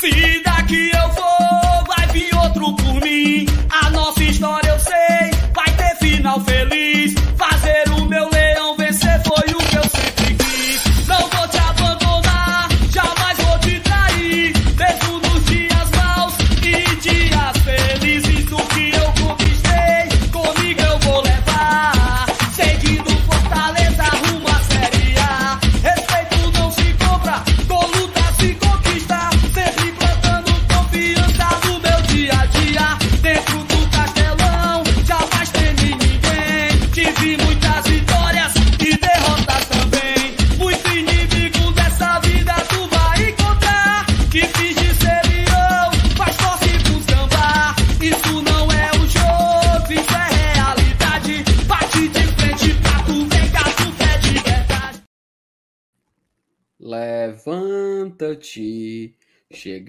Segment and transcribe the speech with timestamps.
[0.00, 0.39] Se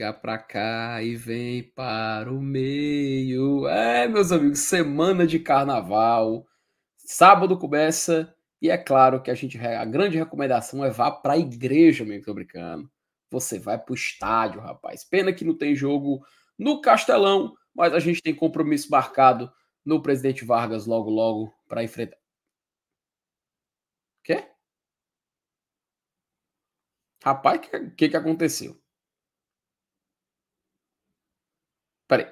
[0.02, 3.68] chega pra cá e vem para o meio.
[3.68, 6.48] É, meus amigos, semana de carnaval.
[6.98, 12.04] Sábado começa e é claro que a gente a grande recomendação é vá pra igreja,
[12.04, 12.90] meu tô brincando.
[13.29, 15.04] Você vai pro estádio, rapaz.
[15.04, 16.26] Pena que não tem jogo
[16.57, 19.52] no Castelão, mas a gente tem compromisso marcado
[19.85, 22.18] no Presidente Vargas logo logo para enfrentar.
[24.24, 24.48] Quê?
[27.24, 28.80] Rapaz, o que, que, que aconteceu?
[32.12, 32.27] Peraí.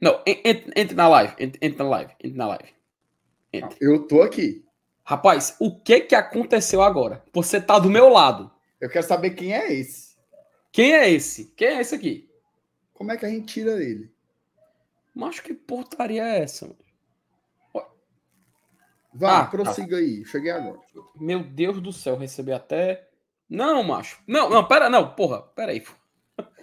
[0.00, 1.34] Não, en- en- entre na live.
[1.40, 2.12] en- Entre na live.
[2.22, 2.68] Entre na live.
[3.52, 3.76] Entre.
[3.80, 4.64] Eu tô aqui.
[5.02, 7.24] Rapaz, o que que aconteceu agora?
[7.32, 8.48] Você tá do meu lado.
[8.80, 10.16] Eu quero saber quem é esse.
[10.70, 11.46] Quem é esse?
[11.56, 12.30] Quem é esse aqui?
[12.94, 14.12] Como é que a gente tira ele?
[15.12, 16.70] Mas que portaria é essa?
[19.12, 19.50] Vai, Ah, tá.
[19.50, 20.24] prossiga aí.
[20.24, 20.78] Cheguei agora.
[21.16, 23.08] Meu Deus do céu, recebi até.
[23.48, 24.20] Não, macho.
[24.26, 25.82] Não, não, pera, não, porra, pera aí.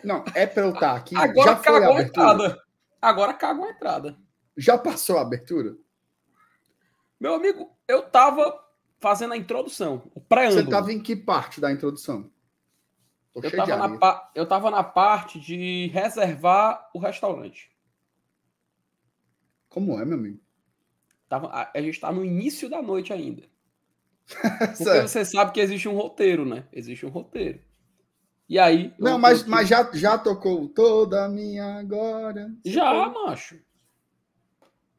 [0.03, 1.15] Não, é pra eu estar aqui.
[1.15, 2.31] Agora Já a cagou a abertura?
[2.33, 2.63] entrada.
[3.01, 4.17] Agora cagou a entrada.
[4.57, 5.75] Já passou a abertura?
[7.19, 8.61] Meu amigo, eu tava
[8.99, 10.63] fazendo a introdução, o preâmbulo.
[10.63, 12.29] Você tava em que parte da introdução?
[13.33, 14.31] Tô eu, cheio de tava na pa-
[14.71, 17.71] na parte de reservar o restaurante.
[19.69, 20.39] Como é, meu amigo?
[21.27, 23.43] Tava, a, a gente tá no início da noite ainda.
[24.77, 26.67] Porque você sabe que existe um roteiro, né?
[26.71, 27.59] Existe um roteiro.
[28.47, 28.93] E aí.
[28.99, 32.53] Não, mas, mas já, já tocou toda a minha agora.
[32.65, 33.59] Já, macho.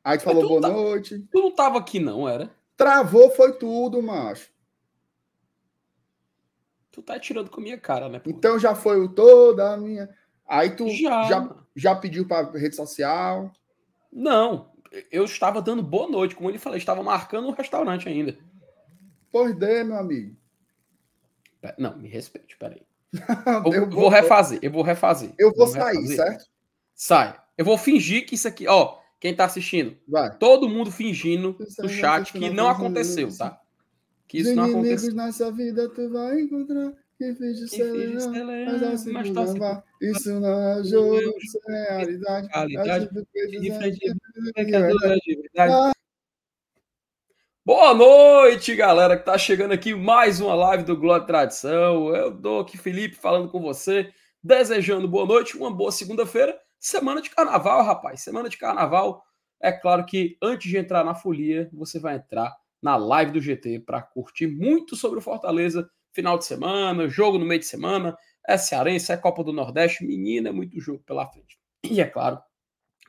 [0.02, 1.18] Aí tu falou tu boa tá- noite.
[1.30, 2.50] Tu não tava aqui, não, era?
[2.76, 4.52] Travou, foi tudo, macho.
[6.90, 8.18] Tu tá tirando com a minha cara, né?
[8.18, 8.30] pô?
[8.30, 10.08] Então já foi o toda a minha.
[10.46, 11.22] Aí tu Já.
[11.24, 13.50] já, já, pediu pra rede social.
[14.12, 14.70] Não,
[15.10, 18.38] eu estava dando boa noite, como ele falou, estava marcando o restaurante ainda.
[19.32, 20.36] Pois dê, meu amigo.
[21.78, 22.82] Não, me respeite, peraí.
[23.72, 25.30] Eu vou refazer, eu vou refazer.
[25.38, 26.16] Eu vou Vamos sair, refazer.
[26.16, 26.44] certo?
[26.94, 27.36] Sai.
[27.56, 30.36] Eu vou fingir que isso aqui, ó, quem tá assistindo, Vai.
[30.38, 33.60] todo mundo fingindo no chat que não aconteceu, tá?
[34.26, 35.14] Que isso não aconteceu.
[35.14, 36.92] nessa vida tu vai encontrar.
[37.20, 39.82] Leão, mas a mas segunda tá se- vá.
[40.02, 42.48] Isso não é jogo, isso é realidade.
[42.52, 43.08] Realidade,
[45.56, 46.03] assim.
[47.66, 52.14] Boa noite, galera, que tá chegando aqui mais uma live do Glória Tradição.
[52.14, 57.30] Eu dou aqui Felipe falando com você, desejando boa noite, uma boa segunda-feira, semana de
[57.30, 58.20] carnaval, rapaz.
[58.20, 59.24] Semana de carnaval.
[59.62, 63.78] É claro que antes de entrar na folia, você vai entrar na live do GT
[63.80, 68.14] para curtir muito sobre o Fortaleza, final de semana, jogo no meio de semana,
[68.46, 71.58] é Cearense, é Copa do Nordeste, menina, é muito jogo pela frente.
[71.82, 72.38] E é claro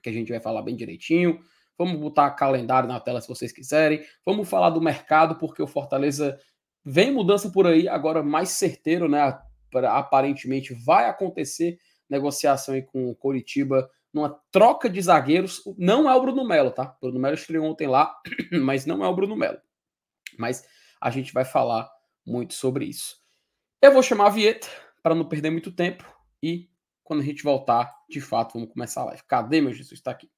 [0.01, 1.41] que a gente vai falar bem direitinho.
[1.77, 4.03] Vamos botar calendário na tela se vocês quiserem.
[4.25, 6.39] Vamos falar do mercado, porque o Fortaleza
[6.83, 9.37] vem mudança por aí, agora mais certeiro, né?
[9.73, 11.77] Aparentemente vai acontecer
[12.09, 15.61] negociação aí com o Coritiba numa troca de zagueiros.
[15.77, 16.95] Não é o Bruno Melo, tá?
[16.97, 18.15] O Bruno Melo estreou ontem lá,
[18.63, 19.59] mas não é o Bruno Melo.
[20.37, 20.63] Mas
[21.01, 21.89] a gente vai falar
[22.25, 23.17] muito sobre isso.
[23.81, 24.67] Eu vou chamar a vinheta
[25.03, 26.05] para não perder muito tempo
[26.41, 26.69] e
[27.03, 29.23] quando a gente voltar, de fato, vamos começar a live.
[29.27, 29.99] Cadê meu Jesus?
[29.99, 30.29] Está aqui.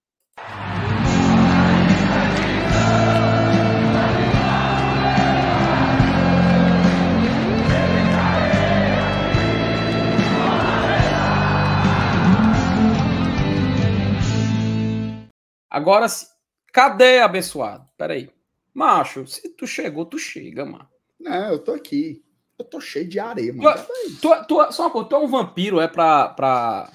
[15.78, 16.28] Agora, se-
[16.74, 17.86] cadê abençoado?
[17.96, 18.32] Peraí.
[18.74, 20.90] Macho, se tu chegou, tu chega, mano.
[21.20, 22.24] Não, eu tô aqui.
[22.58, 23.86] Eu tô cheio de areia, Tu, mano.
[24.20, 26.92] tu, tu, só uma coisa, tu é um vampiro, é pra, pra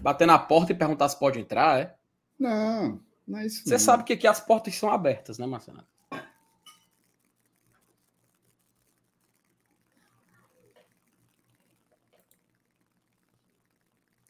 [0.00, 1.94] bater na porta e perguntar se pode entrar, é?
[2.36, 3.62] Não, não é isso.
[3.64, 3.78] Você não.
[3.78, 5.84] sabe que aqui as portas são abertas, né, Marcelo?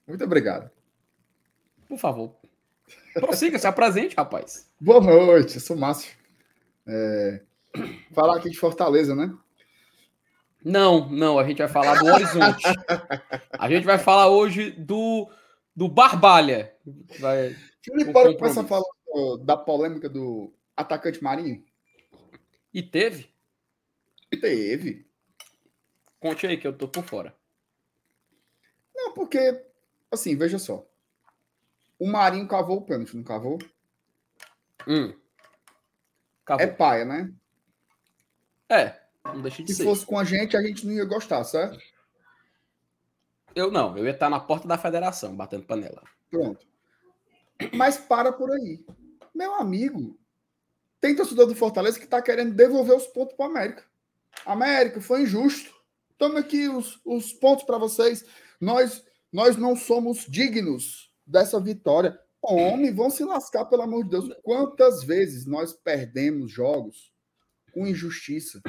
[0.06, 0.70] Muito obrigado.
[1.88, 2.36] Por favor.
[3.20, 4.70] Prossiga, se apresente, rapaz.
[4.80, 6.14] Boa noite, eu sou Márcio.
[6.86, 7.42] É...
[8.12, 9.34] Falar aqui de Fortaleza, né?
[10.62, 12.64] Não, não, a gente vai falar do Horizonte.
[13.58, 15.30] A gente vai falar hoje do,
[15.74, 16.74] do Barbalha.
[17.20, 18.82] Vai, Felipe, bora começar a falar
[19.44, 21.64] da polêmica do atacante Marinho?
[22.74, 23.30] E teve?
[24.40, 25.06] Teve.
[26.18, 27.34] Conte aí que eu tô por fora.
[28.94, 29.62] Não, porque,
[30.10, 30.84] assim, veja só.
[31.98, 33.58] O Marinho cavou o pênalti, não cavou?
[34.86, 35.14] Hum.
[36.44, 36.64] Cavou.
[36.64, 37.32] É paia, né?
[38.68, 39.84] É, não deixa de Se ser.
[39.84, 41.78] fosse com a gente, a gente não ia gostar, certo?
[43.54, 46.02] Eu não, eu ia estar na porta da federação, batendo panela.
[46.30, 46.66] Pronto.
[47.72, 48.84] Mas para por aí.
[49.34, 50.18] Meu amigo,
[51.00, 53.84] tem torcedor do Fortaleza que está querendo devolver os pontos para América.
[54.44, 55.74] América, foi injusto.
[56.18, 58.24] Toma aqui os, os pontos para vocês.
[58.60, 62.18] Nós, nós não somos dignos dessa vitória.
[62.40, 64.28] Homem, vão se lascar, pelo amor de Deus.
[64.42, 67.12] Quantas vezes nós perdemos jogos
[67.72, 68.60] com injustiça?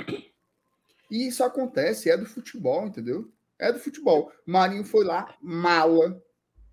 [1.12, 3.32] E isso acontece, é do futebol, entendeu?
[3.60, 4.32] É do futebol.
[4.46, 6.22] Marinho foi lá, mala,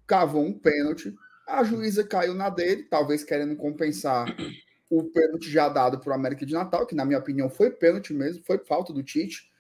[0.07, 1.15] cavou um pênalti.
[1.47, 4.35] A juíza caiu na dele, talvez querendo compensar
[4.89, 8.13] o pênalti já dado para o América de Natal, que na minha opinião foi pênalti
[8.15, 9.51] mesmo, foi falta do Tite.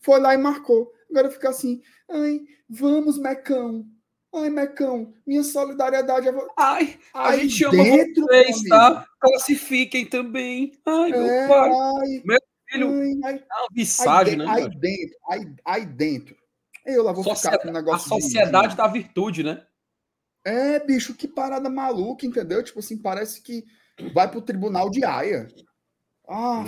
[0.00, 0.92] Foi lá e marcou.
[1.10, 3.86] Agora fica assim, ai, vamos, Mecão.
[4.34, 6.32] Ai, Mecão, minha solidariedade é.
[6.58, 9.06] Ai, a Aí gente ama vocês, meu tá?
[9.20, 10.72] Classifiquem também.
[10.84, 11.70] Ai, meu É, pai.
[11.70, 12.38] ai, Meu
[12.68, 14.46] filho, ai, ai, é visagem, de- né?
[14.48, 16.36] aí dentro, aí, aí dentro.
[16.84, 19.64] Eu lá vou ficar Sociedade- com um a negócio de- sociedade de- da virtude, né?
[20.44, 22.62] É, bicho, que parada maluca, entendeu?
[22.62, 23.64] Tipo assim, parece que
[24.12, 25.48] vai pro tribunal de Haia.
[26.28, 26.64] Ah,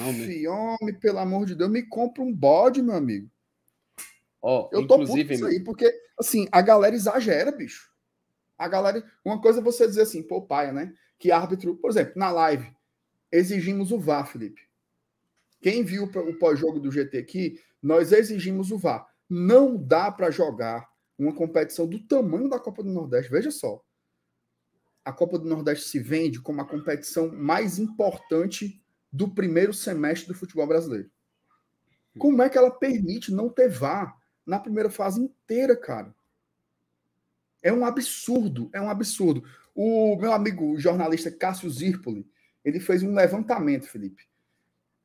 [0.49, 3.29] homem, pelo amor de Deus, me compra um bode, meu amigo.
[4.43, 7.91] Ó, Eu tô puto inclusive, isso aí, porque, assim, a galera exagera, bicho.
[8.59, 9.05] A galera.
[9.25, 10.95] Uma coisa é você dizer assim, pô, paia, né?
[11.19, 12.71] Que árbitro, por exemplo, na live,
[13.31, 14.63] exigimos o VAR, Felipe.
[15.61, 19.07] Quem viu o pós-jogo do GT aqui, nós exigimos o VAR.
[19.29, 20.89] Não dá para jogar
[21.19, 23.31] uma competição do tamanho da Copa do Nordeste.
[23.31, 23.83] Veja só.
[25.05, 30.35] A Copa do Nordeste se vende como a competição mais importante do primeiro semestre do
[30.39, 31.11] futebol brasileiro.
[32.19, 34.17] Como é que ela permite não ter VAR
[34.47, 36.15] na primeira fase inteira, cara?
[37.63, 39.43] É um absurdo, é um absurdo.
[39.75, 42.27] O meu amigo o jornalista Cássio Zirpoli,
[42.65, 44.25] ele fez um levantamento, Felipe.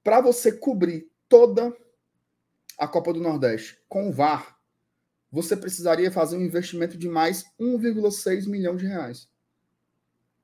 [0.03, 1.75] Para você cobrir toda
[2.77, 4.57] a Copa do Nordeste com o VAR,
[5.31, 9.29] você precisaria fazer um investimento de mais 1,6 milhão de reais.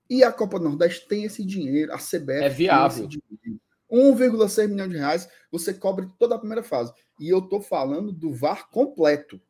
[0.10, 3.08] E a Copa do Nordeste tem esse dinheiro, a CBF É viável.
[3.08, 3.62] tem esse dinheiro.
[3.92, 6.94] 1,6 milhão de reais, você cobre toda a primeira fase.
[7.20, 9.42] E eu estou falando do VAR completo.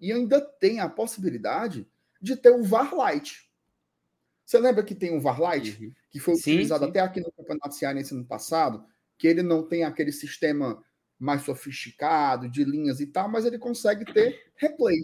[0.00, 1.86] E ainda tem a possibilidade
[2.20, 3.50] de ter o VAR Light.
[4.44, 5.82] Você lembra que tem o VAR Light?
[5.82, 5.92] Uhum.
[6.10, 6.90] que foi Sim, utilizado sim.
[6.90, 8.84] até aqui no Campeonato Cearense no passado,
[9.16, 10.82] que ele não tem aquele sistema
[11.18, 14.96] mais sofisticado de linhas e tal, mas ele consegue ter replay.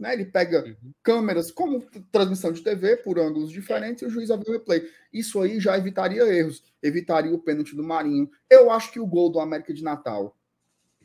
[0.00, 0.14] Né?
[0.14, 0.92] Ele pega Uhum.
[1.02, 4.90] câmeras como transmissão de TV por ângulos diferentes e o juiz ver o replay.
[5.12, 8.30] Isso aí já evitaria erros, evitaria o pênalti do Marinho.
[8.48, 10.34] Eu acho que o gol do América de Natal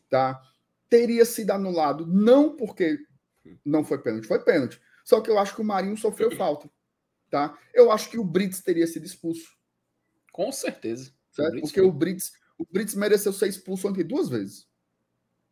[0.09, 0.42] tá,
[0.89, 2.97] teria sido anulado, não porque
[3.65, 4.81] não foi pênalti, foi pênalti.
[5.03, 6.69] Só que eu acho que o Marinho sofreu falta.
[7.30, 7.59] Tá?
[7.73, 9.57] Eu acho que o Brits teria sido expulso.
[10.31, 11.11] Com certeza.
[11.35, 14.66] Brits Porque o Brits, o Brits mereceu ser expulso ontem duas vezes.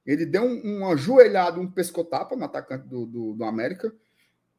[0.05, 3.93] Ele deu um, uma joelhada, um pescotapa no atacante do, do, do América,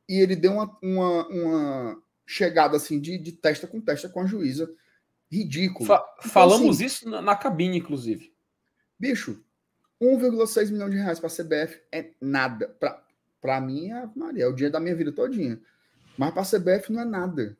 [0.09, 4.27] e ele deu uma, uma, uma chegada assim de, de testa com testa com a
[4.27, 4.71] juíza.
[5.31, 5.87] Ridículo.
[5.87, 8.33] Fa- Então, falamos assim, isso na, na cabine, inclusive.
[8.99, 9.43] Bicho,
[10.01, 12.69] 1,6 milhão de reais para a CBF é nada.
[12.69, 13.03] Para
[13.41, 15.61] para mim, é, Maria, é o dia da minha vida todinha.
[16.17, 17.55] Mas para a CBF não é nada.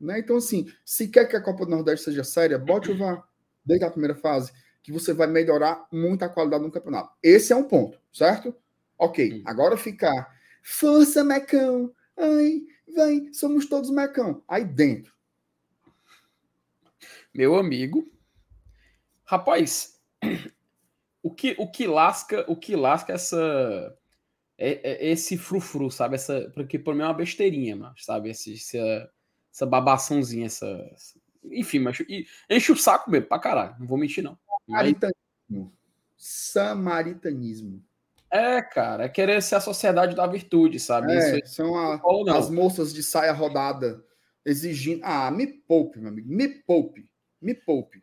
[0.00, 0.18] Né?
[0.18, 3.22] Então, assim, se quer que a Copa do Nordeste seja séria, bote o VAR
[3.62, 4.50] desde a primeira fase,
[4.86, 7.12] que você vai melhorar muito a qualidade do campeonato.
[7.20, 8.54] Esse é um ponto, certo?
[8.96, 9.42] Ok, Hum.
[9.44, 10.32] agora ficar.
[10.62, 11.92] Força, Mecão!
[12.16, 12.62] Ai,
[12.94, 14.44] vem, somos todos Mecão.
[14.46, 15.12] Aí dentro.
[17.34, 18.08] Meu amigo.
[19.24, 20.00] Rapaz,
[21.20, 23.98] o que, o que lasca, o que lasca essa
[24.56, 26.14] é, é esse frufru, sabe?
[26.14, 28.30] Essa, porque por mim é uma besteirinha, mano, sabe?
[28.30, 29.10] Esse, essa,
[29.52, 31.18] essa babaçãozinha, essa, essa-
[31.50, 33.74] enfim, mas e- enche o saco mesmo, pra caralho.
[33.80, 34.38] Não vou mentir não.
[34.66, 35.72] Samaritanismo.
[36.16, 37.82] Samaritanismo.
[38.30, 41.16] é, cara, é querer ser a sociedade da virtude, sabe?
[41.16, 42.00] Isso É, aí são a-
[42.36, 44.04] as moças de saia rodada
[44.44, 45.00] exigindo.
[45.04, 46.28] Ah, me poupe, meu amigo.
[46.28, 47.08] Me poupe.
[47.40, 48.02] Me poupe.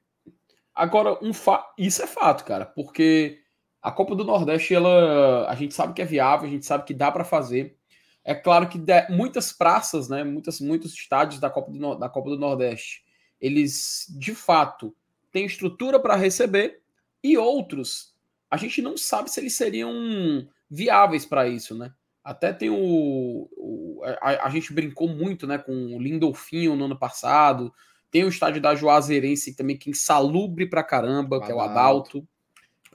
[0.73, 1.71] Agora, um fa...
[1.77, 3.41] isso é fato, cara, porque
[3.81, 6.93] a Copa do Nordeste, ela, a gente sabe que é viável, a gente sabe que
[6.93, 7.77] dá pra fazer.
[8.23, 12.29] É claro que de, muitas praças, né, muitas, muitos estádios da Copa, do, da Copa
[12.29, 13.03] do Nordeste,
[13.39, 14.95] eles de fato
[15.33, 16.79] têm estrutura para receber,
[17.23, 18.13] e outros,
[18.49, 21.91] a gente não sabe se eles seriam viáveis para isso, né?
[22.23, 23.49] Até tem o.
[23.57, 27.73] o a, a, gente brincou muito né, com o Lindolfinho no ano passado.
[28.09, 32.25] Tem o estádio da Juazeirense também, que é insalubre pra caramba, que é o Adalto.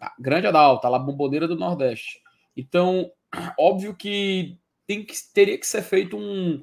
[0.01, 2.23] Ah, grande Adalto, a lá bomboneira do Nordeste.
[2.57, 3.11] Então,
[3.59, 6.63] óbvio que, tem que teria que ser feito um,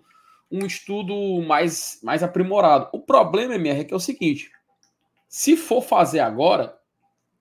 [0.49, 2.89] um estudo mais, mais aprimorado.
[2.93, 4.49] O problema, MR, é que é o seguinte:
[5.35, 6.79] se for fazer agora,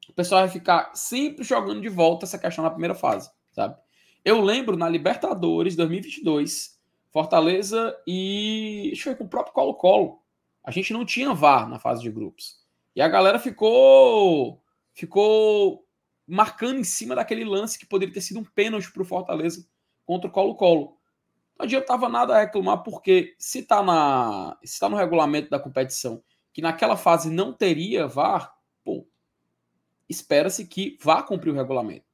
[0.08, 3.76] o pessoal vai ficar sempre jogando de volta essa questão na primeira fase, sabe?
[4.24, 6.76] Eu lembro na Libertadores 2022,
[7.12, 8.90] Fortaleza e.
[8.92, 10.20] Acho que foi com o próprio Colo-Colo.
[10.64, 12.58] A gente não tinha VAR na fase de grupos.
[12.96, 14.60] E a galera ficou.
[14.92, 15.86] Ficou
[16.26, 19.64] marcando em cima daquele lance que poderia ter sido um pênalti para o Fortaleza
[20.04, 20.98] contra o Colo-Colo.
[21.56, 26.20] Não adiantava nada reclamar, porque se está na, se tá no regulamento da competição
[26.54, 29.04] que naquela fase não teria VAR, pô,
[30.08, 32.06] espera-se que vá cumprir o regulamento.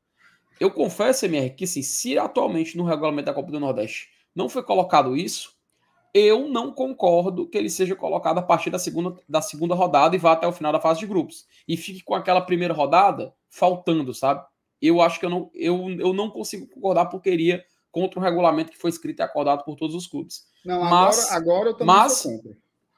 [0.59, 4.63] Eu confesso, MR, que assim, se atualmente no regulamento da Copa do Nordeste não foi
[4.63, 5.55] colocado isso,
[6.13, 10.19] eu não concordo que ele seja colocado a partir da segunda, da segunda rodada e
[10.19, 11.47] vá até o final da fase de grupos.
[11.69, 14.45] E fique com aquela primeira rodada faltando, sabe?
[14.81, 18.73] Eu acho que eu não, eu, eu não consigo concordar porque iria contra um regulamento
[18.73, 20.47] que foi escrito e acordado por todos os clubes.
[20.65, 22.57] Não, mas, agora, agora eu também mas, sou contra.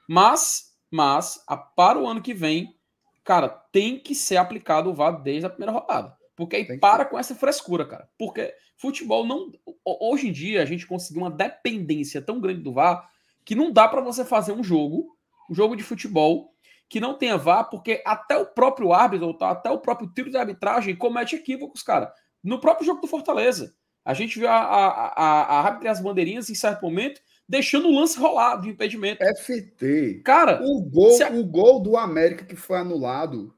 [0.09, 2.77] Mas, mas, a, para o ano que vem,
[3.25, 6.15] cara, tem que ser aplicado o VAR desde a primeira rodada.
[6.37, 8.11] Porque aí para com essa frescura, cara.
[8.19, 9.51] Porque futebol não.
[9.85, 13.09] Hoje em dia a gente conseguiu uma dependência tão grande do VAR
[13.43, 15.17] que não dá para você fazer um jogo,
[15.51, 16.53] um jogo de futebol,
[16.91, 20.95] que não tenha VAR, porque até o próprio árbitro, até o próprio tiro de arbitragem
[20.95, 22.13] comete equívocos, cara.
[22.45, 23.75] No próprio jogo do Fortaleza.
[24.05, 28.19] A gente viu a, a, a, a as bandeirinhas em certo momento deixando o lance
[28.19, 29.25] rolar de impedimento.
[29.37, 30.23] FT.
[30.25, 31.31] Cara, o gol, a...
[31.31, 33.55] o gol do América que foi anulado,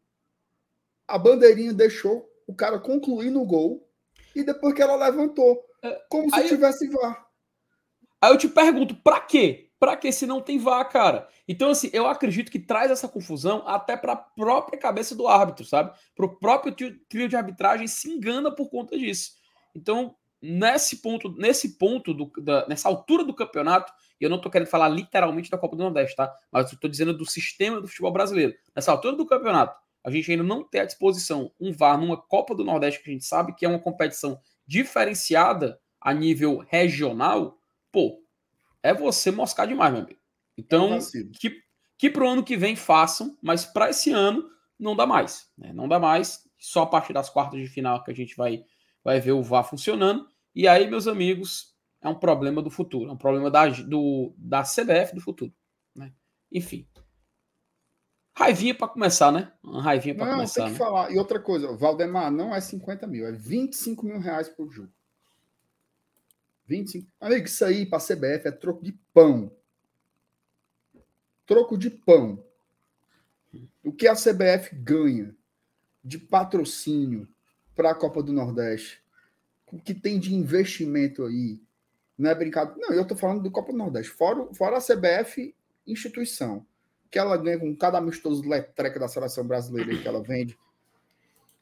[1.07, 3.89] a bandeirinha deixou o cara concluir no gol
[4.35, 7.27] e depois que ela levantou, é, como se aí, tivesse VAR.
[8.21, 9.71] Aí eu te pergunto, para quê?
[9.79, 11.29] Para que se não tem VAR, cara?
[11.47, 15.65] Então, assim, eu acredito que traz essa confusão até para a própria cabeça do árbitro,
[15.65, 15.93] sabe?
[16.17, 16.75] Para o próprio
[17.09, 19.33] trio de arbitragem se engana por conta disso.
[19.75, 24.53] Então, nesse ponto, nesse ponto, do, da, nessa altura do campeonato, e eu não estou
[24.53, 26.33] querendo falar literalmente da Copa do Nordeste, tá?
[26.53, 28.55] Mas estou dizendo do sistema do futebol brasileiro.
[28.77, 29.75] Nessa altura do campeonato,
[30.05, 33.13] a gente ainda não tem à disposição um VAR numa Copa do Nordeste que a
[33.13, 37.59] gente sabe que é uma competição diferenciada a nível regional,
[37.91, 38.23] pô,
[38.83, 40.21] é você moscar demais, meu amigo.
[40.59, 40.99] Então, é
[41.41, 41.63] que,
[41.97, 44.45] que para o ano que vem façam, mas para esse ano
[44.79, 45.49] não dá mais.
[45.57, 45.73] Né?
[45.73, 46.47] Não dá mais.
[46.59, 48.63] Só a partir das quartas de final que a gente vai,
[49.03, 50.29] vai ver o VAR funcionando.
[50.55, 53.11] E aí, meus amigos, é um problema do futuro.
[53.11, 55.53] É um problema da, do, da CBF do futuro.
[55.95, 56.13] Né?
[56.53, 56.87] Enfim.
[58.37, 59.53] Raivinha para começar, né?
[59.63, 60.65] Uma raivinha para começar.
[60.65, 60.85] Tem que né?
[60.85, 61.11] falar.
[61.11, 64.93] E outra coisa, Valdemar não é 50 mil, é 25 mil reais por jogo.
[66.67, 67.09] 25.
[67.21, 69.53] Amigo, isso aí para a CBF é troco de pão.
[71.47, 72.43] Troco de pão.
[73.85, 75.35] O que a CBF ganha
[76.03, 77.29] de patrocínio
[77.75, 79.04] para a Copa do Nordeste,
[79.81, 81.61] que tem de investimento aí,
[82.17, 82.79] não é brincado.
[82.79, 84.13] Não, eu estou falando do Copa do Nordeste.
[84.13, 85.55] Fora, fora a CBF,
[85.87, 86.67] instituição
[87.15, 90.59] que ela ganha com cada amistoso letreca da seleção brasileira que ela vende,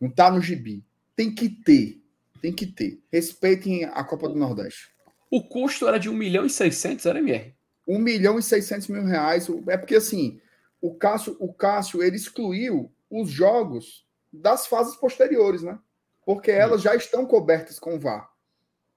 [0.01, 0.83] não tá no gibi.
[1.15, 2.03] Tem que ter.
[2.41, 3.03] Tem que ter.
[3.13, 4.91] Respeitem a Copa do Nordeste.
[5.31, 7.55] O custo era de 1 milhão e 600, era MR?
[7.87, 9.47] 1 milhão e 600 mil reais.
[9.69, 10.41] É porque, assim,
[10.81, 15.79] o Cássio, o Cássio ele excluiu os jogos das fases posteriores, né?
[16.25, 18.31] Porque elas já estão cobertas com VAR.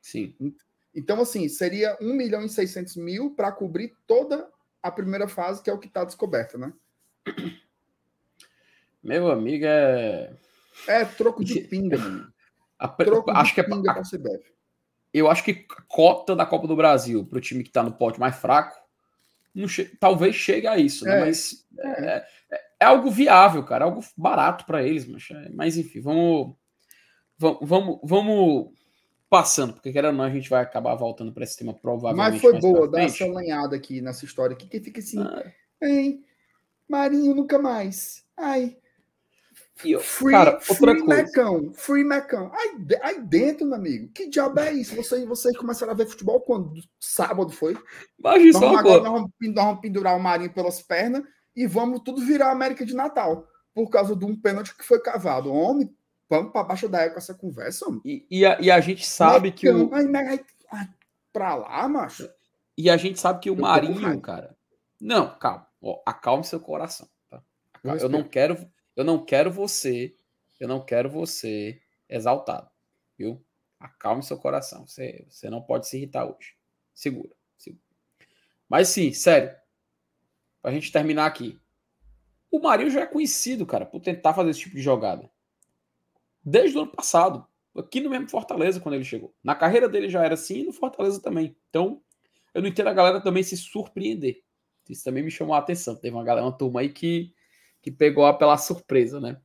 [0.02, 0.36] Sim.
[0.94, 4.48] Então, assim, seria 1 milhão e 600 mil para cobrir toda
[4.82, 6.72] a primeira fase, que é o que está descoberto, né?
[9.04, 10.34] Meu amigo, é.
[10.88, 12.34] É troco de pinga, mano.
[12.78, 12.88] A...
[12.88, 14.02] Troco acho de que é pinga a...
[14.02, 14.54] CBF.
[15.14, 18.20] Eu acho que cota da Copa do Brasil para o time que está no pote
[18.20, 18.78] mais fraco,
[19.68, 19.86] che...
[20.00, 21.18] talvez chegue a isso, né?
[21.18, 21.20] É.
[21.22, 26.02] Mas é, é, é, algo viável, cara, é algo barato para eles, mas, mas enfim,
[26.02, 26.56] vamos,
[27.38, 28.72] vamos, vamos, vamos
[29.30, 32.32] passando, porque querendo ou não, a gente vai acabar voltando para esse tema provavelmente.
[32.34, 35.52] Mas foi boa, dar essa lanhada aqui nessa história aqui, que fica assim, ah.
[35.82, 36.24] hein,
[36.88, 38.24] Marinho nunca mais.
[38.38, 38.78] Ai.
[39.84, 41.24] Eu, free, cara, outra free coisa.
[41.24, 42.50] Mecão, free Mecão.
[42.54, 44.96] Aí, aí dentro, meu amigo, que diabo é isso?
[44.96, 46.72] Vocês, vocês começaram a ver futebol quando?
[46.98, 47.78] Sábado foi?
[48.18, 51.24] Imagina só agora nós vamos, nós vamos pendurar o Marinho pelas pernas
[51.54, 53.46] e vamos tudo virar América de Natal.
[53.74, 55.52] Por causa de um pênalti que foi cavado.
[55.52, 55.94] Homem,
[56.30, 57.86] vamos para baixo da égua essa conversa.
[58.04, 59.90] E, e, a, e, a, gente sabe que o.
[60.72, 60.90] Ai,
[61.32, 62.30] pra lá, macho.
[62.78, 64.56] E a gente sabe que o com Marinho, cara.
[65.00, 65.68] Não, calma.
[65.82, 67.08] Ó, acalme seu coração.
[67.30, 67.42] Tá?
[67.84, 70.16] Eu Eu não quero, eu não quero você,
[70.60, 71.80] eu não quero você
[72.10, 72.70] exaltado,
[73.18, 73.44] viu?
[73.80, 74.88] Acalme seu coração.
[74.88, 76.56] Você, você não pode se irritar hoje.
[76.94, 77.84] Segura, segura.
[78.68, 79.56] Mas sim, sério.
[80.62, 81.60] Pra gente terminar aqui.
[82.50, 85.30] O Marinho já é conhecido, cara, por tentar fazer esse tipo de jogada.
[86.46, 87.46] Desde o ano passado.
[87.76, 89.34] Aqui no mesmo Fortaleza, quando ele chegou.
[89.44, 91.58] Na carreira dele já era assim e no Fortaleza também.
[91.70, 92.02] Então,
[92.54, 94.42] eu não entendo a galera também se surpreender.
[94.90, 95.96] Isso também me chamou a atenção.
[95.96, 97.34] Teve uma galera, uma turma aí que,
[97.82, 99.38] que pegou pela surpresa, né?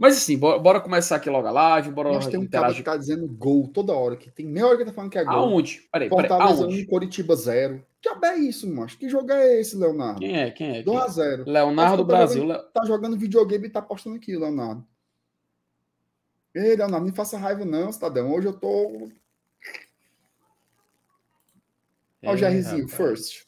[0.00, 2.82] Mas assim, bora, bora começar aqui logo a live, bora Nós tem um cara que
[2.82, 4.16] tá dizendo gol toda hora.
[4.16, 5.34] Que tem meia hora que tá falando que é gol.
[5.34, 5.82] Aonde?
[5.92, 6.82] Peraí, peraí, Fortaleza aonde?
[6.82, 7.84] 1, Coritiba 0.
[8.00, 8.98] Que é isso, macho?
[8.98, 10.20] Que jogo é esse, Leonardo?
[10.20, 10.50] Quem é?
[10.50, 10.74] Quem é?
[10.82, 11.04] Quem 2 é?
[11.04, 12.48] a 0 Leonardo Brasil.
[12.72, 14.82] Tá jogando videogame e tá postando aqui, Leonardo.
[16.54, 18.32] Ei, Leonardo, não faça raiva não, cidadão.
[18.32, 19.08] Hoje eu tô...
[22.22, 22.96] Olha o É, Jairzinho, rapaz.
[22.96, 23.46] first.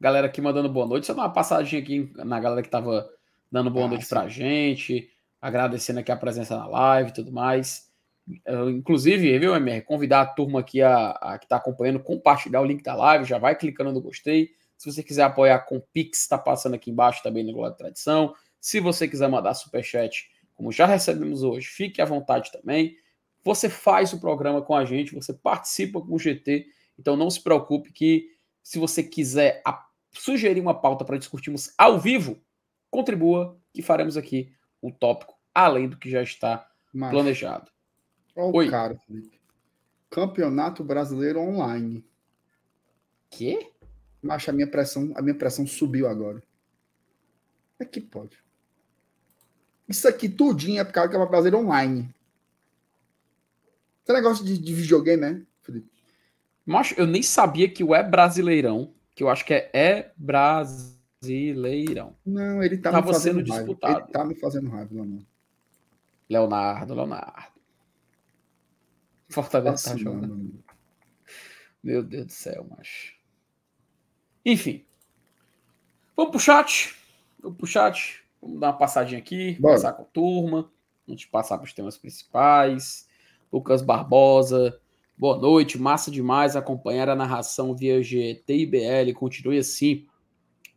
[0.00, 1.06] Galera aqui mandando boa noite.
[1.06, 3.08] Só dar uma passadinha aqui na galera que tava
[3.50, 4.08] dando boa Ah, noite sim.
[4.08, 5.10] pra gente,
[5.40, 7.90] agradecendo aqui a presença na live e tudo mais.
[8.44, 12.64] Eu, inclusive, viu, MR, convidar a turma aqui a, a que tá acompanhando, compartilhar o
[12.64, 14.50] link da live, já vai clicando no gostei.
[14.76, 18.34] Se você quiser apoiar com Pix, tá passando aqui embaixo também no Glória e Tradição.
[18.60, 22.94] Se você quiser mandar superchat, como já recebemos hoje, fique à vontade também.
[23.42, 26.66] Você faz o programa com a gente, você participa com o GT,
[26.98, 29.62] então não se preocupe que se você quiser
[30.12, 32.38] sugerir uma pauta para discutirmos ao vivo,
[32.90, 34.52] contribua que faremos aqui
[34.82, 37.70] o tópico além do que já está Macho, planejado.
[38.36, 38.68] olha Oi.
[38.68, 39.40] o cara, Felipe.
[40.10, 42.04] Campeonato Brasileiro Online.
[43.30, 43.66] Que?
[44.20, 46.42] Macho, a minha pressão, a minha pressão subiu agora.
[47.78, 48.36] É que pode.
[49.90, 52.14] Isso aqui tudinho é por causa do Campeonato Brasileiro Online.
[54.04, 55.90] Esse negócio de, de videogame, né, Felipe?
[56.64, 62.14] Macho, eu nem sabia que o é brasileirão, que eu acho que é é brasileirão.
[62.24, 63.66] Não, ele tá Tava me fazendo sendo raiva.
[63.66, 63.98] disputado.
[63.98, 65.26] Ele tá me fazendo raiva, Leonardo.
[66.28, 67.52] Leonardo, Leonardo.
[69.28, 70.28] Fortaleza tá jogando.
[70.28, 70.64] mano.
[71.82, 73.16] Meu Deus do céu, macho.
[74.44, 74.84] Enfim.
[76.16, 76.94] Vamos pro chat.
[77.40, 78.19] Vamos pro chat.
[78.40, 79.74] Vamos dar uma passadinha aqui, Bora.
[79.74, 80.70] passar com a turma.
[81.08, 83.08] Antes de passar para os temas principais.
[83.52, 84.80] Lucas Barbosa.
[85.16, 85.78] Boa noite.
[85.78, 89.12] Massa demais acompanhar a narração via GTIBL.
[89.14, 90.06] Continue assim.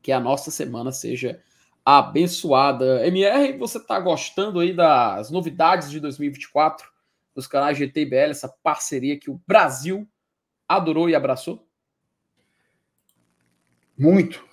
[0.01, 1.41] Que a nossa semana seja
[1.85, 3.05] abençoada.
[3.05, 6.91] MR, você tá gostando aí das novidades de 2024
[7.35, 10.07] dos canais GTIBL, essa parceria que o Brasil
[10.67, 11.67] adorou e abraçou?
[13.97, 14.45] Muito,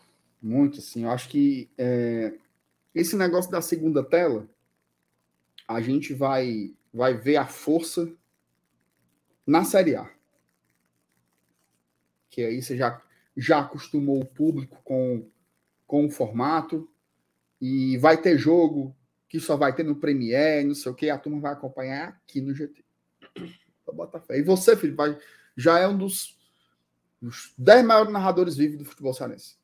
[0.43, 1.05] muito, assim.
[1.05, 2.35] Eu acho que é,
[2.95, 4.49] esse negócio da segunda tela,
[5.67, 8.13] a gente vai, vai ver a força
[9.47, 10.11] na Série A.
[12.29, 13.01] Que aí você já,
[13.37, 15.29] já acostumou o público com,
[15.87, 16.89] com o formato,
[17.61, 18.97] e vai ter jogo
[19.29, 22.41] que só vai ter no Premiere, não sei o que, a turma vai acompanhar aqui
[22.41, 22.85] no GT.
[23.85, 24.39] Pra botar fé.
[24.39, 25.17] E você, Felipe, vai,
[25.57, 26.39] já é um dos,
[27.21, 29.57] dos 10 maiores narradores vivos do futebol cearense.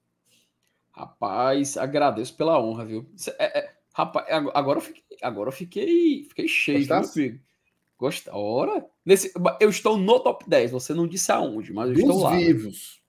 [0.96, 3.06] Rapaz, agradeço pela honra, viu?
[3.38, 7.20] É- é- rapaz, ag- agora eu fiquei, agora eu fiquei, fiquei cheio, viu, Gostasse?
[7.20, 7.40] amigo?
[7.98, 8.34] Gosta?
[8.34, 12.22] Ora, nesse, eu estou no top 10, você não disse aonde, mas eu estou Dos
[12.22, 12.30] lá.
[12.30, 12.38] né?
[12.38, 13.02] vivos.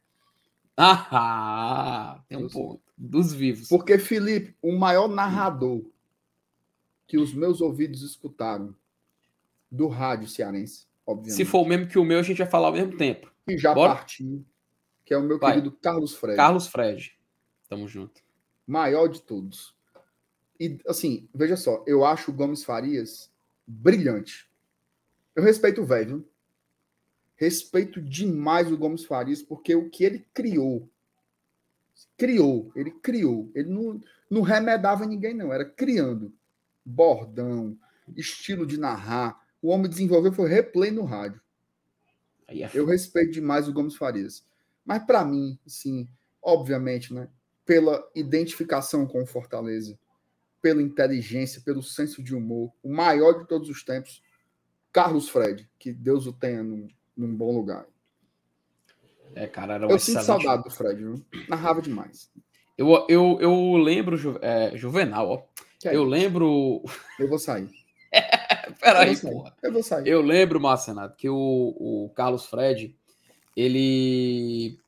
[0.75, 2.81] Ah, tem um Dos ponto.
[2.97, 3.67] Dos vivos.
[3.69, 5.83] Porque, Felipe, o maior narrador
[7.07, 8.75] que os meus ouvidos escutaram
[9.71, 12.67] do rádio cearense, obviamente, Se for o mesmo que o meu, a gente vai falar
[12.67, 13.31] ao mesmo tempo.
[13.45, 13.95] que já Bora?
[13.95, 14.45] partiu,
[15.05, 15.53] que é o meu Vai.
[15.53, 17.16] querido Carlos Fred, Carlos Fred.
[17.67, 18.21] Tamo junto.
[18.65, 19.75] maior de todos.
[20.59, 23.31] E, assim, veja só, eu acho o Gomes Farias
[23.65, 24.49] brilhante.
[25.35, 26.27] Eu respeito o velho,
[27.35, 30.89] respeito demais o Gomes Farias, porque o que ele criou,
[32.17, 36.33] criou, ele criou, ele não, não remedava ninguém, não, era criando
[36.87, 37.77] bordão,
[38.15, 39.45] estilo de narrar.
[39.61, 41.41] O homem desenvolveu foi replay no rádio.
[42.47, 44.45] É Eu respeito demais o Gomes Farias.
[44.85, 46.07] Mas para mim, assim,
[46.41, 47.27] obviamente, né,
[47.67, 49.99] pela identificação com o Fortaleza,
[50.61, 54.23] pela inteligência, pelo senso de humor, o maior de todos os tempos,
[54.91, 57.85] Carlos Fred, que Deus o tenha num, num bom lugar.
[59.35, 61.23] É, cara, era um Eu sinto excelente- saudade do Fred, viu?
[61.47, 62.31] narrava demais.
[62.77, 65.43] Eu, eu, eu lembro, é, Juvenal, ó.
[65.83, 66.83] É Eu lembro.
[67.19, 67.69] Eu vou sair.
[68.81, 69.55] Peraí, eu porra.
[69.61, 70.07] Eu vou sair.
[70.07, 72.95] Eu lembro, Marcenato, que o, o Carlos Fred,
[73.55, 74.79] ele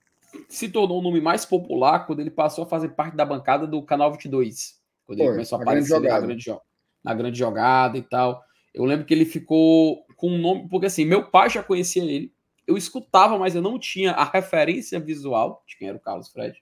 [0.50, 3.82] se tornou o nome mais popular quando ele passou a fazer parte da bancada do
[3.84, 4.80] Canal 22.
[5.06, 6.62] Quando ele começou a grande aparecer ali na grande,
[7.04, 8.44] na grande jogada e tal.
[8.74, 12.34] Eu lembro que ele ficou com um nome, porque assim, meu pai já conhecia ele.
[12.68, 16.62] eu escutava, mas eu não tinha a referência visual de quem era o Carlos Fred.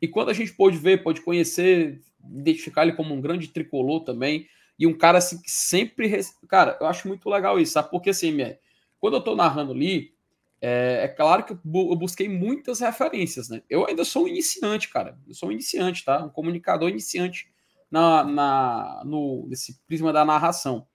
[0.00, 4.46] E quando a gente pôde ver, pôde conhecer, identificar ele como um grande tricolor também,
[4.78, 6.10] e um cara assim que sempre.
[6.48, 7.90] Cara, eu acho muito legal isso, sabe?
[7.90, 8.58] Porque assim, minha,
[9.00, 10.11] quando eu tô narrando ali,
[10.64, 13.62] é, é, claro que eu busquei muitas referências, né?
[13.68, 15.18] Eu ainda sou um iniciante, cara.
[15.26, 16.24] Eu sou um iniciante, tá?
[16.24, 17.50] Um comunicador iniciante
[17.90, 20.86] na, na, no, nesse prisma da narração.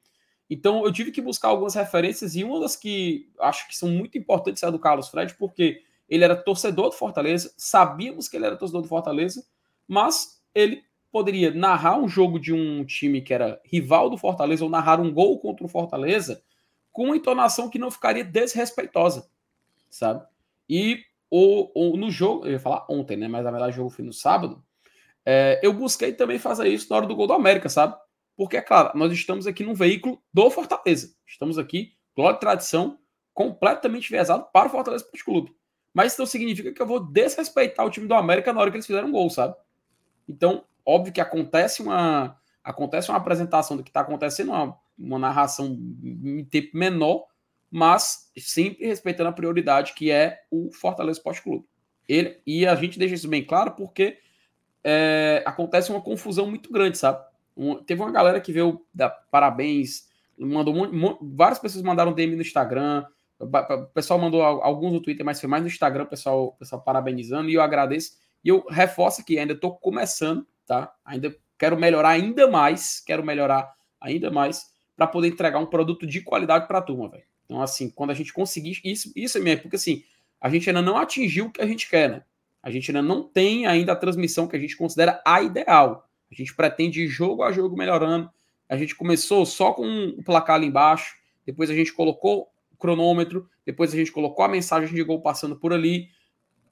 [0.49, 4.17] Então eu tive que buscar algumas referências e uma das que acho que são muito
[4.17, 8.45] importantes é a do Carlos Fred, porque ele era torcedor do Fortaleza, sabíamos que ele
[8.45, 9.45] era torcedor do Fortaleza,
[9.85, 14.69] mas ele poderia narrar um jogo de um time que era rival do Fortaleza ou
[14.69, 16.41] narrar um gol contra o Fortaleza
[16.93, 19.29] com uma entonação que não ficaria desrespeitosa,
[19.89, 20.25] sabe?
[20.69, 23.27] E ou, no jogo, eu ia falar ontem, né?
[23.27, 24.63] Mas na verdade o jogo foi no sábado.
[25.25, 27.95] É, eu busquei também fazer isso na hora do gol do América, sabe?
[28.35, 31.13] Porque, é claro, nós estamos aqui num veículo do Fortaleza.
[31.25, 32.99] Estamos aqui, glória de tradição,
[33.33, 35.55] completamente viesado para o Fortaleza Esporte Clube.
[35.93, 38.77] Mas isso não significa que eu vou desrespeitar o time do América na hora que
[38.77, 39.55] eles fizeram um gol, sabe?
[40.29, 45.67] Então, Óbvio que acontece uma acontece uma apresentação do que está acontecendo, uma, uma narração
[45.67, 47.25] em tempo menor,
[47.71, 51.65] mas sempre respeitando a prioridade que é o Fortaleza Esporte Clube.
[52.07, 54.17] Ele, e a gente deixa isso bem claro porque
[54.83, 57.23] é, acontece uma confusão muito grande, sabe?
[57.55, 60.73] Um, teve uma galera que veio dar parabéns, mandou
[61.21, 63.05] várias pessoas mandaram DM no Instagram,
[63.39, 67.49] o pessoal mandou alguns no Twitter, mas foi mais no Instagram, o pessoal, pessoal parabenizando,
[67.49, 68.13] e eu agradeço.
[68.43, 70.91] E eu reforço que ainda estou começando, tá?
[71.05, 76.21] Ainda quero melhorar ainda mais, quero melhorar ainda mais para poder entregar um produto de
[76.21, 77.25] qualidade para a turma, velho.
[77.47, 80.03] Então, assim, quando a gente conseguir isso, isso é mesmo, porque assim,
[80.39, 82.23] a gente ainda não atingiu o que a gente quer, né?
[82.61, 86.09] A gente ainda não tem ainda a transmissão que a gente considera a ideal.
[86.29, 88.29] A gente pretende ir jogo a jogo melhorando.
[88.67, 93.49] A gente começou só com o placar ali embaixo, depois a gente colocou o cronômetro,
[93.65, 96.09] depois a gente colocou a mensagem de gol passando por ali,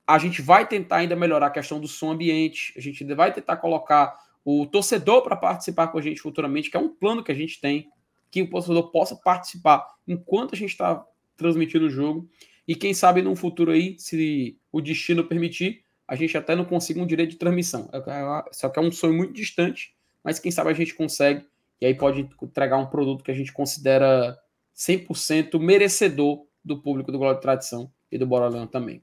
[0.05, 3.55] a gente vai tentar ainda melhorar a questão do som ambiente, a gente vai tentar
[3.57, 7.35] colocar o torcedor para participar com a gente futuramente, que é um plano que a
[7.35, 7.89] gente tem,
[8.35, 11.05] que o torcedor possa participar enquanto a gente está
[11.37, 12.29] transmitindo o jogo.
[12.67, 17.01] E quem sabe no futuro aí, se o destino permitir, a gente até não consiga
[17.01, 17.89] um direito de transmissão.
[17.93, 21.45] É, é, só que é um sonho muito distante, mas quem sabe a gente consegue,
[21.79, 24.37] e aí pode entregar um produto que a gente considera
[24.75, 29.01] 100% merecedor do público do Glória de Tradição e do Bora Leão também.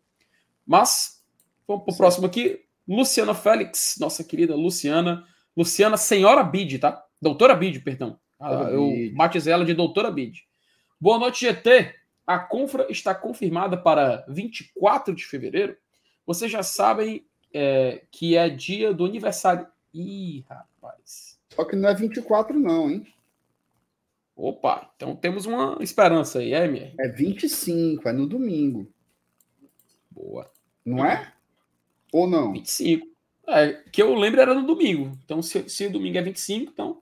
[0.66, 1.24] Mas,
[1.66, 2.60] vamos para o próximo aqui.
[2.86, 5.24] Luciana Félix, nossa querida Luciana.
[5.56, 7.02] Luciana Senhora Bid, tá?
[7.20, 8.18] Doutora Bid, perdão.
[8.42, 10.44] Ah, eu batizei ela de Doutora Bid.
[11.00, 11.94] Boa noite, GT.
[12.26, 15.76] A Confra está confirmada para 24 de fevereiro.
[16.26, 17.24] Vocês já sabem
[17.54, 19.68] é, que é dia do aniversário.
[19.94, 21.38] Ih, rapaz.
[21.54, 23.06] Só que não é 24, não, hein?
[24.34, 26.94] Opa, então temos uma esperança aí, é, MR?
[26.98, 28.92] É 25, é no domingo.
[30.10, 30.50] Boa.
[30.84, 31.32] Não é?
[32.12, 32.52] Ou não?
[32.52, 33.06] 25.
[33.46, 35.16] É, que eu lembro era no domingo.
[35.24, 37.01] Então, se, se domingo é 25, então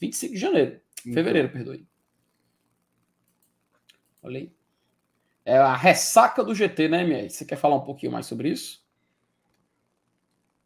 [0.00, 0.80] 25 de janeiro.
[1.00, 1.14] Então.
[1.14, 1.86] Fevereiro, perdoe.
[4.22, 4.52] Olha aí.
[5.44, 7.30] É a ressaca do GT, né, MR?
[7.30, 8.84] Você quer falar um pouquinho mais sobre isso?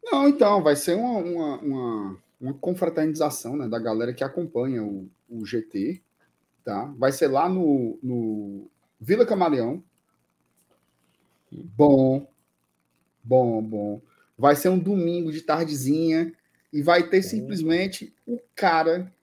[0.03, 5.07] Não, então, vai ser uma, uma, uma, uma confraternização né, da galera que acompanha o,
[5.29, 6.01] o GT.
[6.63, 6.85] Tá?
[6.97, 8.67] Vai ser lá no, no
[8.99, 9.83] Vila Camaleão,
[11.51, 12.25] Bom,
[13.21, 14.01] bom, bom.
[14.37, 16.33] Vai ser um domingo de tardezinha
[16.71, 19.13] e vai ter simplesmente o cara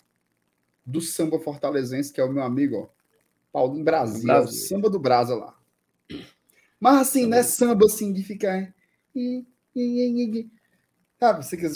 [0.89, 2.89] do samba fortalezense, que é o meu amigo, ó,
[3.53, 4.69] Paulo Brasil, Brasil.
[4.69, 5.55] samba do Brasa lá.
[6.81, 8.75] Mas assim, não é samba assim de ficar.
[11.21, 11.71] Sabe, você quer.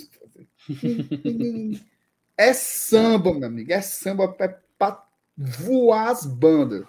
[2.34, 3.70] É samba, meu amigo.
[3.70, 6.86] É samba para voar as bandas.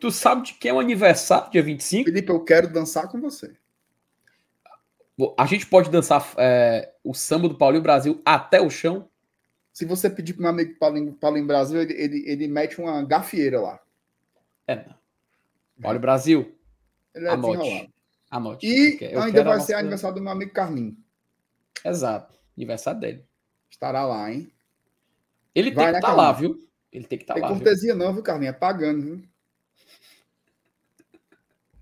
[0.00, 2.06] Tu sabe de quem é o aniversário, dia 25?
[2.06, 3.54] Felipe, eu quero dançar com você.
[5.38, 9.09] A gente pode dançar é, o samba do Paulinho Brasil até o chão?
[9.72, 13.60] Se você pedir para meu amigo Paulinho, Paulinho Brasil, ele, ele, ele mete uma gafieira
[13.60, 13.80] lá.
[14.66, 14.84] É.
[15.80, 16.58] Paulinho Brasil.
[17.14, 17.94] Ele é anote.
[18.30, 18.66] Anote.
[18.66, 20.96] E eu ainda vai ser aniversário do meu amigo Carlinho.
[21.84, 22.38] Exato.
[22.56, 23.24] Aniversário dele.
[23.70, 24.52] Estará lá, hein?
[25.54, 26.68] Ele vai, tem que estar né, tá lá, viu?
[26.92, 27.48] Ele tem que estar tá lá.
[27.48, 28.04] Tem cortesia viu?
[28.04, 28.50] não, viu, Carlinho?
[28.50, 29.22] É pagando, viu?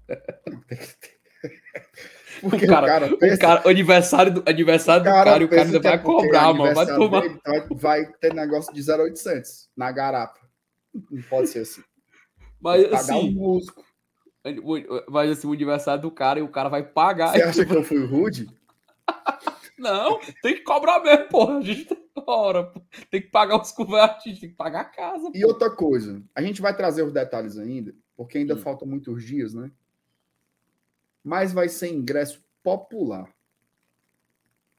[2.40, 5.62] Porque o cara, o, cara, pensa, o, cara, aniversário do, aniversário do cara, o cara
[5.62, 6.74] ainda vai é cobrar, mano.
[6.74, 7.20] Vai tomar.
[7.22, 7.40] Dele,
[7.72, 10.38] vai ter negócio de 0,800 na garapa.
[11.10, 11.82] Não pode ser assim.
[12.60, 13.12] Mas assim.
[13.12, 13.84] Um músico.
[15.08, 17.32] Mas assim, o aniversário do cara e o cara vai pagar.
[17.32, 18.48] Você acha que eu fui rude?
[19.78, 21.58] Não, tem que cobrar mesmo, porra.
[21.58, 22.72] A gente tem hora,
[23.10, 25.30] tem que pagar os convertes, tem que pagar a casa.
[25.32, 28.58] E outra coisa, a gente vai trazer os detalhes ainda, porque ainda hum.
[28.58, 29.70] faltam muitos dias, né?
[31.28, 33.28] Mas vai ser ingresso popular.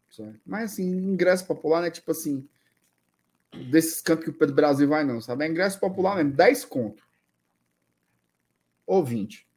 [0.09, 0.39] Certo?
[0.43, 2.49] Mas assim, ingresso popular não é tipo assim,
[3.69, 5.45] desses cantos que o Pedro Brasil vai, não, sabe?
[5.45, 7.07] É ingresso popular mesmo, 10 conto.
[8.87, 9.47] Ou 20.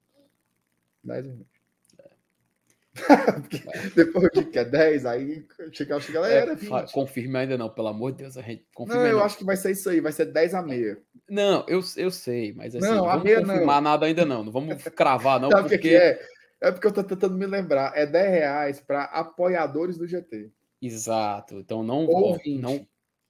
[1.02, 1.52] 10 ou 20.
[3.96, 6.52] Depois de que é 10, aí chega, chega galera.
[6.52, 8.36] É, confirme ainda não, pelo amor de Deus.
[8.36, 9.24] A gente não, eu não.
[9.24, 10.98] acho que vai ser isso aí, vai ser 10 a meia.
[11.26, 13.90] Não, eu, eu sei, mas assim, não, não vamos confirmar não.
[13.90, 14.44] nada ainda não.
[14.44, 15.50] Não vamos cravar, não.
[15.50, 15.78] Sabe porque...
[15.78, 16.20] que é?
[16.62, 17.92] É porque eu tô tentando me lembrar.
[17.96, 20.48] É 10 reais para apoiadores do GT.
[20.80, 21.56] Exato.
[21.58, 22.06] Então não,
[22.46, 22.86] não,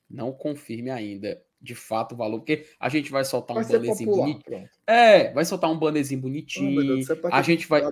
[0.08, 4.10] não confirme ainda de fato o valor, porque a gente vai soltar vai um bannerzinho
[4.10, 4.68] bonitinho.
[4.86, 6.82] É, vai soltar um bannerzinho bonitinho.
[6.82, 7.82] Deus, a gente vai.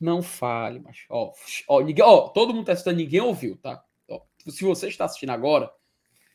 [0.00, 1.32] Não fale, mas ó,
[1.68, 3.82] ó, ninguém, ó, todo mundo tá assistindo, ninguém ouviu, tá?
[4.10, 5.70] Ó, se você está assistindo agora,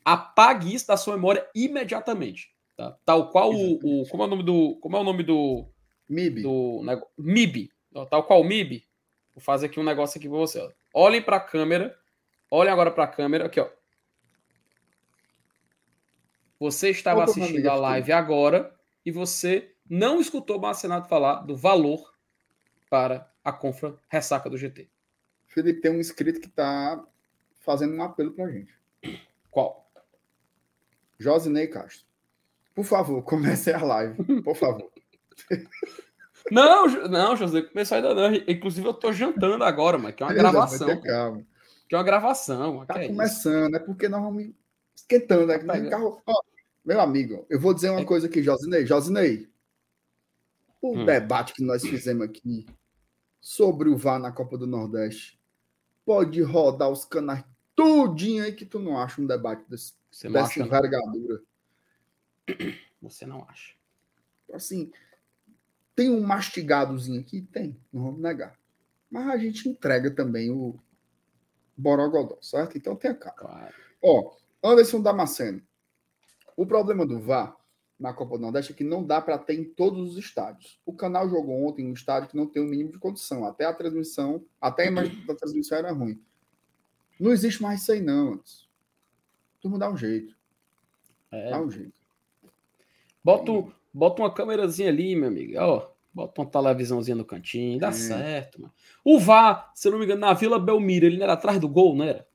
[0.04, 2.98] apague isso da sua memória imediatamente, tá?
[3.06, 5.70] Tal qual o, o como é o nome do, como é o nome do
[6.10, 6.42] MIB.
[6.42, 6.82] Do
[7.18, 8.88] MIB, ó, tal qual o MIB.
[9.36, 10.72] Vou fazer aqui um negócio aqui para você, ó.
[10.94, 11.98] Olhem para a câmera.
[12.52, 13.70] Olhem agora para a câmera aqui, ó.
[16.60, 18.76] Você estava assistindo a live agora
[19.06, 22.14] e você não escutou o Marcenato falar do valor
[22.90, 24.90] para a Confra Ressaca do GT.
[25.48, 27.04] Felipe, tem um inscrito que está
[27.62, 28.74] fazendo um apelo para a gente.
[29.50, 29.90] Qual?
[31.18, 32.06] Josinei Castro.
[32.76, 34.42] Por favor, comece a live.
[34.42, 34.92] Por favor.
[36.52, 38.34] Não, não, José, começou ainda não.
[38.48, 41.02] Inclusive, eu estou jantando agora, mas que é uma gravação.
[41.02, 41.46] Calma.
[41.88, 42.86] Que é uma gravação.
[42.86, 44.52] Tá é começando, é porque nós vamos
[44.96, 45.52] esquentando.
[45.52, 46.22] É tá carro...
[46.26, 46.42] Ó,
[46.84, 48.06] meu amigo, eu vou dizer uma é...
[48.06, 48.86] coisa aqui, Josinei.
[48.86, 49.50] Josinei,
[50.82, 51.06] o hum.
[51.06, 52.66] debate que nós fizemos aqui
[53.42, 55.40] sobre o VAR na Copa do Nordeste.
[56.06, 57.44] Pode rodar os canais
[57.76, 61.42] tudinho aí que tu não acha um debate desse, Você dessa acha, envergadura.
[63.02, 63.76] Você não acha.
[64.52, 64.92] Assim,
[66.00, 67.42] tem um mastigadozinho aqui?
[67.42, 68.58] Tem, não vamos negar.
[69.12, 70.80] Mas a gente entrega também o
[71.76, 72.78] Borogodó, certo?
[72.78, 73.36] Então tem a cara.
[73.36, 73.74] Claro.
[74.02, 74.34] Ó,
[74.64, 75.62] Anderson Damasceno.
[76.56, 77.54] O problema do VAR
[78.00, 80.80] na Copa do Nordeste é que não dá para ter em todos os estádios.
[80.86, 83.44] O canal jogou ontem um estádio que não tem o mínimo de condição.
[83.44, 86.24] Até a transmissão, até a imagem da transmissão era ruim.
[87.20, 88.36] Não existe mais isso aí, não.
[88.36, 88.70] Antes.
[89.60, 90.34] Turma dá um jeito.
[91.30, 91.50] É.
[91.50, 92.00] Dá um jeito.
[93.22, 93.52] Bota,
[93.94, 95.54] bota uma câmerazinha ali, meu amigo.
[95.58, 97.80] Ó, bota uma televisãozinha no cantinho.
[97.80, 97.94] Dá é.
[97.94, 98.74] certo, mano.
[99.04, 101.68] O VAR, se eu não me engano, na Vila Belmiro, ele não era atrás do
[101.68, 102.28] gol, não era?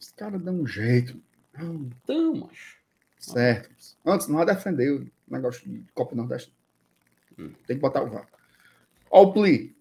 [0.00, 1.20] Os caras dão um jeito.
[1.58, 2.76] Então, macho.
[3.18, 3.70] Certo.
[4.04, 6.54] Antes, não defender o negócio de Copa Nordeste.
[7.38, 7.52] Hum.
[7.66, 8.28] Tem que botar o VAR.
[9.10, 9.76] Ó, o Pli.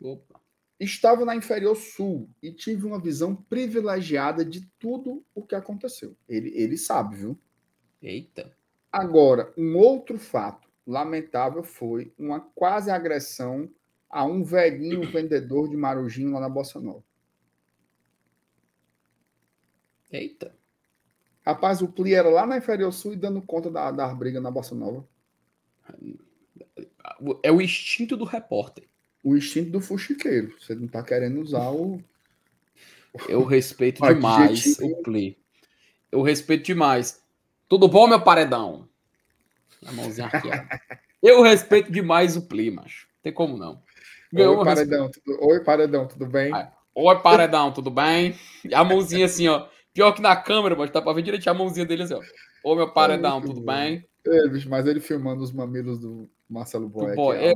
[0.00, 0.40] Opa.
[0.78, 6.16] Estava na Inferior Sul e tive uma visão privilegiada de tudo o que aconteceu.
[6.26, 7.38] Ele, ele sabe, viu?
[8.00, 8.56] Eita.
[8.92, 13.70] Agora, um outro fato lamentável foi uma quase agressão
[14.08, 17.04] a um velhinho vendedor de marujinho lá na Bossa Nova.
[20.10, 20.52] Eita.
[21.46, 24.50] Rapaz, o Pli era lá na Inferior Sul e dando conta da, da briga na
[24.50, 25.06] Bossa Nova.
[27.42, 28.84] É o instinto do repórter.
[29.22, 30.54] O instinto do fuxiqueiro.
[30.58, 32.02] Você não tá querendo usar o.
[33.28, 35.38] Eu respeito demais o Pli.
[36.10, 37.19] Eu respeito demais.
[37.70, 38.88] Tudo bom, meu paredão?
[39.86, 40.68] A mãozinha arqueada.
[41.22, 43.06] Eu respeito demais o Pli, macho.
[43.06, 43.80] Não tem como não.
[44.32, 45.46] Ganhou Oi, paredão, tudo...
[45.46, 46.50] Oi, paredão, tudo bem?
[46.96, 48.36] Oi, paredão, tudo bem?
[48.74, 49.68] A mãozinha assim, ó.
[49.94, 52.20] Pior que na câmera, mas tá pra ver direitinho a mãozinha dele assim, ó.
[52.64, 54.04] Ô, meu paredão, é tudo bem?
[54.26, 57.14] É, bicho, mas ele filmando os mamilos do Marcelo Boy.
[57.14, 57.54] Boy é...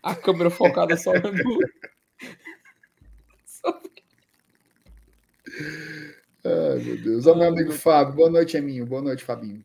[0.00, 1.22] A câmera focada só no.
[6.44, 7.26] Ai, meu Deus.
[7.26, 8.14] Ó, meu amigo Fábio.
[8.14, 8.86] Boa noite, Eminho.
[8.86, 9.64] Boa noite, Fabinho.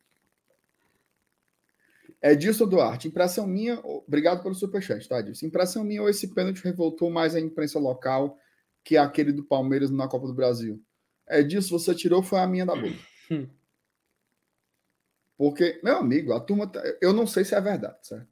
[2.21, 5.45] Edilson Duarte, impressão minha, obrigado pelo superchat, tá, Edilson?
[5.45, 8.39] Impressão minha ou esse pênalti revoltou mais a imprensa local
[8.87, 10.81] que é aquele do Palmeiras na Copa do Brasil.
[11.27, 12.97] É disso você tirou, foi a minha da boca.
[15.37, 16.65] Porque, meu amigo, a turma.
[16.67, 18.29] Tá, eu não sei se é verdade, certo?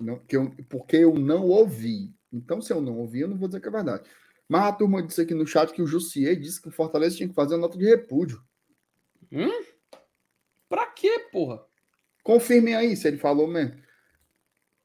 [0.00, 2.12] Não, porque, eu, porque eu não ouvi.
[2.32, 4.10] Então, se eu não ouvi, eu não vou dizer que é verdade.
[4.48, 7.28] Mas a turma disse aqui no chat que o Jussier disse que o Fortaleza tinha
[7.28, 8.42] que fazer a nota de repúdio.
[9.32, 9.64] Hum?
[10.68, 11.64] Pra quê, porra?
[12.22, 13.80] Confirmem aí se ele falou mesmo.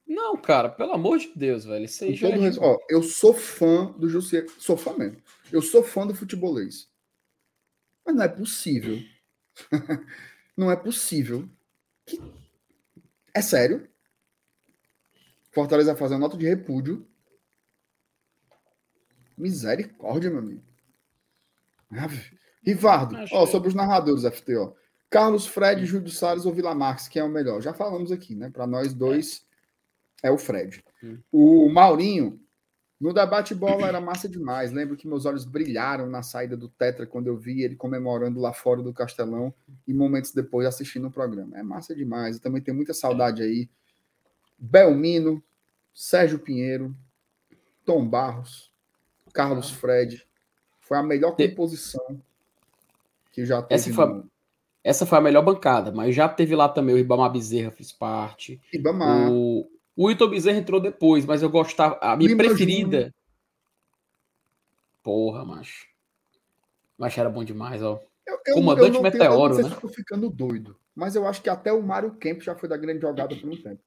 [0.07, 1.85] Não, cara, pelo amor de Deus, velho.
[1.85, 2.33] Isso aí já é...
[2.59, 4.45] Ó, eu sou fã do José.
[4.57, 5.21] Sou fã mesmo.
[5.51, 6.89] Eu sou fã do futebolês.
[8.05, 8.99] Mas não é possível.
[10.57, 11.47] não é possível.
[12.05, 12.21] Que...
[13.33, 13.87] É sério?
[15.51, 17.07] Fortaleza fazer uma nota de repúdio.
[19.41, 20.61] Misericórdia, meu amigo.
[22.63, 24.73] Rivardo, ó, sobre os narradores, FT, ó.
[25.09, 27.61] Carlos Fred, Júlio Salles ou Vila Marques, quem é o melhor?
[27.61, 28.49] Já falamos aqui, né?
[28.49, 29.45] Para nós dois.
[30.23, 30.83] É o Fred.
[31.03, 31.17] Hum.
[31.31, 32.39] O Maurinho,
[32.99, 34.71] no debate bola era massa demais.
[34.71, 38.53] Lembro que meus olhos brilharam na saída do Tetra quando eu vi ele comemorando lá
[38.53, 39.51] fora do Castelão
[39.87, 41.57] e momentos depois assistindo o programa.
[41.57, 42.35] É massa demais.
[42.35, 43.67] Eu também tenho muita saudade aí.
[44.57, 45.43] Belmino,
[45.91, 46.95] Sérgio Pinheiro,
[47.83, 48.70] Tom Barros,
[49.31, 50.25] Carlos Fred.
[50.79, 52.21] Foi a melhor composição
[53.31, 53.75] que já teve.
[53.79, 54.23] Essa foi,
[54.83, 58.59] essa foi a melhor bancada, mas já teve lá também o Ribamar Bezerra, fiz parte.
[58.71, 59.31] Ribamar.
[59.31, 61.97] O, o Ito Bezerra entrou depois, mas eu gostava.
[62.01, 62.97] A minha Lima preferida.
[62.97, 63.13] Júnior.
[65.01, 65.87] Porra, macho.
[66.97, 67.99] Mas era bom demais, ó.
[68.25, 69.75] Eu, eu, Comandante eu Meteoro, tenho, eu né?
[69.75, 72.77] Eu tô ficando doido, mas eu acho que até o Mário Kemp já foi da
[72.77, 73.81] grande jogada por um tempo.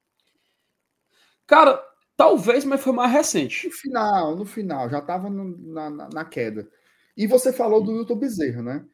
[1.47, 1.81] Cara,
[2.15, 3.67] talvez, mas foi mais recente.
[3.67, 6.69] No final, no final, já tava no, na, na, na, queda.
[7.15, 8.85] E você falou do Wilton Bezerra, né?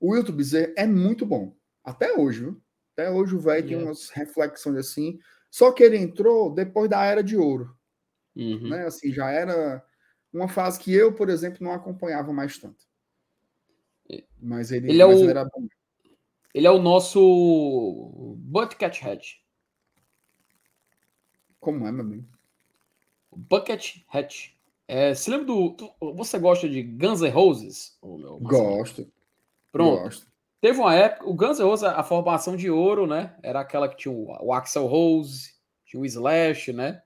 [0.00, 1.56] O Wilton Bezerra é muito bom.
[1.84, 2.62] Até hoje, viu?
[2.92, 5.18] Até hoje o velho tem umas reflexões assim.
[5.50, 7.76] Só que ele entrou depois da Era de Ouro.
[8.34, 8.68] Uhum.
[8.68, 8.86] Né?
[8.86, 9.84] Assim, já era
[10.32, 12.84] uma fase que eu, por exemplo, não acompanhava mais tanto.
[14.40, 15.66] Mas ele, ele, é o, era bom.
[16.52, 19.36] Ele é o nosso Bucket Hatch.
[21.60, 22.28] Como é, meu amigo?
[23.36, 24.50] Bucket Hatch.
[24.86, 25.76] É, se lembra do.
[26.14, 27.96] Você gosta de Guns N' Roses?
[28.40, 29.10] Gosto.
[29.70, 30.02] Pronto.
[30.02, 30.26] Gosto.
[30.60, 33.36] Teve uma época, o Guns N' Roses, a formação de ouro, né?
[33.42, 37.02] Era aquela que tinha o, o Axel Rose, tinha o Slash, né?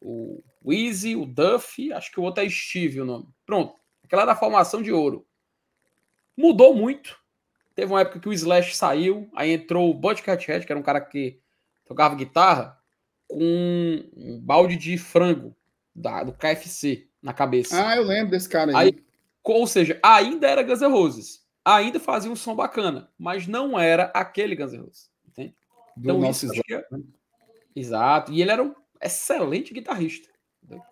[0.00, 3.28] O, Easy, o Duff, acho que o outro é Steve o nome.
[3.44, 3.74] Pronto.
[4.04, 5.26] Aquela era a formação de ouro.
[6.36, 7.18] Mudou muito.
[7.74, 10.82] Teve uma época que o Slash saiu, aí entrou o Bud Cathead, que era um
[10.82, 11.40] cara que
[11.84, 12.79] tocava guitarra,
[13.30, 15.56] com um balde de frango
[15.94, 17.88] da, do KFC na cabeça.
[17.88, 18.88] Ah, eu lembro desse cara aí.
[18.88, 19.04] aí
[19.42, 24.04] ou seja, ainda era Guns N' Roses ainda fazia um som bacana, mas não era
[24.14, 25.10] aquele Guns N' Roses.
[25.28, 25.54] Entende?
[25.96, 26.84] Do então, nosso isso, é...
[27.74, 28.32] Exato.
[28.32, 30.28] E ele era um excelente guitarrista.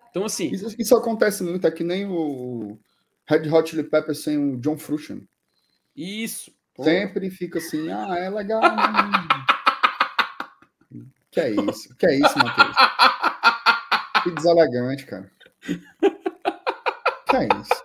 [0.09, 0.49] Então, assim.
[0.51, 2.79] Isso, isso, acontece muito, é que nem o
[3.27, 5.27] Red Hot Chili Peppers sem o John Frusciante.
[5.95, 6.51] Isso.
[6.81, 8.61] Sempre fica assim, ah, é legal.
[11.31, 11.95] que é isso?
[11.95, 12.75] Que é isso, Matheus?
[14.23, 15.31] Que deselegante, cara.
[17.29, 17.83] Que é isso?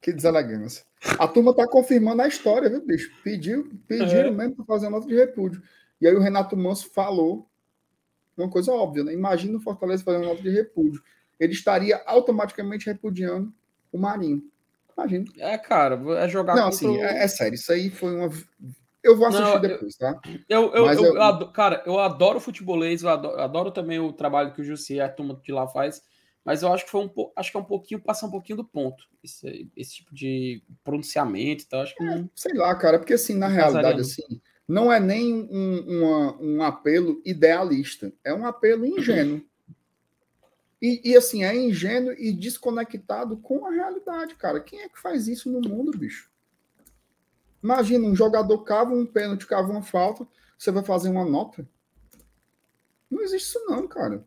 [0.00, 0.84] Que deselegância.
[1.18, 3.10] A turma tá confirmando a história, viu, bicho?
[3.22, 4.30] Pediu, pediram é.
[4.30, 5.62] mesmo para fazer uma nota de repúdio.
[6.00, 7.48] E aí o Renato Manso falou
[8.36, 9.12] uma coisa óbvia, né?
[9.12, 11.02] Imagina o Fortaleza fazendo uma nota de repúdio.
[11.38, 13.52] Ele estaria automaticamente repudiando
[13.92, 14.42] o Marinho.
[14.96, 15.24] Imagina.
[15.38, 17.00] É, cara, é jogar Não, assim, o...
[17.00, 18.30] é, é, sério, isso aí foi uma.
[19.02, 20.20] Eu vou assistir Não, depois, tá?
[20.48, 24.52] Eu, eu, eu, eu adoro, cara, eu adoro futebolês, eu adoro, adoro, também o trabalho
[24.52, 26.02] que o Jussi e a turma de lá faz.
[26.44, 28.64] Mas eu acho que foi um acho que é um pouquinho, passa um pouquinho do
[28.64, 29.04] ponto.
[29.22, 31.82] Esse, esse tipo de pronunciamento e tal.
[31.82, 35.84] Acho que é, sei lá, cara, porque assim, na realidade, assim, não é nem um,
[35.86, 39.42] uma, um apelo idealista, é um apelo ingênuo.
[40.80, 44.60] E, e, assim, é ingênuo e desconectado com a realidade, cara.
[44.60, 46.29] Quem é que faz isso no mundo, bicho?
[47.62, 51.68] Imagina, um jogador cava um pênalti, cava uma falta, você vai fazer uma nota.
[53.10, 54.24] Não existe isso não, cara.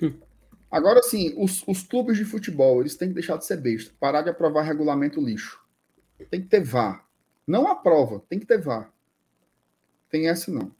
[0.70, 4.22] Agora sim, os, os, clubes de futebol, eles têm que deixar de ser besta, parar
[4.22, 5.60] de aprovar regulamento lixo.
[6.30, 7.06] Tem que ter VAR.
[7.46, 8.92] Não aprova, tem que ter VAR.
[10.10, 10.74] Tem essa não.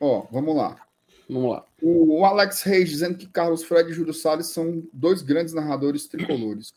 [0.00, 0.86] Ó, vamos lá.
[1.28, 1.64] Vamos lá.
[1.82, 6.06] O, o Alex Reis dizendo que Carlos Fred e Júlio Salles são dois grandes narradores
[6.06, 6.72] tricolores.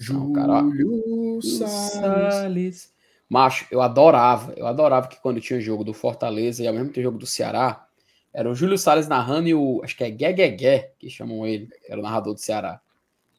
[0.00, 2.92] Júlio Salles.
[3.28, 7.02] Macho, eu adorava, eu adorava que quando tinha jogo do Fortaleza e ao mesmo tempo
[7.02, 7.86] jogo do Ceará,
[8.32, 9.80] era o Júlio Salles narrando e o.
[9.84, 12.80] Acho que é Gué, que chamam ele, que era o narrador do Ceará.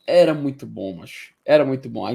[0.06, 2.06] Era muito bom, mas era muito bom.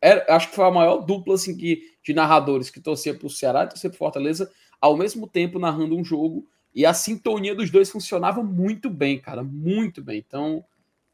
[0.00, 3.30] Era, acho que foi a maior dupla assim, que, de narradores que torcia para o
[3.30, 6.46] Ceará e torcia para Fortaleza, ao mesmo tempo narrando um jogo.
[6.74, 10.22] E a sintonia dos dois funcionava muito bem, cara, muito bem.
[10.26, 10.64] Então,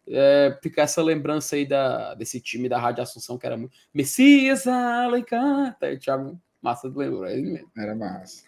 [0.09, 3.77] é, fica essa lembrança aí da, desse time da Rádio Assunção, que era muito.
[3.93, 5.77] Messias Alencar.
[6.01, 7.71] Thiago Massa lembrou, é ele mesmo.
[7.77, 8.45] Era massa.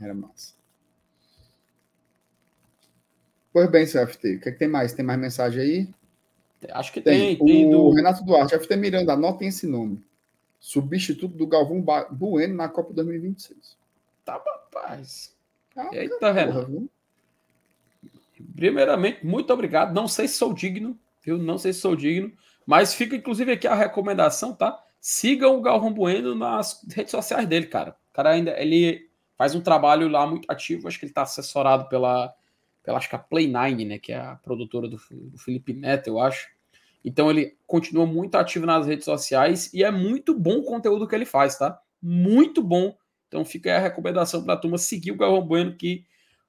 [0.00, 0.54] Era massa.
[3.52, 4.36] Pois bem, seu FT.
[4.36, 4.92] O que, é que tem mais?
[4.92, 5.94] Tem mais mensagem aí?
[6.70, 7.36] Acho que tem.
[7.36, 7.90] tem, o do...
[7.90, 10.04] Renato Duarte, FT Miranda, anotem esse nome.
[10.60, 13.76] Substituto do Galvão Bueno na Copa 2026.
[14.24, 15.34] Tá, rapaz.
[15.92, 16.88] Eita, Renato.
[18.54, 19.94] Primeiramente, muito obrigado.
[19.94, 21.38] Não sei se sou digno, viu?
[21.38, 22.32] Não sei se sou digno,
[22.66, 24.82] mas fica inclusive aqui a recomendação, tá?
[25.00, 27.96] Sigam o Galvão Bueno nas redes sociais dele, cara.
[28.10, 31.88] O cara ainda ele faz um trabalho lá muito ativo, acho que ele está assessorado
[31.88, 32.34] pela
[32.82, 36.08] pela acho que a Play 9, né, que é a produtora do, do Felipe Neto,
[36.08, 36.48] eu acho.
[37.02, 41.14] Então ele continua muito ativo nas redes sociais e é muito bom o conteúdo que
[41.14, 41.80] ele faz, tá?
[42.00, 42.96] Muito bom.
[43.26, 46.04] Então fica aí a recomendação para a turma seguir o Galvão Bueno, que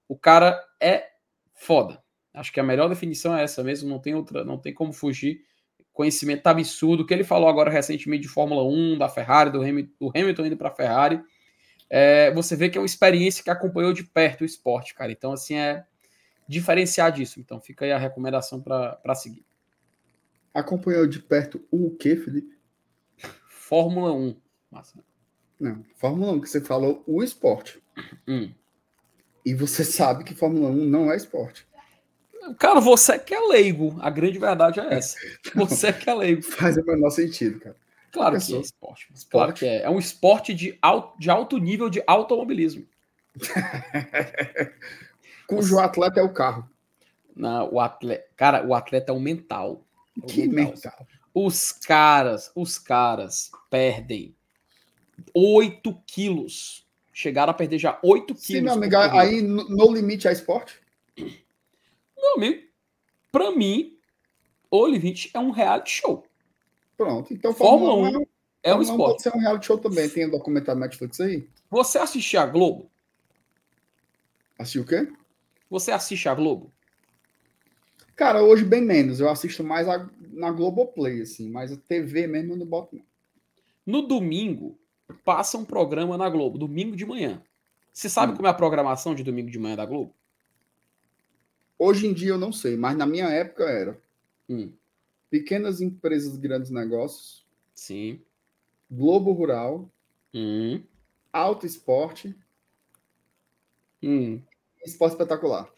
[0.07, 1.14] o cara é
[1.55, 2.01] foda.
[2.33, 5.41] Acho que a melhor definição é essa mesmo, não tem outra, não tem como fugir.
[5.93, 10.09] Conhecimento absurdo, que ele falou agora recentemente de Fórmula 1, da Ferrari, do Hamilton, do
[10.09, 11.21] Hamilton indo para a Ferrari.
[11.89, 15.11] É, você vê que é uma experiência que acompanhou de perto o esporte, cara.
[15.11, 15.85] Então, assim, é
[16.47, 17.39] diferenciar disso.
[17.39, 19.45] Então, fica aí a recomendação para seguir.
[20.53, 22.57] Acompanhou de perto o quê, Felipe?
[23.47, 24.35] Fórmula 1.
[24.69, 25.03] Massa.
[25.59, 27.81] Não, Fórmula 1, que você falou, o esporte.
[28.27, 28.51] Hum.
[29.45, 31.65] E você sabe que Fórmula 1 não é esporte.
[32.57, 33.97] Cara, você que é leigo.
[34.01, 35.17] A grande verdade é essa.
[35.55, 36.43] Você que é leigo.
[36.43, 37.75] Faz o menor sentido, cara.
[38.11, 39.07] Claro que é esporte.
[39.13, 39.29] esporte.
[39.29, 39.81] Claro que é.
[39.81, 42.85] É um esporte de alto, de alto nível de automobilismo.
[45.47, 46.69] Cujo atleta é o carro.
[47.35, 48.25] Não, o atleta.
[48.37, 49.83] Cara, o atleta é o mental.
[50.15, 50.73] É o que mental.
[50.73, 51.07] mental?
[51.33, 54.35] Os caras, os caras perdem
[55.33, 56.84] 8 quilos.
[57.17, 58.43] Chegaram a perder já 8 quilos.
[58.43, 60.81] Sim, meu amigo, aí no limite é esporte?
[61.17, 62.61] Meu amigo,
[63.31, 63.97] pra mim,
[64.69, 66.27] o limite é um reality show.
[66.97, 68.21] Pronto, então Fórmula, Fórmula 1
[68.63, 69.11] é, é um esporte.
[69.11, 70.09] Pode ser um reality show também.
[70.09, 71.47] Tem um documentário Netflix aí?
[71.69, 72.91] Você assiste a Globo?
[74.59, 75.07] Assistiu o quê?
[75.69, 76.69] Você assiste a Globo?
[78.13, 79.21] Cara, hoje bem menos.
[79.21, 81.49] Eu assisto mais a, na Globoplay, assim.
[81.49, 83.05] Mas a TV mesmo eu não boto, não.
[83.85, 84.77] No domingo,
[85.23, 87.41] passa um programa na Globo, domingo de manhã.
[87.91, 88.35] Você sabe hum.
[88.35, 90.13] como é a programação de domingo de manhã da Globo?
[91.77, 93.99] Hoje em dia eu não sei, mas na minha época era.
[94.49, 94.71] Hum.
[95.29, 97.45] Pequenas empresas, grandes negócios.
[97.73, 98.21] Sim.
[98.89, 99.89] Globo Rural.
[100.33, 100.81] Hum.
[101.31, 102.35] Auto Esporte.
[104.01, 104.41] Hum.
[104.85, 105.69] Esporte Espetacular.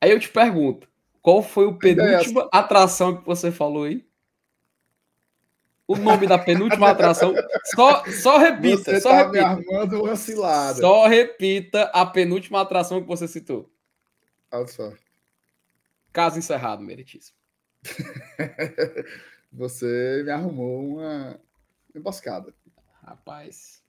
[0.00, 0.88] Aí eu te pergunto,
[1.20, 4.07] qual foi o penúltima é atração que você falou aí?
[5.88, 7.32] O nome da penúltima atração.
[7.64, 8.92] Só, só repita.
[8.92, 9.32] Você só tá repita.
[9.32, 10.78] me armando uma cilada.
[10.78, 13.72] Só repita a penúltima atração que você citou.
[14.52, 14.92] Olha só.
[16.12, 17.38] Caso encerrado, meritíssimo.
[19.50, 21.40] você me arrumou uma
[21.94, 22.54] emboscada.
[23.02, 23.82] Rapaz.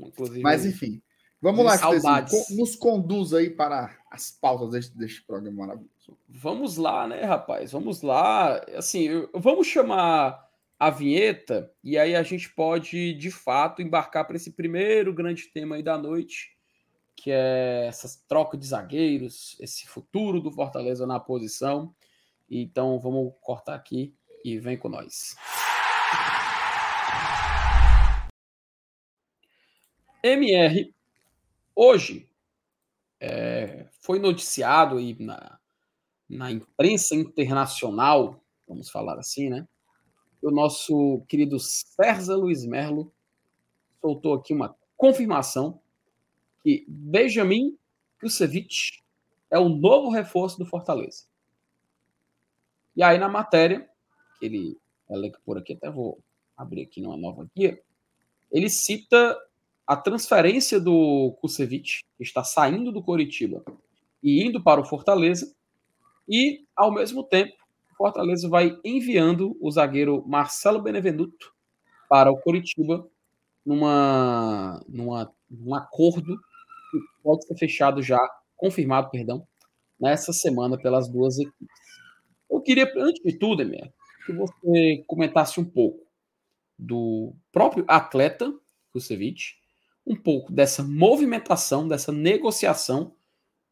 [0.00, 1.00] Inclusive, Mas enfim.
[1.40, 2.50] Vamos lá, Saudades.
[2.56, 6.18] Nos conduz aí para as pautas deste, deste programa maravilhoso.
[6.28, 7.70] Vamos lá, né, rapaz?
[7.70, 8.60] Vamos lá.
[8.76, 10.47] Assim, vamos chamar
[10.78, 15.74] a vinheta e aí a gente pode, de fato, embarcar para esse primeiro grande tema
[15.74, 16.56] aí da noite,
[17.16, 21.92] que é essa troca de zagueiros, esse futuro do Fortaleza na posição.
[22.48, 24.14] Então vamos cortar aqui
[24.44, 25.34] e vem com nós.
[30.22, 30.94] MR,
[31.74, 32.28] hoje
[33.20, 35.58] é, foi noticiado aí na,
[36.28, 39.66] na imprensa internacional, vamos falar assim, né?
[40.42, 43.12] O nosso querido César Luiz Merlo
[44.00, 45.80] soltou aqui uma confirmação
[46.62, 47.76] que Benjamin
[48.20, 49.02] Kusevich
[49.50, 51.24] é o novo reforço do Fortaleza.
[52.94, 53.88] E aí na matéria,
[54.38, 54.76] que ele
[55.08, 56.18] elenca por aqui, até vou
[56.56, 57.80] abrir aqui numa nova guia,
[58.50, 59.36] ele cita
[59.86, 63.64] a transferência do Kusevich, que está saindo do Coritiba
[64.22, 65.54] e indo para o Fortaleza,
[66.28, 67.56] e ao mesmo tempo,
[67.98, 71.52] Fortaleza vai enviando o zagueiro Marcelo Benevenuto
[72.08, 73.04] para o Coritiba
[73.66, 76.38] numa, numa, num acordo
[76.90, 78.18] que pode ser fechado já,
[78.56, 79.46] confirmado, perdão,
[80.00, 81.68] nessa semana pelas duas equipes.
[82.48, 83.92] Eu queria, antes de tudo, Emer,
[84.24, 86.06] que você comentasse um pouco
[86.78, 88.54] do próprio atleta,
[88.92, 89.56] Kusevich,
[90.06, 93.14] um pouco dessa movimentação, dessa negociação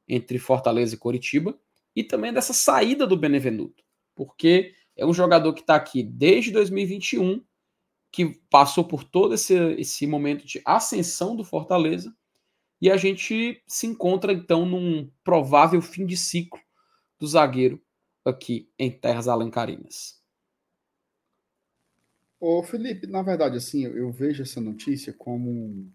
[0.09, 1.59] entre Fortaleza e Coritiba,
[1.95, 3.83] e também dessa saída do Benevenuto,
[4.17, 7.45] porque é um jogador que está aqui desde 2021,
[8.11, 12.17] que passou por todo esse, esse momento de ascensão do Fortaleza,
[12.81, 16.61] e a gente se encontra então num provável fim de ciclo
[17.19, 17.81] do zagueiro
[18.25, 20.21] aqui em Terras Alencarinas.
[22.41, 25.91] Ô Felipe, na verdade, assim, eu, eu vejo essa notícia como.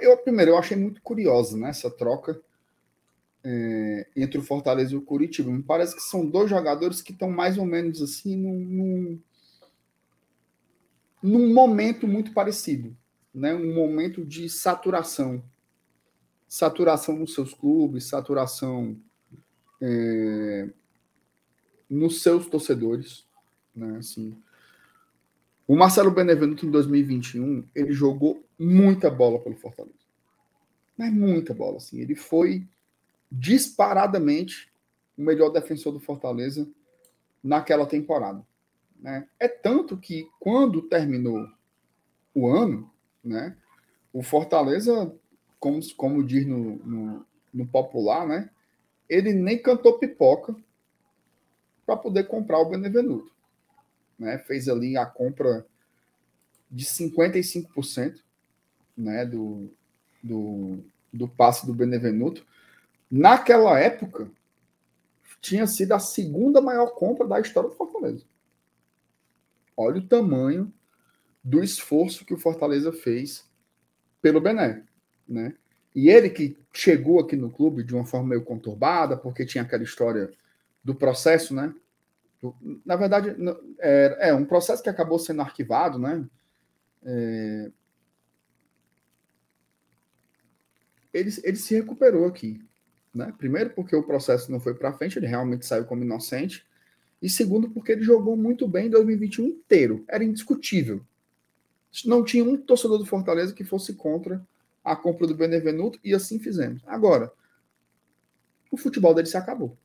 [0.00, 2.40] Eu, primeiro, eu achei muito curiosa né, essa troca
[3.44, 5.50] é, entre o Fortaleza e o Curitiba.
[5.50, 9.20] Me parece que são dois jogadores que estão mais ou menos assim num, num,
[11.22, 12.96] num momento muito parecido
[13.34, 15.42] né, um momento de saturação.
[16.48, 18.96] Saturação nos seus clubes, saturação
[19.80, 20.68] é,
[21.88, 23.24] nos seus torcedores.
[23.74, 24.36] Né, assim.
[25.66, 29.94] O Marcelo Benevenuto, em 2021, ele jogou muita bola pelo Fortaleza.
[30.98, 31.76] Mas muita bola.
[31.76, 32.00] Assim.
[32.00, 32.66] Ele foi
[33.30, 34.70] disparadamente
[35.16, 36.68] o melhor defensor do Fortaleza
[37.42, 38.44] naquela temporada.
[38.98, 39.26] Né?
[39.38, 41.48] É tanto que, quando terminou
[42.34, 42.90] o ano,
[43.22, 43.56] né?
[44.12, 45.14] O Fortaleza,
[45.58, 48.50] como, como diz no, no, no popular, né?
[49.08, 50.54] Ele nem cantou pipoca
[51.84, 53.32] para poder comprar o Benevenuto.
[54.18, 54.38] Né?
[54.38, 55.66] Fez ali a compra
[56.70, 58.20] de 55%
[58.96, 59.68] né, do,
[60.22, 62.46] do, do passe do Benevenuto.
[63.10, 64.30] Naquela época,
[65.40, 68.24] tinha sido a segunda maior compra da história do Fortaleza.
[69.76, 70.72] Olha o tamanho
[71.42, 73.48] do esforço que o Fortaleza fez
[74.20, 74.84] pelo Bené,
[75.26, 75.54] né?
[75.94, 79.82] E ele que chegou aqui no clube de uma forma meio conturbada, porque tinha aquela
[79.82, 80.30] história
[80.84, 81.74] do processo, né?
[82.84, 83.34] Na verdade,
[83.78, 86.26] é, é um processo que acabou sendo arquivado, né?
[87.02, 87.70] É...
[91.12, 92.62] Ele, ele se recuperou aqui.
[93.14, 93.34] Né?
[93.36, 96.64] Primeiro, porque o processo não foi para frente, ele realmente saiu como inocente.
[97.20, 100.04] E segundo, porque ele jogou muito bem em 2021 inteiro.
[100.08, 101.04] Era indiscutível.
[102.04, 104.46] Não tinha um torcedor do Fortaleza que fosse contra
[104.82, 106.82] a compra do Benevenuto e assim fizemos.
[106.86, 107.32] Agora,
[108.70, 109.76] o futebol dele se acabou.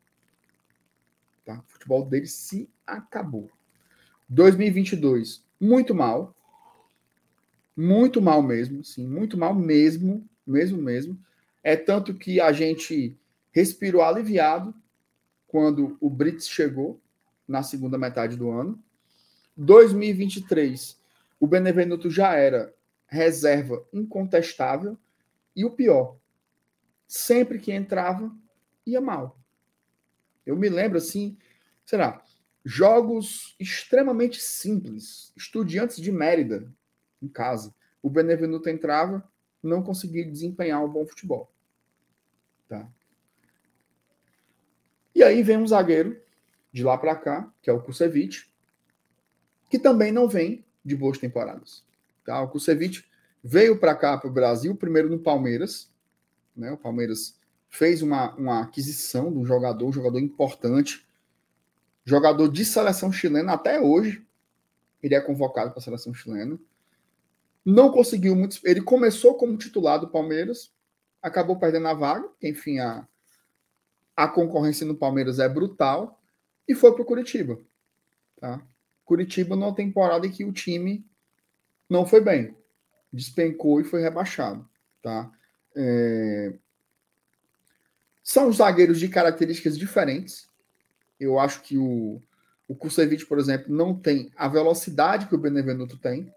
[1.44, 1.60] Tá?
[1.68, 3.50] O futebol dele se acabou.
[4.30, 6.34] 2022, muito mal.
[7.76, 11.20] Muito mal mesmo, sim, muito mal mesmo, mesmo, mesmo.
[11.66, 13.18] É tanto que a gente
[13.52, 14.72] respirou aliviado
[15.48, 17.02] quando o Brits chegou
[17.48, 18.80] na segunda metade do ano.
[19.58, 20.96] 2023,
[21.40, 22.72] o Benevenuto já era
[23.08, 24.96] reserva incontestável.
[25.56, 26.18] E o pior,
[27.08, 28.32] sempre que entrava,
[28.86, 29.36] ia mal.
[30.46, 31.36] Eu me lembro assim,
[31.84, 32.24] será,
[32.64, 35.34] jogos extremamente simples.
[35.36, 36.72] Estudiantes de Mérida,
[37.20, 37.74] em casa.
[38.04, 39.28] O Benevenuto entrava,
[39.64, 41.55] não conseguia desempenhar um bom futebol.
[42.68, 42.88] Tá?
[45.14, 46.20] E aí vem um zagueiro
[46.72, 48.52] de lá para cá, que é o Kusevich,
[49.70, 51.84] que também não vem de boas temporadas.
[52.26, 52.42] Tá?
[52.42, 53.06] O Kusevich
[53.44, 55.90] veio para cá, para o Brasil, primeiro no Palmeiras.
[56.56, 56.72] Né?
[56.72, 57.40] O Palmeiras
[57.70, 61.08] fez uma, uma aquisição de um jogador, um jogador importante,
[62.04, 64.26] jogador de seleção chilena até hoje.
[65.02, 66.60] Ele é convocado para a seleção chilena.
[67.64, 68.60] Não conseguiu muito.
[68.64, 70.72] Ele começou como titular do Palmeiras,
[71.26, 72.30] acabou perdendo a vaga.
[72.42, 73.08] Enfim, a,
[74.16, 76.22] a concorrência no Palmeiras é brutal.
[76.68, 77.60] E foi para o Curitiba.
[78.40, 78.62] Tá?
[79.04, 81.06] Curitiba numa temporada em que o time
[81.90, 82.56] não foi bem
[83.16, 84.68] despencou e foi rebaixado.
[85.02, 85.32] Tá?
[85.76, 86.54] É...
[88.22, 90.50] São zagueiros de características diferentes.
[91.20, 92.22] Eu acho que o,
[92.68, 96.32] o Kusevich, por exemplo, não tem a velocidade que o Benevenuto tem,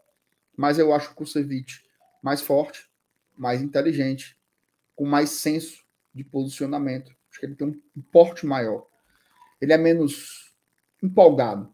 [0.57, 1.85] mas eu acho o Kusevich
[2.23, 2.89] mais forte,
[3.37, 4.38] mais inteligente,
[4.99, 7.15] com mais senso de posicionamento.
[7.31, 8.85] Acho que ele tem um porte maior.
[9.61, 10.53] Ele é menos
[11.01, 11.73] empolgado,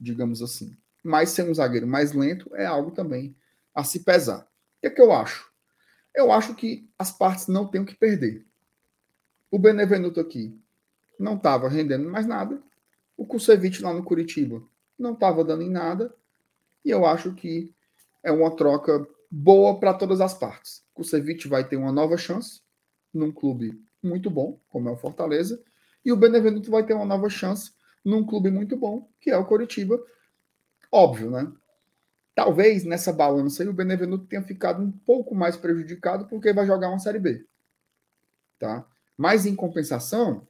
[0.00, 0.74] digamos assim.
[1.04, 3.36] Mas ser um zagueiro mais lento é algo também
[3.74, 4.40] a se pesar.
[4.40, 5.52] O que é que eu acho?
[6.14, 8.46] Eu acho que as partes não têm o que perder.
[9.50, 10.58] O Benevenuto aqui
[11.20, 12.62] não estava rendendo mais nada.
[13.18, 14.62] O Kusevich lá no Curitiba
[14.98, 16.16] não estava dando em nada.
[16.82, 17.74] E eu acho que
[18.22, 19.06] é uma troca
[19.36, 20.82] boa para todas as partes.
[20.92, 22.62] O Kusevich vai ter uma nova chance
[23.12, 25.62] num clube muito bom, como é o Fortaleza,
[26.02, 27.72] e o Benevenuto vai ter uma nova chance
[28.02, 30.02] num clube muito bom, que é o Curitiba.
[30.90, 31.52] Óbvio, né?
[32.34, 36.88] Talvez nessa balança aí o Benevenuto tenha ficado um pouco mais prejudicado porque vai jogar
[36.88, 37.46] uma Série B.
[38.58, 38.86] Tá?
[39.18, 40.46] Mas em compensação,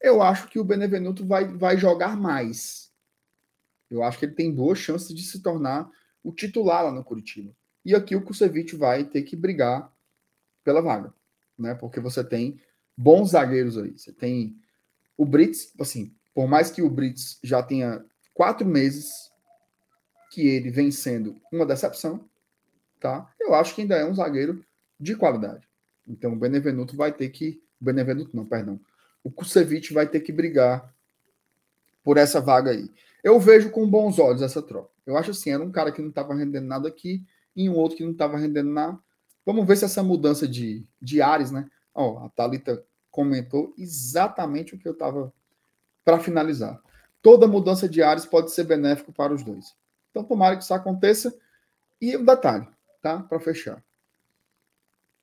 [0.00, 2.92] eu acho que o Benevenuto vai, vai jogar mais.
[3.90, 5.90] Eu acho que ele tem boas chances de se tornar
[6.22, 7.54] o titular lá no Curitiba.
[7.84, 9.92] E aqui o Kusevich vai ter que brigar
[10.62, 11.12] pela vaga,
[11.58, 11.74] né?
[11.74, 12.60] Porque você tem
[12.96, 13.96] bons zagueiros aí.
[13.96, 14.56] Você tem
[15.16, 18.04] o Brits, assim, por mais que o Brits já tenha
[18.34, 19.30] quatro meses
[20.30, 22.28] que ele vem sendo uma decepção,
[23.00, 23.30] tá?
[23.38, 24.64] Eu acho que ainda é um zagueiro
[24.98, 25.66] de qualidade.
[26.06, 27.62] Então o Benevenuto vai ter que.
[27.80, 28.78] Benevenuto não, perdão.
[29.24, 30.94] O Kusevich vai ter que brigar
[32.04, 32.90] por essa vaga aí.
[33.22, 34.90] Eu vejo com bons olhos essa troca.
[35.06, 37.24] Eu acho assim, era um cara que não estava rendendo nada aqui
[37.54, 38.98] e um outro que não estava rendendo nada.
[39.44, 41.68] Vamos ver se essa mudança de, de ares, né?
[41.94, 45.32] Ó, a Thalita comentou exatamente o que eu estava
[46.04, 46.80] para finalizar.
[47.22, 49.76] Toda mudança de ares pode ser benéfico para os dois.
[50.10, 51.36] Então, tomara que isso aconteça.
[52.00, 52.66] E um detalhe,
[53.02, 53.22] tá?
[53.22, 53.82] Para fechar.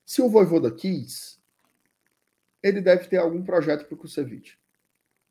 [0.05, 1.39] Se o Voivoda quis,
[2.61, 4.59] ele deve ter algum projeto para o Kusevich.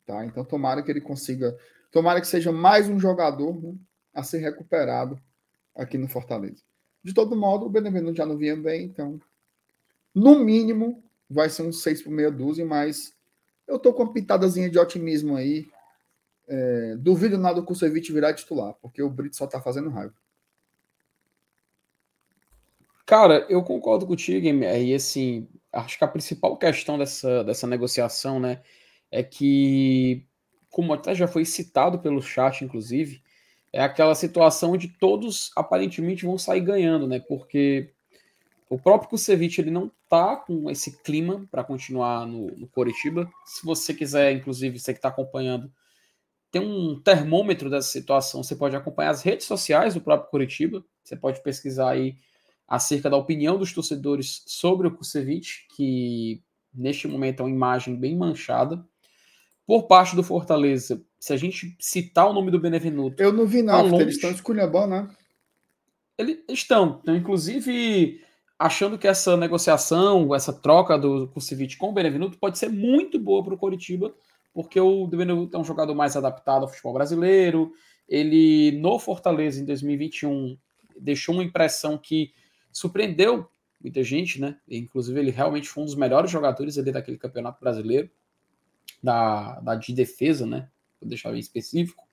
[0.05, 0.25] Tá?
[0.25, 1.57] Então, tomara que ele consiga.
[1.91, 3.75] Tomara que seja mais um jogador né,
[4.13, 5.19] a ser recuperado
[5.73, 6.66] aqui no Fortaleza.
[7.07, 9.17] De todo modo, o Benevenuto já não vinha bem, então,
[10.13, 13.15] no mínimo, vai ser um 6 por meia dúzia, mas
[13.65, 15.69] eu tô com uma pitadazinha de otimismo aí
[16.49, 20.13] é, duvido nada do Kusevich virar titular, porque o Brito só está fazendo raiva.
[23.05, 28.61] Cara, eu concordo contigo, e assim, acho que a principal questão dessa, dessa negociação, né,
[29.09, 30.27] é que,
[30.69, 33.23] como até já foi citado pelo chat, inclusive,
[33.77, 37.93] é aquela situação onde todos aparentemente vão sair ganhando, né, porque
[38.67, 43.31] o próprio Kusevich, ele não tá com esse clima para continuar no, no Coritiba.
[43.45, 45.71] Se você quiser, inclusive, você que está acompanhando,
[46.51, 48.41] tem um termômetro dessa situação.
[48.41, 50.83] Você pode acompanhar as redes sociais do próprio Curitiba.
[51.03, 52.17] Você pode pesquisar aí
[52.67, 56.41] acerca da opinião dos torcedores sobre o Kusevich, que
[56.73, 58.83] neste momento é uma imagem bem manchada.
[59.67, 63.21] Por parte do Fortaleza, se a gente citar o nome do Benevenuto.
[63.21, 65.09] Eu não vi nada, tá eles estão esculhambando, né?
[66.17, 68.21] Eles estão, então, inclusive
[68.57, 73.43] achando que essa negociação, essa troca do Kusevich com o Benevenuto pode ser muito boa
[73.43, 74.13] para o Coritiba,
[74.53, 77.71] porque o Benevenuto é um jogador mais adaptado ao futebol brasileiro.
[78.09, 80.57] Ele, no Fortaleza, em 2021,
[80.99, 82.33] deixou uma impressão que
[82.71, 83.47] surpreendeu
[83.79, 84.57] muita gente, né?
[84.67, 88.09] Inclusive, ele realmente foi um dos melhores jogadores ali daquele campeonato brasileiro,
[89.03, 90.67] da, da de defesa, né?
[90.99, 92.07] Vou deixar bem específico.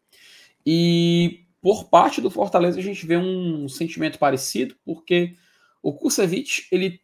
[0.66, 5.36] E por parte do Fortaleza, a gente vê um sentimento parecido, porque
[5.82, 7.00] o Kusevich, ele,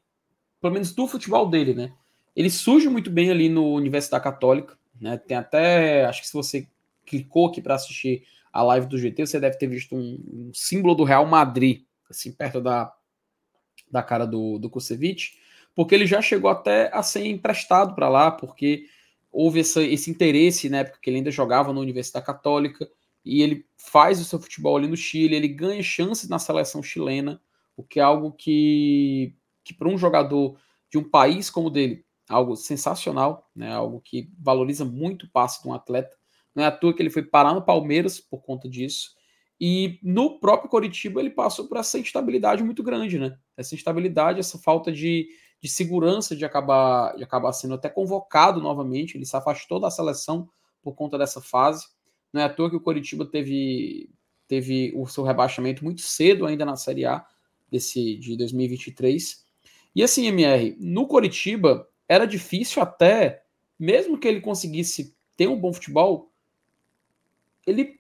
[0.61, 1.93] pelo menos do futebol dele, né?
[2.35, 4.79] Ele surge muito bem ali no Universidade Católica.
[5.01, 5.17] Né?
[5.17, 6.69] Tem até, acho que se você
[7.07, 10.95] clicou aqui para assistir a live do GT, você deve ter visto um, um, símbolo
[10.95, 12.93] do Real Madrid, assim, perto da,
[13.91, 15.39] da cara do, do Kusevich,
[15.75, 18.87] porque ele já chegou até a ser emprestado para lá, porque
[19.31, 22.89] houve essa, esse interesse né, época que ele ainda jogava na Universidade Católica,
[23.25, 27.41] e ele faz o seu futebol ali no Chile, ele ganha chances na seleção chilena,
[27.77, 30.59] o que é algo que, que para um jogador
[30.91, 33.73] de um país como o dele, algo sensacional, né?
[33.73, 36.17] Algo que valoriza muito o passe de um atleta.
[36.55, 39.15] Não é à toa que ele foi parar no Palmeiras por conta disso.
[39.61, 43.37] E no próprio Coritiba ele passou por essa instabilidade muito grande, né?
[43.57, 45.29] Essa instabilidade, essa falta de,
[45.61, 49.17] de segurança de acabar, de acabar sendo até convocado novamente.
[49.17, 50.49] Ele se afastou da seleção
[50.83, 51.87] por conta dessa fase.
[52.33, 54.09] Não é à toa que o Coritiba teve,
[54.49, 57.27] teve o seu rebaixamento muito cedo ainda na Série A
[57.71, 59.45] desse, de 2023.
[59.95, 63.45] E assim, MR, no Coritiba, era difícil até,
[63.79, 66.33] mesmo que ele conseguisse ter um bom futebol,
[67.67, 67.99] ele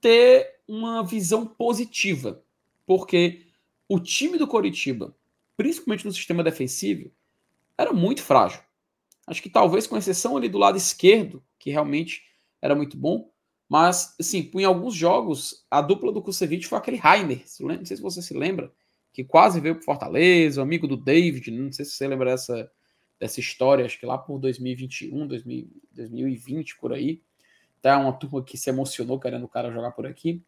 [0.00, 2.42] ter uma visão positiva,
[2.84, 3.46] porque
[3.88, 5.14] o time do Coritiba,
[5.62, 7.12] principalmente no sistema defensivo,
[7.78, 8.60] era muito frágil.
[9.24, 12.24] Acho que talvez com exceção ali do lado esquerdo, que realmente
[12.60, 13.30] era muito bom,
[13.68, 18.02] mas assim, em alguns jogos a dupla do Kusevich foi aquele Rainer, não sei se
[18.02, 18.72] você se lembra,
[19.12, 22.68] que quase veio para Fortaleza, amigo do David, não sei se você lembra dessa
[23.20, 27.22] dessa história, acho que lá por 2021, 2000, 2020, por aí.
[27.80, 30.42] Tá uma turma que se emocionou querendo o cara jogar por aqui.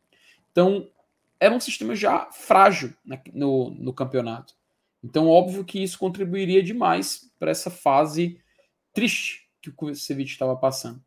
[0.51, 0.91] Então,
[1.39, 2.93] era um sistema já frágil
[3.33, 4.57] no, no campeonato.
[5.05, 8.41] Então, óbvio que isso contribuiria demais para essa fase
[8.95, 11.05] triste que o Kusevich estava passando.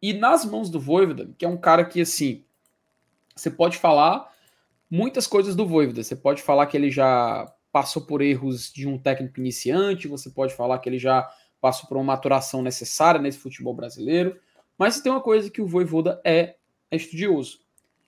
[0.00, 2.44] E nas mãos do Voivoda, que é um cara que, assim,
[3.34, 4.32] você pode falar
[4.88, 6.00] muitas coisas do Voivoda.
[6.00, 10.54] Você pode falar que ele já passou por erros de um técnico iniciante, você pode
[10.54, 11.28] falar que ele já
[11.60, 14.38] passou por uma maturação necessária nesse futebol brasileiro,
[14.78, 16.54] mas tem uma coisa que o Voivoda é,
[16.88, 17.60] é estudioso.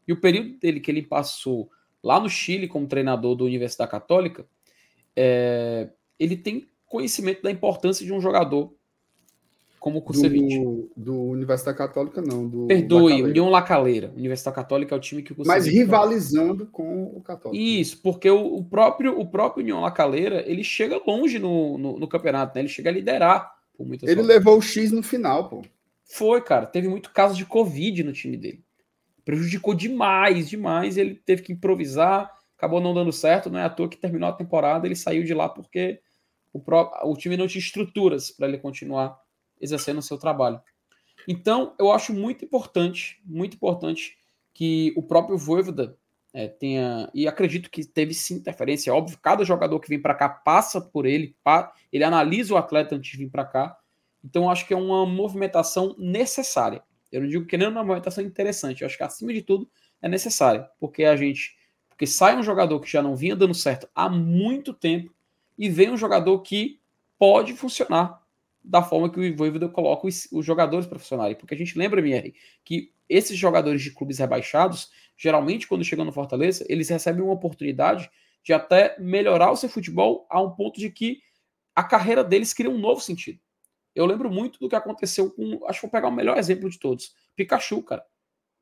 [0.06, 1.68] E o período dele que ele passou
[2.02, 4.46] lá no Chile como treinador da Universidade Católica,
[5.16, 5.88] é,
[6.18, 8.74] ele tem conhecimento da importância de um jogador
[9.82, 10.60] como o Kusevich.
[10.60, 12.46] Do, do Universidade Católica, não.
[12.46, 13.28] Do Perdoe, Lacaleira.
[13.28, 14.12] União Lacaleira.
[14.16, 17.60] Universidade Católica é o time que o Kusevich Mas rivalizando com o Católico.
[17.60, 22.06] Isso, porque o, o, próprio, o próprio União Lacaleira, ele chega longe no, no, no
[22.06, 22.60] campeonato, né?
[22.60, 25.62] Ele chega a liderar por muitas Ele levou o X no final, pô.
[26.04, 26.66] Foi, cara.
[26.66, 28.62] Teve muito caso de Covid no time dele.
[29.24, 30.96] Prejudicou demais, demais.
[30.96, 32.30] Ele teve que improvisar,
[32.62, 33.50] acabou não dando certo.
[33.50, 36.00] Não é à toa que terminou a temporada, ele saiu de lá porque
[36.52, 39.18] o, próprio, o time não tinha estruturas para ele continuar
[39.60, 40.60] exercendo o seu trabalho.
[41.26, 44.16] Então, eu acho muito importante, muito importante
[44.54, 45.96] que o próprio Voivoda
[46.32, 50.14] é, tenha, e acredito que teve sim interferência, é óbvio, cada jogador que vem para
[50.14, 51.36] cá passa por ele,
[51.92, 53.76] ele analisa o atleta antes de vir para cá,
[54.24, 56.82] então acho que é uma movimentação necessária.
[57.10, 59.68] Eu não digo que nem uma movimentação interessante, eu acho que acima de tudo
[60.00, 61.56] é necessária, porque a gente,
[62.02, 65.14] porque sai um jogador que já não vinha dando certo há muito tempo
[65.56, 66.80] e vem um jogador que
[67.16, 68.20] pode funcionar
[68.60, 71.36] da forma que o Voivoda coloca os, os jogadores profissionais.
[71.36, 72.34] Porque a gente lembra, MR,
[72.64, 78.10] que esses jogadores de clubes rebaixados, geralmente quando chegam no Fortaleza, eles recebem uma oportunidade
[78.42, 81.20] de até melhorar o seu futebol a um ponto de que
[81.72, 83.38] a carreira deles cria um novo sentido.
[83.94, 85.64] Eu lembro muito do que aconteceu com.
[85.68, 87.14] Acho que vou pegar o melhor exemplo de todos.
[87.36, 88.04] Pikachu, cara.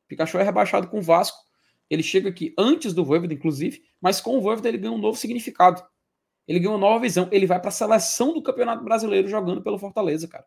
[0.08, 1.48] Pikachu é rebaixado com o Vasco.
[1.90, 5.18] Ele chega aqui antes do Voivoda, inclusive, mas com o Voivoda ele ganha um novo
[5.18, 5.82] significado.
[6.46, 7.28] ele ganha uma nova visão.
[7.32, 10.46] Ele vai para a seleção do Campeonato Brasileiro jogando pelo Fortaleza, cara.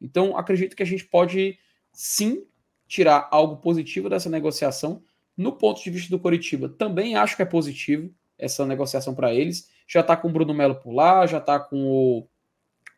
[0.00, 1.58] Então, acredito que a gente pode
[1.92, 2.46] sim
[2.86, 5.02] tirar algo positivo dessa negociação.
[5.36, 9.68] No ponto de vista do Coritiba, também acho que é positivo essa negociação para eles.
[9.86, 12.28] Já tá com o Bruno Melo por lá, já tá com o,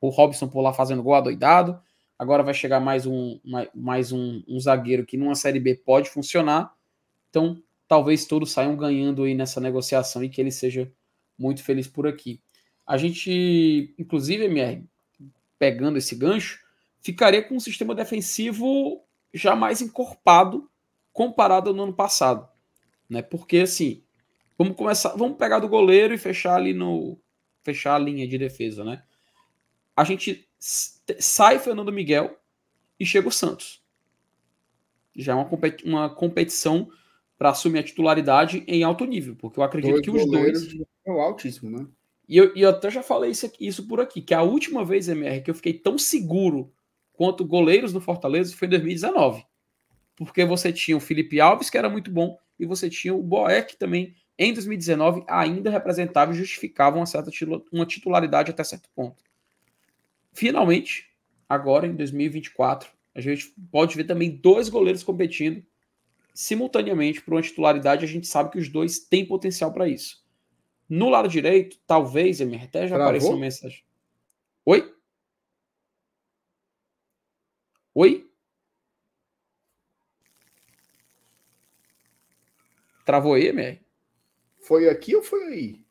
[0.00, 1.80] o Robson por lá fazendo gol adoidado.
[2.18, 3.40] Agora vai chegar mais um,
[3.74, 6.72] mais um, um zagueiro que numa Série B pode funcionar.
[7.30, 10.92] Então, talvez todos saiam ganhando aí nessa negociação e que ele seja
[11.38, 12.40] muito feliz por aqui.
[12.86, 14.84] A gente, inclusive, MR,
[15.58, 16.60] pegando esse gancho,
[17.00, 19.02] ficaria com um sistema defensivo
[19.32, 20.68] já mais encorpado
[21.12, 22.48] comparado ao ano passado,
[23.08, 23.22] né?
[23.22, 24.02] Porque assim,
[24.56, 27.18] vamos começar, vamos pegar do goleiro e fechar ali no
[27.62, 29.02] fechar a linha de defesa, né?
[29.96, 32.38] A gente sai Fernando Miguel
[32.98, 33.82] e chega o Santos.
[35.14, 36.90] Já é uma, competi uma competição
[37.40, 40.74] para assumir a titularidade em alto nível, porque eu acredito dois que os dois
[41.06, 41.86] é altíssimo, né?
[42.28, 44.84] E eu, e eu até já falei isso, aqui, isso por aqui, que a última
[44.84, 46.70] vez, MR, que eu fiquei tão seguro
[47.14, 49.42] quanto goleiros do Fortaleza foi em 2019.
[50.16, 53.74] Porque você tinha o Felipe Alves, que era muito bom, e você tinha o Boeck
[53.78, 57.30] também, em 2019, ainda representava e justificava uma certa
[57.72, 59.24] uma titularidade até certo ponto.
[60.34, 61.06] Finalmente,
[61.48, 65.64] agora em 2024, a gente pode ver também dois goleiros competindo
[66.34, 68.04] simultaneamente por uma titularidade.
[68.04, 70.24] A gente sabe que os dois têm potencial para isso.
[70.88, 73.04] No lado direito, talvez, Emir, até já Travou?
[73.04, 73.84] apareceu uma mensagem.
[74.64, 74.94] Oi?
[77.94, 78.30] Oi?
[83.04, 83.80] Travou aí, Emir?
[84.60, 85.84] Foi aqui ou foi aí?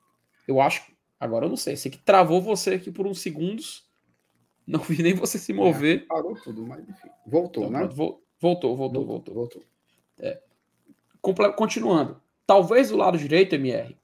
[0.47, 0.91] Eu acho.
[1.19, 1.75] Agora eu não sei.
[1.75, 3.87] Sei que travou você aqui por uns segundos.
[4.65, 6.03] Não vi nem você se mover.
[6.03, 7.09] É, parou tudo, mas enfim.
[7.25, 7.87] Voltou, então, né?
[7.87, 9.05] Voltou, voltou, voltou.
[9.05, 9.33] voltou.
[9.33, 9.63] voltou.
[10.19, 10.39] É.
[11.55, 12.21] Continuando.
[12.45, 13.95] Talvez do lado direito, MR,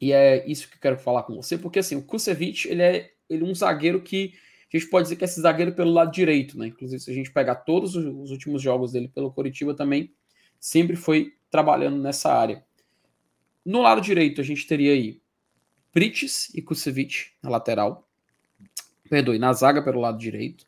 [0.00, 3.12] e é isso que eu quero falar com você, porque assim, o Kusevich, ele é,
[3.30, 4.34] ele é um zagueiro que
[4.72, 6.66] a gente pode dizer que é esse zagueiro pelo lado direito, né?
[6.68, 10.12] Inclusive, se a gente pegar todos os últimos jogos dele pelo Coritiba também,
[10.58, 12.64] sempre foi trabalhando nessa área.
[13.64, 15.20] No lado direito, a gente teria aí
[15.92, 18.08] Prites e Kusevich na lateral.
[19.08, 20.66] Perdoe, na zaga pelo lado direito.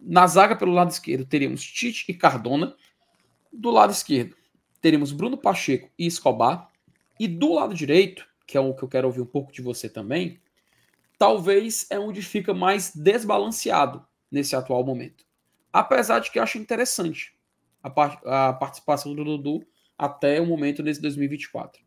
[0.00, 2.74] Na zaga pelo lado esquerdo, teríamos Tite e Cardona.
[3.52, 4.34] Do lado esquerdo,
[4.80, 6.70] teríamos Bruno Pacheco e Escobar.
[7.20, 9.88] E do lado direito, que é o que eu quero ouvir um pouco de você
[9.88, 10.40] também,
[11.18, 15.24] talvez é onde fica mais desbalanceado nesse atual momento.
[15.72, 17.34] Apesar de que eu acho interessante
[17.82, 19.66] a, par a participação do Dudu
[19.98, 21.82] até o momento desse 2024.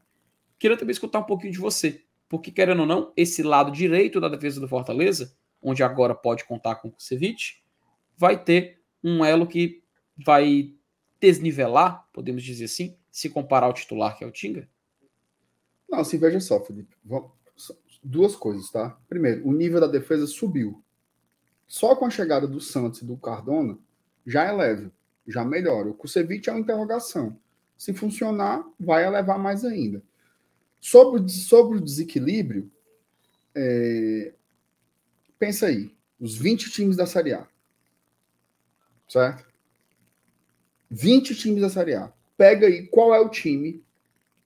[0.59, 4.29] Queria também escutar um pouquinho de você, porque querendo ou não, esse lado direito da
[4.29, 7.63] defesa do Fortaleza, onde agora pode contar com o Kusevich,
[8.15, 9.83] vai ter um elo que
[10.23, 10.73] vai
[11.25, 14.69] desnivelar, podemos dizer assim, se comparar ao titular que é o Tinga?
[15.89, 16.95] Não, assim, veja só, Felipe.
[18.03, 18.97] Duas coisas, tá?
[19.09, 20.83] Primeiro, o nível da defesa subiu.
[21.67, 23.77] Só com a chegada do Santos e do Cardona,
[24.25, 24.91] já é leve,
[25.27, 25.89] já melhora.
[25.89, 27.39] O Kusevich é uma interrogação.
[27.75, 30.03] Se funcionar, vai elevar mais ainda.
[30.79, 32.71] Sobre, sobre o desequilíbrio,
[33.55, 34.33] é...
[35.39, 37.47] pensa aí, os 20 times da Série A.
[39.07, 39.54] Certo?
[40.95, 42.13] 20 times da Série A.
[42.37, 43.83] Pega aí qual é o time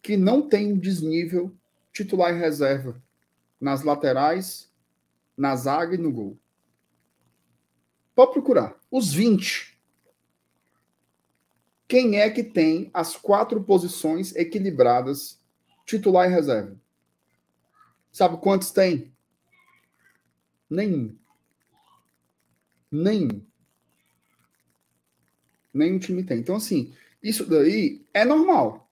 [0.01, 1.55] que não tem um desnível
[1.93, 2.99] titular e reserva
[3.61, 4.71] nas laterais,
[5.37, 6.39] na zaga e no gol.
[8.15, 8.79] Pode procurar.
[8.89, 9.79] Os 20.
[11.87, 15.39] Quem é que tem as quatro posições equilibradas,
[15.85, 16.75] titular e reserva?
[18.11, 19.13] Sabe quantos tem?
[20.67, 21.15] Nenhum.
[22.91, 23.45] Nenhum.
[25.73, 26.39] Nenhum time tem.
[26.39, 28.89] Então, assim, isso daí é normal.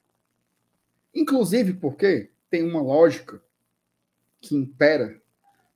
[1.13, 3.41] Inclusive porque tem uma lógica
[4.39, 5.21] que impera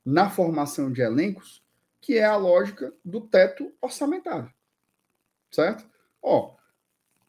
[0.06, 1.64] na formação de elencos,
[2.00, 4.52] que é a lógica do teto orçamentário.
[5.52, 5.86] Certo?
[6.22, 6.56] Ó,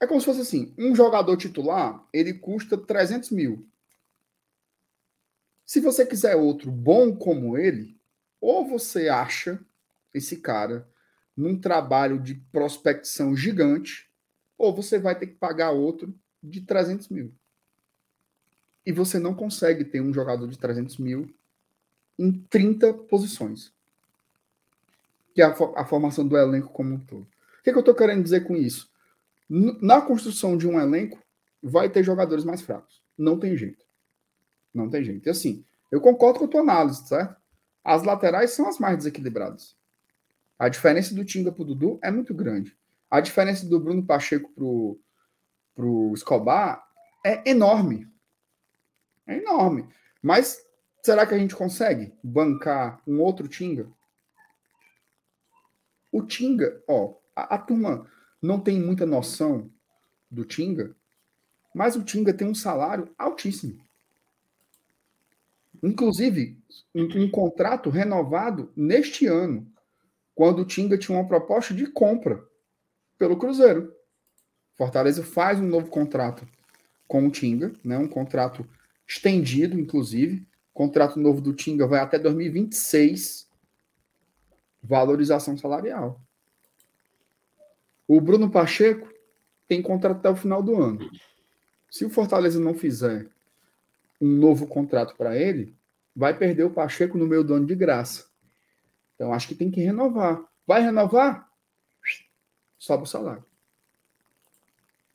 [0.01, 3.67] é como se fosse assim: um jogador titular, ele custa 300 mil.
[5.65, 7.97] Se você quiser outro bom como ele,
[8.41, 9.59] ou você acha
[10.13, 10.89] esse cara
[11.43, 14.11] num trabalho de prospecção gigante,
[14.57, 17.35] ou você vai ter que pagar outro de 300 mil
[18.85, 21.33] e você não consegue ter um jogador de 300 mil
[22.19, 23.73] em 30 posições.
[25.35, 27.23] Que é a, a formação do elenco como um todo.
[27.23, 28.91] O que, é que eu estou querendo dizer com isso?
[29.49, 31.19] Na construção de um elenco,
[31.63, 33.01] vai ter jogadores mais fracos.
[33.17, 33.85] Não tem jeito.
[34.75, 35.27] Não tem jeito.
[35.27, 37.41] E assim, eu concordo com a tua análise, certo?
[37.85, 39.77] As laterais são as mais desequilibradas.
[40.63, 42.77] A diferença do Tinga pro Dudu é muito grande.
[43.11, 45.01] A diferença do Bruno Pacheco pro,
[45.75, 46.83] pro Escobar
[47.25, 48.09] é enorme.
[49.27, 49.89] É enorme.
[50.23, 50.63] Mas
[51.03, 53.91] Será que a gente consegue bancar um outro Tinga?
[56.13, 58.09] O Tinga, ó, a, a turma
[58.41, 59.69] não tem muita noção
[60.31, 60.95] do Tinga,
[61.75, 63.85] mas o Tinga tem um salário altíssimo.
[65.83, 66.57] Inclusive,
[66.95, 69.72] um, um, contrato renovado neste ano,
[70.35, 72.45] quando o Tinga tinha uma proposta de compra
[73.19, 73.95] pelo Cruzeiro.
[74.75, 76.49] Fortaleza faz um novo contrato
[77.07, 78.67] com o Tinga, né, um contrato
[79.07, 80.47] estendido, inclusive.
[80.73, 83.49] O contrato novo do Tinga vai até 2026.
[84.83, 86.21] Valorização salarial.
[88.09, 89.09] O Bruno Pacheco
[89.69, 91.11] tem contrato até o final do ano.
[91.91, 93.29] Se o Fortaleza não fizer
[94.21, 95.77] um novo contrato para ele,
[96.15, 98.32] vai perder o Pacheco no meio do ano de graça.
[99.23, 100.45] Então acho que tem que renovar.
[100.67, 101.49] Vai renovar?
[102.77, 103.45] Sobe o salário.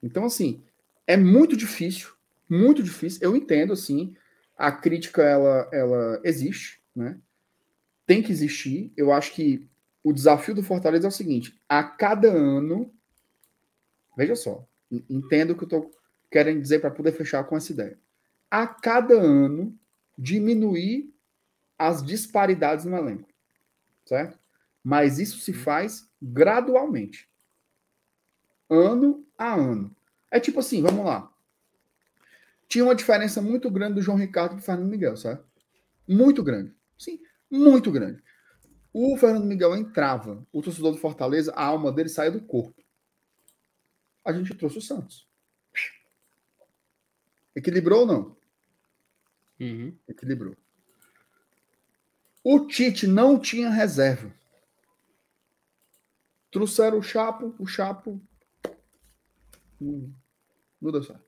[0.01, 0.63] Então, assim,
[1.05, 2.13] é muito difícil,
[2.49, 3.19] muito difícil.
[3.21, 4.15] Eu entendo, assim,
[4.57, 7.19] a crítica, ela, ela existe, né?
[8.05, 8.93] Tem que existir.
[8.95, 9.67] Eu acho que
[10.01, 12.89] o desafio do Fortaleza é o seguinte: a cada ano,
[14.15, 15.91] veja só, entendo o que eu estou
[16.31, 17.99] querendo dizer para poder fechar com essa ideia.
[18.49, 19.77] A cada ano,
[20.17, 21.13] diminuir
[21.77, 23.27] as disparidades no elenco,
[24.07, 24.39] certo?
[24.83, 27.29] Mas isso se faz gradualmente,
[28.69, 29.95] ano a ano.
[30.31, 31.31] É tipo assim, vamos lá.
[32.67, 35.45] Tinha uma diferença muito grande do João Ricardo para o Fernando Miguel, certo?
[36.07, 36.75] Muito grande.
[36.97, 38.21] Sim, muito grande.
[38.93, 42.83] O Fernando Miguel entrava, o torcedor do Fortaleza, a alma dele saía do corpo.
[44.25, 45.27] A gente trouxe o Santos.
[47.55, 48.37] Equilibrou ou não?
[49.59, 49.97] Uhum.
[50.07, 50.55] Equilibrou.
[52.49, 54.33] O Tite não tinha reserva.
[56.49, 58.21] Trouxeram o Chapo, o Chapo
[59.81, 60.09] não,
[60.81, 61.25] não deu certo.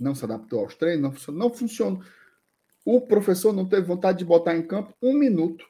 [0.00, 1.38] Não se adaptou aos treinos, não funcionou.
[1.40, 2.04] Não funcionou.
[2.84, 5.64] O professor não teve vontade de botar em campo um minuto.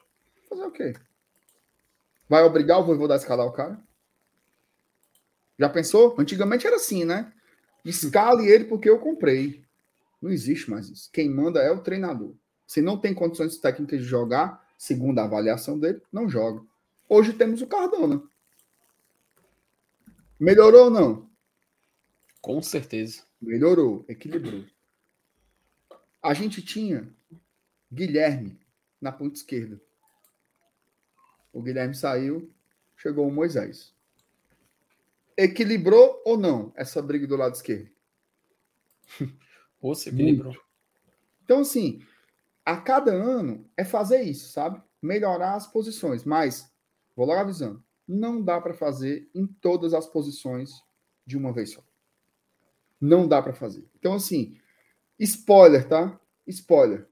[0.49, 0.95] Fazer o quê?
[2.27, 3.79] Vai obrigar o vovô a escalar o cara?
[5.59, 6.15] Já pensou?
[6.17, 7.31] Antigamente era assim, né?
[7.85, 9.63] Escale ele porque eu comprei.
[10.19, 11.07] Não existe mais isso.
[11.13, 12.40] Quem manda é o treinador.
[12.71, 16.65] Se não tem condições técnicas de jogar, segundo a avaliação dele, não joga.
[17.09, 18.23] Hoje temos o Cardona.
[20.39, 21.29] Melhorou ou não?
[22.39, 23.23] Com certeza.
[23.41, 24.63] Melhorou, equilibrou.
[26.23, 27.13] A gente tinha
[27.91, 28.57] Guilherme
[29.01, 29.77] na ponta esquerda.
[31.51, 32.49] O Guilherme saiu,
[32.95, 33.93] chegou o Moisés.
[35.35, 37.89] Equilibrou ou não essa briga do lado esquerdo?
[39.81, 40.55] Ou se equilibrou.
[41.43, 42.01] Então, assim,
[42.65, 44.81] a cada ano é fazer isso, sabe?
[45.01, 46.23] Melhorar as posições.
[46.23, 46.71] Mas,
[47.15, 50.83] vou logo avisando, não dá para fazer em todas as posições
[51.25, 51.83] de uma vez só.
[52.99, 53.87] Não dá para fazer.
[53.97, 54.57] Então, assim,
[55.17, 56.19] spoiler, tá?
[56.45, 57.07] Spoiler.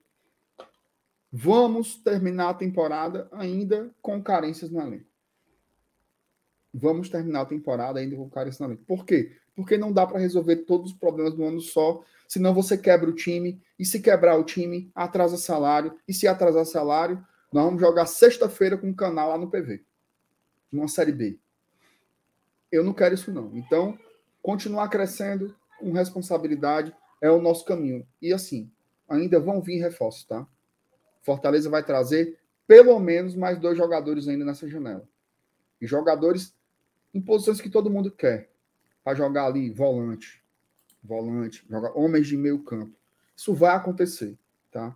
[1.32, 5.10] Vamos terminar a temporada ainda com carências no elenco.
[6.74, 8.84] Vamos terminar a temporada ainda com carências no elenco.
[8.86, 9.36] Por quê?
[9.56, 13.14] Porque não dá para resolver todos os problemas do ano só, senão você quebra o
[13.14, 18.06] time, e se quebrar o time, atrasa salário, e se atrasar salário, nós vamos jogar
[18.06, 19.84] sexta-feira com o canal lá no PV,
[20.72, 21.40] numa Série B.
[22.72, 23.58] Eu não quero isso, não.
[23.58, 23.98] Então,
[24.44, 28.08] continuar crescendo com responsabilidade é o nosso caminho.
[28.22, 28.72] E assim,
[29.08, 30.48] ainda vão vir reforços, tá?
[31.24, 35.10] Fortaleza vai trazer pelo menos mais dois jogadores ainda nessa janela.
[35.82, 36.54] E jogadores
[37.12, 38.52] em posições que todo mundo quer.
[39.04, 40.44] Para jogar ali volante,
[41.04, 42.96] volante, jogar homens de meio campo.
[43.36, 44.38] Isso vai acontecer,
[44.72, 44.96] tá?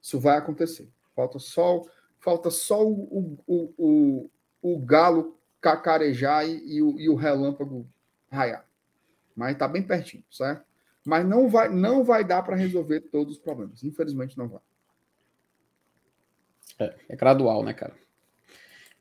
[0.00, 0.90] Isso vai acontecer.
[1.14, 1.84] Falta só,
[2.18, 4.30] falta só o, o, o,
[4.60, 7.88] o galo cacarejar e, e, o, e o relâmpago
[8.30, 8.66] raiar.
[9.34, 10.64] Mas tá bem pertinho, certo?
[11.04, 13.82] Mas não vai, não vai dar para resolver todos os problemas.
[13.82, 14.60] Infelizmente não vai.
[16.78, 17.94] É, é gradual, né, cara?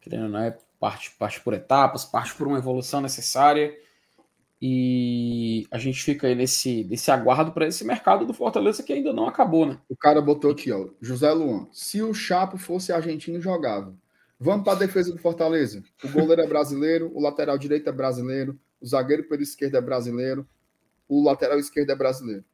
[0.02, 3.74] Querendo não é parte, parte por etapas, parte por uma evolução necessária.
[4.66, 9.12] E a gente fica aí nesse, nesse aguardo para esse mercado do Fortaleza que ainda
[9.12, 9.78] não acabou, né?
[9.90, 11.68] O cara botou aqui, ó, José Luan.
[11.74, 13.94] Se o Chapo fosse argentino, jogava.
[14.40, 15.84] Vamos para a defesa do Fortaleza.
[16.02, 20.48] O goleiro é brasileiro, o lateral direito é brasileiro, o zagueiro pela esquerda é brasileiro,
[21.10, 22.46] o lateral esquerdo é brasileiro.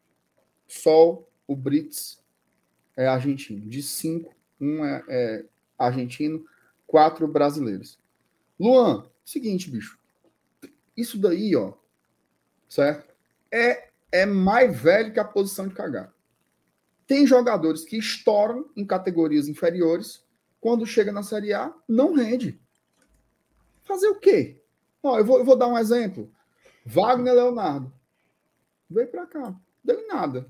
[0.68, 2.24] Sol, o Brits
[2.98, 3.70] é argentino.
[3.70, 5.46] De cinco, um é, é
[5.78, 6.44] argentino,
[6.88, 8.00] quatro brasileiros.
[8.60, 10.00] Luan, seguinte, bicho.
[10.98, 11.74] Isso daí, ó,
[12.70, 13.14] certo?
[13.52, 16.14] É, é mais velho que a posição de cagar.
[17.08, 20.24] Tem jogadores que estouram em categorias inferiores,
[20.62, 22.62] quando chega na Série A, não rende.
[23.84, 24.62] Fazer o quê?
[25.02, 26.32] Ó, eu, vou, eu vou dar um exemplo.
[26.86, 27.92] Wagner Leonardo.
[28.90, 29.56] Veio para cá.
[29.84, 30.48] Deu em nada.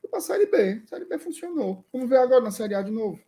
[0.00, 0.82] Foi pra Série B.
[0.86, 1.84] Série B funcionou.
[1.92, 3.18] Vamos ver agora na Série A de novo.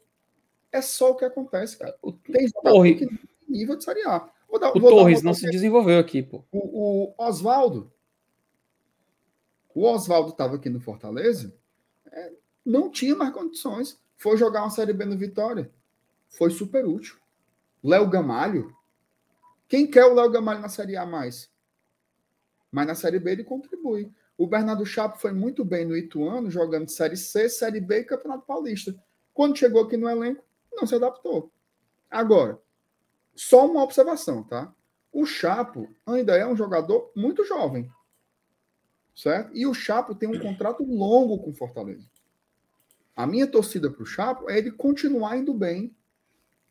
[0.72, 1.96] É só o que acontece, cara.
[2.30, 2.94] Tem Torre...
[2.96, 3.08] que
[3.48, 4.28] nível de Série A.
[4.58, 6.44] Dar, o Torres não se desenvolveu aqui, pô.
[6.50, 7.90] O, o Oswaldo.
[9.74, 11.54] O Oswaldo estava aqui no Fortaleza.
[12.10, 12.32] É,
[12.64, 14.00] não tinha mais condições.
[14.16, 15.70] Foi jogar uma Série B no Vitória.
[16.28, 17.16] Foi super útil.
[17.82, 18.74] Léo Gamalho.
[19.68, 21.50] Quem quer o Léo Gamalho na Série A mais?
[22.70, 24.12] Mas na Série B ele contribui.
[24.36, 28.44] O Bernardo Chapo foi muito bem no Ituano, jogando Série C, Série B e Campeonato
[28.46, 28.94] Paulista.
[29.34, 30.42] Quando chegou aqui no elenco,
[30.72, 31.50] não se adaptou.
[32.10, 32.60] Agora,
[33.34, 34.72] só uma observação, tá?
[35.12, 37.90] O Chapo ainda é um jogador muito jovem.
[39.20, 39.54] Certo?
[39.54, 42.08] E o Chapo tem um contrato longo com Fortaleza.
[43.14, 45.94] A minha torcida para o Chapo é ele continuar indo bem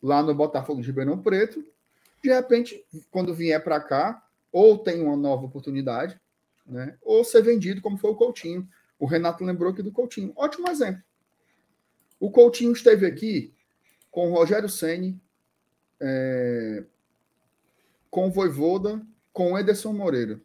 [0.01, 1.63] lá no Botafogo de Ribeirão Preto.
[2.23, 6.19] De repente, quando vier para cá, ou tem uma nova oportunidade,
[6.65, 6.97] né?
[7.03, 8.67] ou ser vendido, como foi o Coutinho.
[8.97, 10.33] O Renato lembrou aqui do Coutinho.
[10.35, 11.03] Ótimo exemplo.
[12.19, 13.53] O Coutinho esteve aqui
[14.09, 15.21] com o Rogério Ceni,
[16.01, 16.83] é,
[18.09, 20.41] com o Voivoda, com o Ederson Moreira.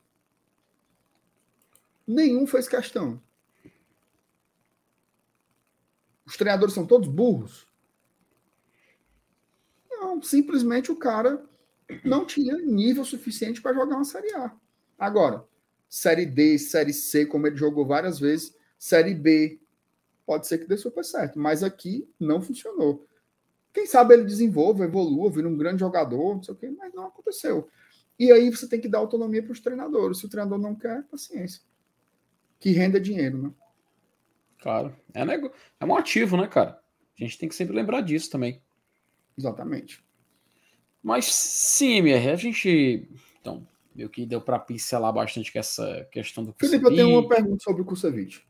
[2.07, 3.21] Nenhum fez questão.
[6.27, 7.67] Os treinadores são todos burros?
[9.91, 11.45] Não, simplesmente o cara
[12.05, 14.55] não tinha nível suficiente para jogar uma Série A.
[14.99, 15.47] Agora,
[15.89, 19.61] Série D, Série C, como ele jogou várias vezes, Série B,
[20.27, 23.07] pode ser que dê super certo, mas aqui não funcionou.
[23.73, 27.07] Quem sabe ele desenvolva, evolua, vira um grande jogador, não sei o quê, mas não
[27.07, 27.69] aconteceu.
[28.19, 30.19] E aí você tem que dar autonomia para os treinadores.
[30.19, 31.61] Se o treinador não quer, paciência.
[32.65, 33.51] Que renda dinheiro, né?
[34.59, 34.97] Claro.
[35.13, 35.53] É, nego...
[35.79, 36.81] é um ativo, né, cara?
[37.15, 38.63] A gente tem que sempre lembrar disso também.
[39.37, 40.03] Exatamente.
[41.03, 43.07] Mas sim, MR, a gente.
[43.39, 46.55] Então, meio que deu para pincelar bastante com essa questão do.
[46.55, 48.43] Felipe, eu tenho uma pergunta sobre o Kusevich.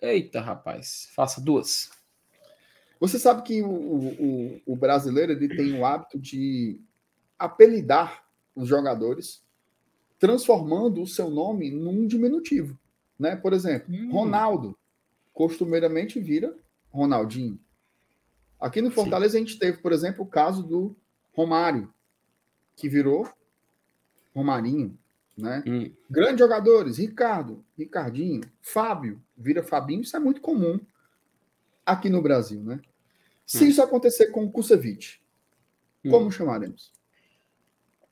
[0.00, 1.08] Eita, rapaz.
[1.12, 1.90] Faça duas.
[3.00, 6.80] Você sabe que o, o, o brasileiro ele tem o hábito de
[7.36, 8.22] apelidar
[8.54, 9.42] os jogadores,
[10.20, 12.78] transformando o seu nome num diminutivo.
[13.20, 13.36] Né?
[13.36, 14.10] Por exemplo, hum.
[14.10, 14.74] Ronaldo
[15.34, 16.56] costumeiramente vira
[16.90, 17.60] Ronaldinho.
[18.58, 19.36] Aqui no Fortaleza Sim.
[19.36, 20.96] a gente teve, por exemplo, o caso do
[21.32, 21.92] Romário,
[22.74, 23.28] que virou
[24.34, 24.98] Romarinho.
[25.36, 25.62] Né?
[25.66, 25.92] Hum.
[26.10, 30.80] Grandes jogadores, Ricardo, Ricardinho, Fábio, vira Fabinho, isso é muito comum
[31.84, 32.62] aqui no Brasil.
[32.62, 32.80] Né?
[33.44, 33.68] Se hum.
[33.68, 35.22] isso acontecer com o Kusevich,
[36.04, 36.10] hum.
[36.10, 36.90] como chamaremos?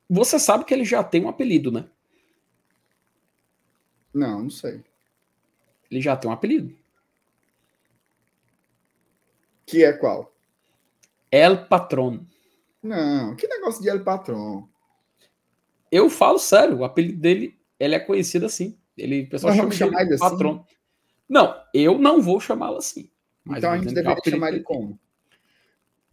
[0.08, 1.88] Você sabe que ele já tem um apelido, né?
[4.12, 4.82] Não, não sei.
[5.90, 6.76] Ele já tem um apelido.
[9.66, 10.34] Que é qual?
[11.30, 12.24] El Patron.
[12.82, 14.68] Não, que negócio de El Patron?
[15.90, 18.78] Eu falo sério, o apelido dele, ele é conhecido assim.
[18.96, 20.18] Ele, o pessoal chama ele assim?
[20.18, 20.64] Patron.
[21.28, 23.10] Não, eu não vou chamá-lo assim.
[23.46, 24.98] então a gente deveria chamar ele como?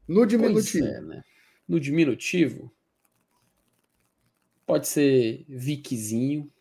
[0.07, 0.85] No diminutivo.
[0.85, 1.23] É, né?
[1.67, 2.71] No diminutivo,
[4.65, 6.51] pode ser Viczinho,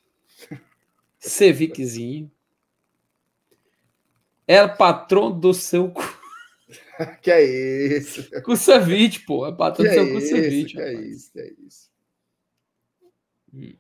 [1.19, 2.31] ser Viczinho.
[4.47, 5.93] É patrão do seu
[7.23, 8.29] que é isso?
[8.43, 9.47] Kusevich, pô.
[9.47, 10.75] É patrão do seu Kusevich.
[10.75, 11.91] Que é isso, que é isso.
[13.53, 13.77] Hum.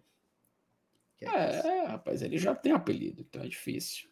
[1.16, 4.08] Que é, é, rapaz, ele já tem apelido, então é difícil.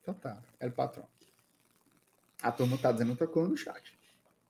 [0.00, 1.06] Então tá, é o patrão.
[2.42, 3.96] A turma tá dizendo outra coisa no chat.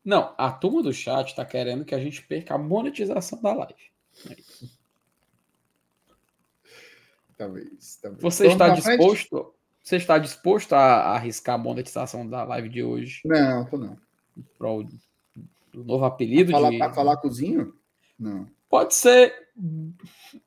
[0.05, 3.93] Não, a turma do chat tá querendo que a gente perca a monetização da live.
[4.31, 4.37] É
[7.37, 8.23] talvez, talvez.
[8.23, 9.37] Você Vamos está disposto?
[9.39, 9.62] Frente?
[9.83, 13.21] Você está disposto a, arriscar a monetização da live de hoje?
[13.25, 13.99] Não, tô não.
[14.57, 14.89] Para o
[15.75, 16.79] novo apelido pra falar, de.
[16.79, 17.75] Para falar cozinho?
[18.19, 18.47] Não.
[18.69, 19.35] Pode ser.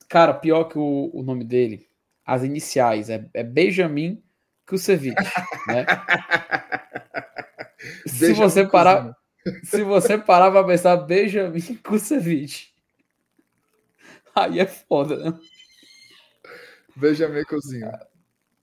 [0.08, 1.88] Cara, pior que o, o nome dele.
[2.26, 3.10] As iniciais.
[3.10, 4.24] É, é Benjamin
[4.68, 5.16] Kusevich.
[5.68, 5.84] Né?
[8.06, 9.16] se você parar.
[9.64, 12.72] Se você parar para pensar Benjamin Kusevich.
[14.36, 15.40] Aí é foda, né?
[16.96, 17.90] Benjamin Cozinho.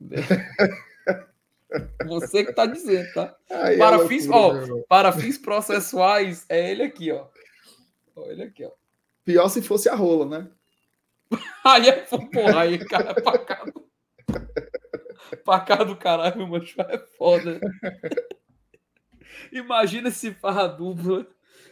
[2.06, 3.34] Você que tá dizendo, tá?
[3.50, 4.52] Aí para, é fins, ó,
[4.88, 7.26] para fins processuais, é ele aqui, ó.
[8.14, 8.26] ó.
[8.26, 8.70] Ele aqui, ó.
[9.24, 10.50] Pior se fosse a rola, né?
[11.64, 13.64] aí é, porra, aí, cara, é pra cá.
[15.44, 17.60] pra cá do caralho, mano, é foda.
[19.50, 21.26] Imagina se farra dupla,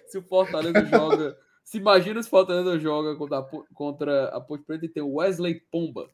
[0.07, 1.37] se o Fortaleza joga.
[1.63, 3.43] Se imagina se o Fortaleza joga contra a,
[3.75, 6.11] contra a Ponte Preta e tem o Wesley Pomba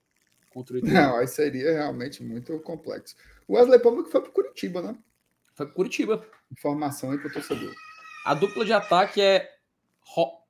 [0.57, 3.14] contra o Não, aí seria realmente muito complexo.
[3.46, 4.96] O Wesley que foi para Curitiba, né?
[5.54, 6.26] Foi para Curitiba.
[6.50, 7.74] Informação aí para o torcedor.
[8.24, 9.54] A dupla de ataque é.
[10.00, 10.40] Ro...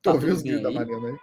[0.00, 1.16] Tá ouviu os vídeos da Mariana aí?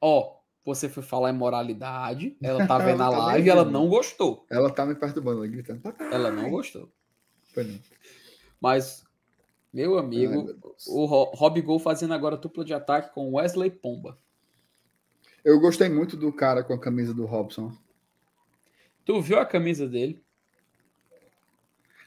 [0.00, 3.86] Ó, você foi falar em moralidade, ela tá vendo a tá live e ela não
[3.86, 4.46] gostou.
[4.48, 5.82] Ela tá me perturbando, ela gritando.
[6.10, 6.90] Ela não gostou.
[7.52, 7.78] Foi não.
[8.58, 9.04] Mas,
[9.70, 10.86] meu Ai, amigo, meu Deus.
[10.86, 14.18] o Ro- Rob Gol fazendo agora dupla de ataque com Wesley Pomba.
[15.46, 17.72] Eu gostei muito do cara com a camisa do Robson.
[19.04, 20.20] Tu viu a camisa dele?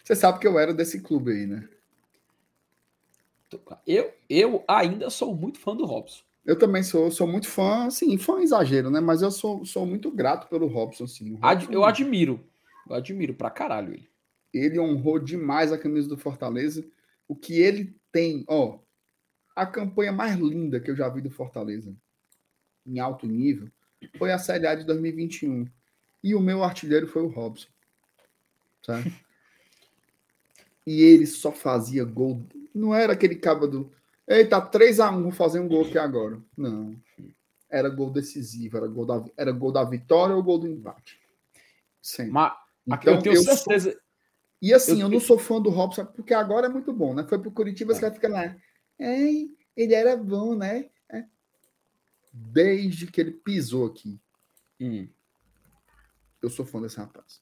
[0.04, 1.70] Você sabe que eu era desse clube aí, né?
[3.88, 6.22] Eu, eu ainda sou muito fã do Robson.
[6.46, 9.00] Eu também sou, sou muito fã, assim, fã exagero, né?
[9.00, 11.36] Mas eu sou, sou muito grato pelo Robson, assim.
[11.36, 12.46] O Ad- eu admiro.
[12.90, 14.10] Eu admiro pra caralho ele.
[14.54, 16.86] Ele honrou demais a camisa do Fortaleza.
[17.26, 18.80] O que ele tem, ó,
[19.56, 21.96] a campanha mais linda que eu já vi do Fortaleza,
[22.90, 23.70] em alto nível,
[24.18, 25.68] foi a Série A de 2021.
[26.24, 27.68] E o meu artilheiro foi o Robson.
[28.86, 29.14] Sabe?
[30.86, 32.44] E ele só fazia gol.
[32.74, 33.92] Não era aquele cabo do.
[34.28, 36.40] Eita, 3x1, vou fazer um gol aqui agora.
[36.58, 36.96] Não.
[37.70, 41.20] Era gol decisivo, era gol da, era gol da vitória ou gol do empate.
[42.02, 42.32] Sempre.
[42.34, 42.54] Mas
[42.88, 44.00] Então, eu tenho eu sou- certeza.
[44.62, 47.24] e assim, Eu eu, não sou fã do Robson, porque agora é muito bom, né?
[47.28, 48.56] Foi pro Curitiba, os caras ficam lá.
[49.00, 50.90] Ei, ele era bom, né?
[52.34, 52.38] É.
[52.52, 54.20] Desde que ele pisou aqui,
[54.82, 55.08] Hum,
[56.42, 57.42] eu sou fã desse rapaz.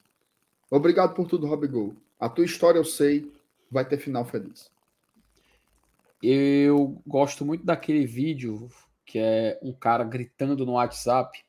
[0.71, 1.95] Obrigado por tudo, Rob Gol.
[2.19, 3.31] A tua história eu sei,
[3.69, 4.71] vai ter final feliz.
[6.21, 8.69] eu gosto muito daquele vídeo
[9.05, 11.39] que é um cara gritando no WhatsApp.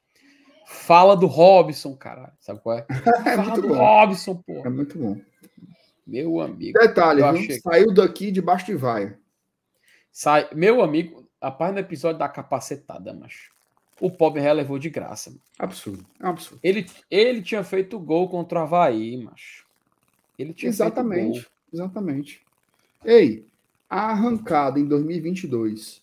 [0.67, 2.33] Fala do Robson, caralho.
[2.39, 2.87] Sabe qual é?
[3.27, 3.75] É Fala muito do bom.
[3.77, 4.71] Robson, É porra.
[4.71, 5.19] muito bom.
[6.07, 6.79] Meu amigo.
[6.79, 9.19] Detalhe, achei- Saiu daqui debaixo de vaia.
[10.13, 13.53] Sai, meu amigo, rapaz, no episódio da capacetada, macho.
[14.01, 15.31] O pobre relevou de graça.
[15.31, 15.43] mano.
[15.59, 16.07] Absurdo.
[16.21, 16.61] Absurdo.
[16.63, 19.67] Ele, ele tinha feito gol contra o Havaí, macho.
[20.39, 21.41] Ele tinha Exatamente.
[21.41, 22.45] feito Exatamente.
[23.05, 23.47] Ei,
[23.89, 26.03] a arrancada em 2022,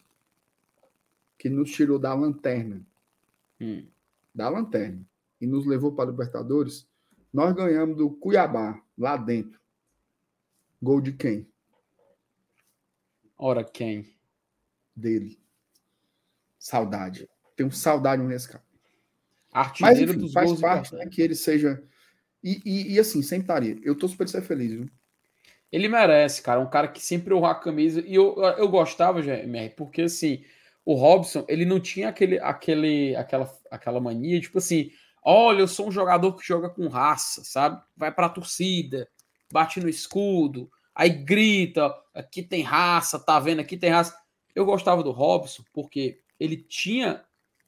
[1.37, 2.85] que nos tirou da lanterna,
[3.59, 3.67] gol.
[3.67, 3.87] Hum.
[4.33, 5.05] da lanterna
[5.39, 6.87] e nos levou para a Libertadores,
[7.33, 9.59] nós ganhamos do Cuiabá, lá dentro.
[10.81, 11.47] Gol de quem?
[13.37, 14.14] Ora, quem?
[14.95, 15.39] Dele.
[16.57, 17.29] Saudade.
[17.55, 18.63] Tenho saudade cara.
[19.53, 21.83] Mas, Artilheiro enfim, dos faz gols parte né, que ele seja.
[22.43, 23.79] E, e, e assim, sempre estaria.
[23.83, 24.89] Eu torço para ele ser feliz, viu?
[25.71, 26.59] Ele merece, cara.
[26.59, 28.01] Um cara que sempre honra a camisa.
[28.05, 30.43] E eu, eu gostava, GMR, porque assim,
[30.85, 34.91] o Robson, ele não tinha aquele, aquele, aquela, aquela mania, tipo assim,
[35.23, 37.81] olha, eu sou um jogador que joga com raça, sabe?
[37.97, 39.09] Vai pra torcida,
[39.51, 43.61] bate no escudo, aí grita, aqui tem raça, tá vendo?
[43.61, 44.15] Aqui tem raça.
[44.55, 47.23] Eu gostava do Robson porque ele tinha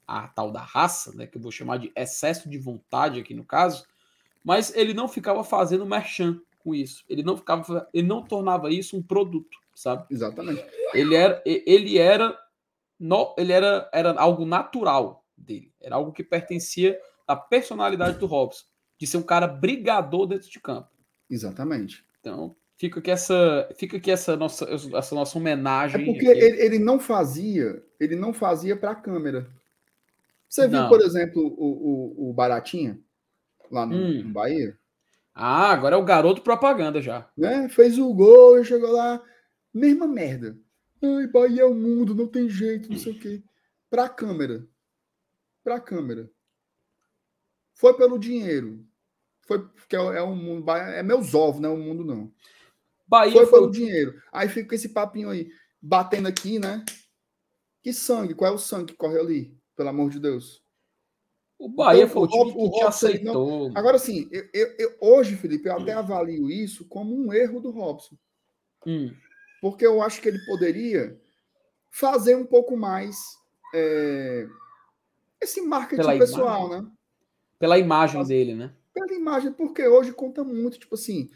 [0.08, 1.28] a tal da raça, né?
[1.28, 3.86] Que eu vou chamar de excesso de vontade aqui no caso,
[4.44, 7.04] mas ele não ficava fazendo merchan com isso.
[7.10, 10.06] Ele não ficava, ele não tornava isso um produto, sabe?
[10.10, 10.66] Exatamente.
[10.94, 12.38] Ele era, ele era,
[12.98, 15.74] no, ele era, era algo natural dele.
[15.82, 18.66] Era algo que pertencia à personalidade do Robson,
[18.98, 20.90] de ser um cara brigador dentro de campo.
[21.30, 22.06] Exatamente.
[22.20, 24.66] Então, fica aqui essa, fica aqui essa nossa,
[24.96, 26.06] essa nossa É homenagem.
[26.06, 26.40] porque aqui.
[26.40, 29.48] ele, ele não fazia, ele não fazia para a câmera.
[30.50, 30.90] Você viu, Não.
[30.90, 32.98] por exemplo, o, o, o Baratinha,
[33.70, 34.24] lá no, Hum.
[34.24, 34.78] no Bahia?
[35.36, 37.30] Ah, agora é o garoto propaganda já.
[37.38, 37.68] né?
[37.70, 39.22] Fez o gol, chegou lá,
[39.74, 40.58] mesma merda.
[41.02, 43.44] Ai, Bahia é o mundo, não tem jeito, não sei o quê.
[43.90, 44.66] Pra câmera.
[45.64, 46.30] Pra câmera.
[47.76, 48.84] Foi pelo dinheiro.
[49.42, 52.32] Foi porque é, é um mundo, é meus ovos, não é o mundo não.
[53.08, 54.14] Bahia Foi foi, pelo dinheiro.
[54.32, 55.50] Aí fica esse papinho aí,
[55.82, 56.84] batendo aqui, né?
[57.82, 58.34] Que sangue?
[58.36, 59.58] Qual é o sangue que corre ali?
[59.76, 60.62] Pelo amor de Deus.
[61.60, 63.72] o Bahia Então, foi o o time que o te Robson, ele não- aceitou.
[63.76, 67.72] Agora sim, eu, eu- eu- hoje, Felipe, eu até avalio isso como um erro do
[67.72, 68.16] Robson.
[68.86, 69.12] Hum,
[69.60, 71.20] porque eu acho que ele poderia
[71.90, 73.18] fazer um pouco mais
[73.74, 74.48] é,
[75.42, 76.88] esse marketing Pela pessoal, né?
[77.60, 78.72] pela imagem dele, né?
[78.94, 81.30] Pela imagem, porque hoje conta muito, tipo assim,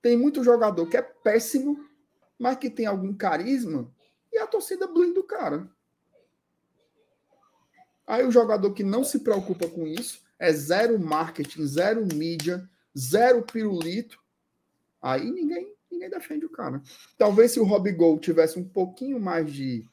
[0.00, 1.88] tem muito jogador que é péssimo,
[2.38, 3.92] mas que tem algum carisma,
[4.32, 5.68] e a torcida blinda o cara.
[8.06, 13.42] Aí o jogador que não se preocupa com isso, é zero marketing, zero mídia, zero
[13.42, 14.18] pirulito,
[15.02, 16.82] aí ninguém, ninguém defende o cara.
[17.18, 19.84] Talvez se o Rob Gol tivesse um pouquinho mais de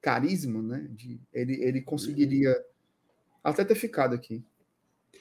[0.00, 0.86] carisma, né?
[0.90, 2.54] De, ele, ele conseguiria
[3.42, 4.44] até ter ficado aqui.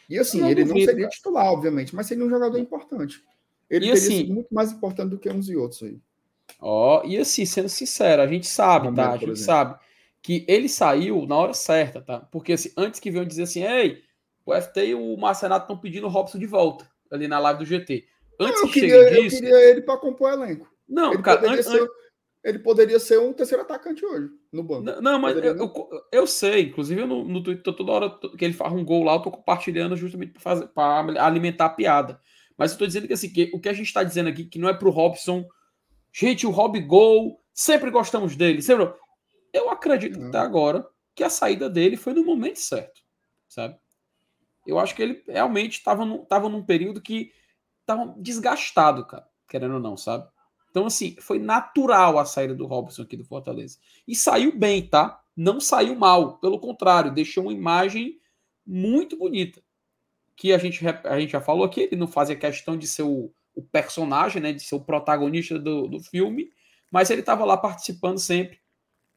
[0.10, 1.16] E assim, Não ele não duvido, seria cara.
[1.16, 3.24] titular, obviamente, mas seria um jogador importante.
[3.70, 5.98] Ele E teria assim- sido muito mais importante do que uns e outros aí.
[6.60, 9.14] Ó, e assim, sendo sincero, a gente sabe, Romero, tá?
[9.14, 9.44] A gente exemplo.
[9.46, 9.80] sabe
[10.22, 12.20] que ele saiu na hora certa, tá?
[12.32, 14.02] Porque assim, antes que venham dizer assim, ei,
[14.46, 17.66] o FT e o Marcenato estão pedindo o Robson de volta ali na live do
[17.66, 18.06] GT.
[18.40, 19.36] Antes Eu que queria, chegue eu disso.
[19.42, 20.68] queria ele para compor elenco.
[20.88, 21.88] Não, ele cara, poderia an- ser,
[22.44, 24.84] ele poderia ser um terceiro atacante hoje, no banco.
[24.84, 28.46] Não, não mas eu, eu, eu, sei, inclusive eu no, no Twitter, toda hora que
[28.46, 30.34] ele faz um gol lá, eu tô compartilhando justamente
[30.74, 32.20] para alimentar a piada.
[32.58, 34.60] Mas eu tô dizendo que assim, que o que a gente está dizendo aqui, que
[34.60, 35.48] não é pro Robson.
[36.12, 38.62] Gente, o Rob Gol, sempre gostamos dele.
[38.62, 38.92] Sempre...
[39.54, 43.02] Eu acredito até agora que a saída dele foi no momento certo,
[43.48, 43.78] sabe?
[44.66, 47.32] Eu acho que ele realmente estava num, tava num período que
[47.82, 50.28] estava desgastado, cara, querendo ou não, sabe?
[50.70, 53.80] Então, assim, foi natural a saída do Robson aqui do Fortaleza.
[54.08, 55.20] E saiu bem, tá?
[55.36, 56.38] Não saiu mal.
[56.38, 58.20] Pelo contrário, deixou uma imagem
[58.66, 59.64] muito bonita.
[60.38, 63.30] Que a gente, a gente já falou aqui, ele não fazia questão de ser o,
[63.54, 64.54] o personagem, né?
[64.54, 66.50] De ser o protagonista do, do filme,
[66.90, 68.60] mas ele estava lá participando sempre.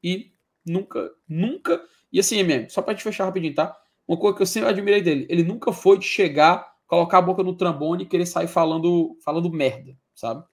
[0.02, 0.32] E
[0.66, 1.80] nunca, nunca.
[2.12, 3.78] E assim, mesmo, só pra gente fechar rapidinho, tá?
[4.08, 7.44] Uma coisa que eu sempre admirei dele, ele nunca foi de chegar, colocar a boca
[7.44, 10.44] no trambone e querer sair falando, falando merda, sabe?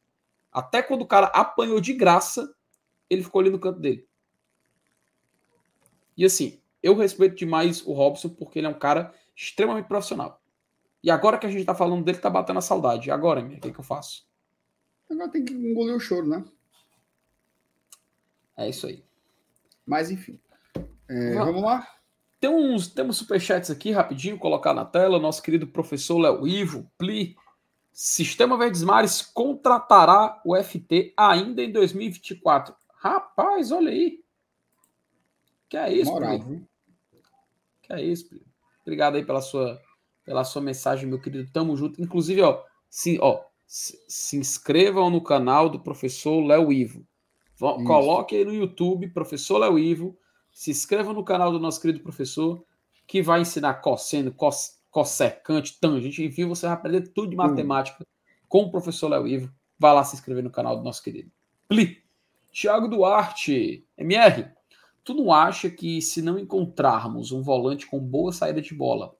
[0.52, 2.54] Até quando o cara apanhou de graça,
[3.10, 4.08] ele ficou ali no canto dele.
[6.16, 10.42] E assim, eu respeito demais o Robson porque ele é um cara extremamente profissional.
[11.04, 13.10] E agora que a gente tá falando dele, tá batendo a saudade.
[13.10, 14.28] E agora, minha, o que, que eu faço?
[15.10, 16.44] Agora tem que engolir o choro, né?
[18.58, 19.04] É isso aí.
[19.86, 20.40] Mas enfim.
[21.08, 21.88] É, vamos lá?
[22.40, 25.20] Tem uns, temos superchats aqui rapidinho, colocar na tela.
[25.20, 27.36] Nosso querido professor Léo Ivo, Pli,
[27.92, 32.76] Sistema Verdes Mares contratará o FT ainda em 2024.
[32.96, 34.24] Rapaz, olha aí.
[35.70, 36.40] Que é isso, Moral,
[37.82, 38.46] Que é isso, Pri.
[38.82, 39.82] Obrigado aí pela sua,
[40.28, 41.50] pela sua mensagem, meu querido.
[41.54, 42.02] Tamo junto.
[42.02, 47.08] Inclusive, ó, se, ó, se, se inscrevam no canal do professor Léo Ivo.
[47.56, 47.84] Isso.
[47.86, 50.18] Coloque aí no YouTube, professor Léo Ivo.
[50.52, 52.62] Se inscreva no canal do nosso querido professor,
[53.08, 58.06] que vai ensinar cosseno, cosseno cossecante, tangente, enfim, você vai aprender tudo de matemática hum.
[58.50, 59.54] com o professor Léo Ivo.
[59.78, 61.32] Vá lá se inscrever no canal do nosso querido.
[61.68, 62.02] Pli.
[62.52, 64.48] Tiago Duarte, MR,
[65.04, 69.16] tu não acha que se não encontrarmos um volante com boa saída de bola,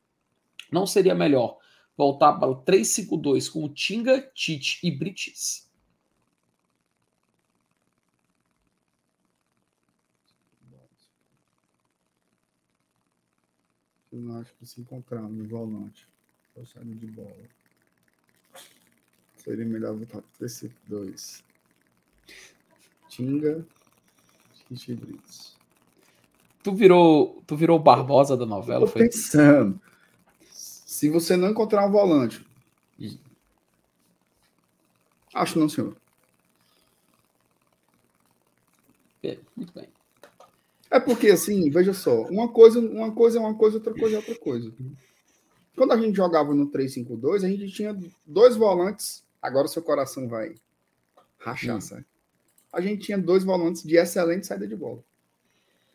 [0.72, 1.58] não seria melhor
[1.96, 5.68] voltar para o 3-5-2 com o Tinga, Tite e Brites?
[14.12, 16.08] Eu não acho que se encontrar no volante
[16.54, 17.36] para saída de bola.
[19.38, 21.44] Seria melhor voltar para esse dois.
[23.10, 23.66] Tinga
[24.70, 25.56] e Brits.
[26.64, 28.86] Tu virou, tu virou o Barbosa da novela?
[28.86, 29.04] Tô foi?
[29.04, 29.80] pensando.
[30.98, 32.44] Se você não encontrar um volante.
[35.32, 35.96] Acho não, senhor.
[39.22, 39.88] É, muito bem.
[40.90, 44.18] É porque, assim, veja só, uma coisa, uma coisa é uma coisa, outra coisa é
[44.18, 44.74] outra coisa.
[45.76, 47.96] Quando a gente jogava no 3-5-2, a gente tinha
[48.26, 49.24] dois volantes.
[49.40, 50.56] Agora seu coração vai
[51.38, 52.08] rachar, sabe?
[52.74, 55.04] A gente tinha dois volantes de excelente saída de bola.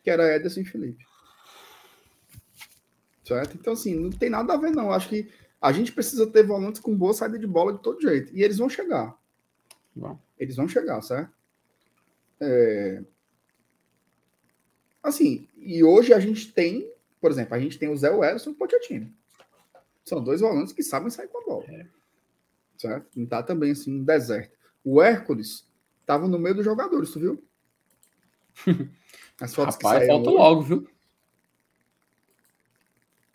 [0.01, 1.05] Que era Ederson e Felipe.
[3.23, 3.55] Certo?
[3.55, 4.91] Então, assim, não tem nada a ver, não.
[4.91, 5.29] Acho que
[5.61, 8.35] a gente precisa ter volantes com boa saída de bola de todo jeito.
[8.35, 9.17] E eles vão chegar.
[9.95, 10.19] Bom.
[10.37, 11.31] Eles vão chegar, certo?
[12.41, 13.01] É...
[15.01, 16.91] Assim, e hoje a gente tem,
[17.21, 19.11] por exemplo, a gente tem o Zé Wellison e o Pochettino.
[20.03, 21.65] São dois volantes que sabem sair com a bola.
[21.69, 21.87] É.
[22.77, 23.07] Certo?
[23.15, 24.57] Não tá também assim, um deserto.
[24.83, 25.65] O Hércules
[26.05, 27.43] tava no meio dos jogadores, tu viu?
[29.39, 30.37] As fotos Rapaz, que falta hoje.
[30.37, 30.87] logo, viu?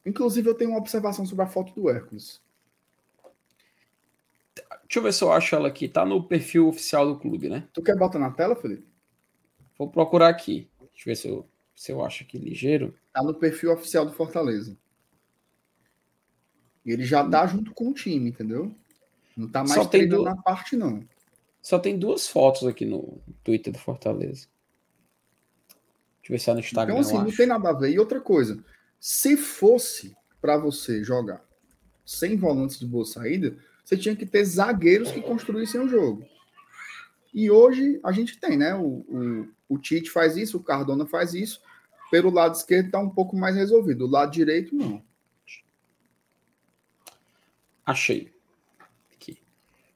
[0.08, 2.40] Inclusive, eu tenho uma observação sobre a foto do Hércules.
[4.84, 5.86] Deixa eu ver se eu acho ela aqui.
[5.86, 7.68] Tá no perfil oficial do clube, né?
[7.72, 8.86] Tu quer botar na tela, Felipe?
[9.76, 10.68] Vou procurar aqui.
[10.92, 11.48] Deixa eu ver se eu
[11.78, 12.92] se eu acho que ligeiro.
[13.12, 14.76] Tá no perfil oficial do Fortaleza.
[16.84, 18.74] E ele já tá junto com o time, entendeu?
[19.36, 21.06] Não tá mais Só treinando na parte, não.
[21.62, 24.48] Só tem duas fotos aqui no Twitter do Fortaleza.
[26.18, 26.98] Deixa eu ver se é no Instagram.
[26.98, 27.92] Então, assim, não tem nada a ver.
[27.92, 28.64] E outra coisa,
[29.00, 31.44] se fosse para você jogar
[32.04, 36.26] sem volantes de boa saída, você tinha que ter zagueiros que construíssem o jogo.
[37.32, 38.74] E hoje a gente tem, né?
[38.74, 41.60] O, o, o Tite faz isso, o Cardona faz isso.
[42.10, 44.06] Pelo lado esquerdo está um pouco mais resolvido.
[44.06, 45.02] O lado direito, não.
[47.84, 48.32] Achei.
[49.12, 49.32] Aqui.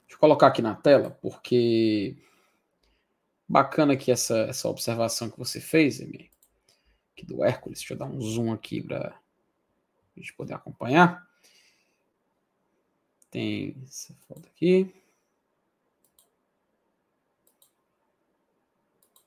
[0.02, 2.16] Deixa eu colocar aqui na tela, porque
[3.48, 6.30] bacana aqui essa, essa observação que você fez, Emi,
[7.22, 7.78] aqui do Hércules.
[7.78, 9.08] Deixa eu dar um zoom aqui para
[10.16, 11.26] a gente poder acompanhar.
[13.30, 14.94] Tem essa foto aqui.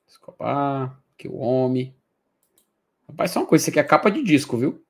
[0.08, 1.96] Escobar, que o homem.
[3.08, 4.84] Rapaz, só uma coisa, isso aqui é capa de disco, viu?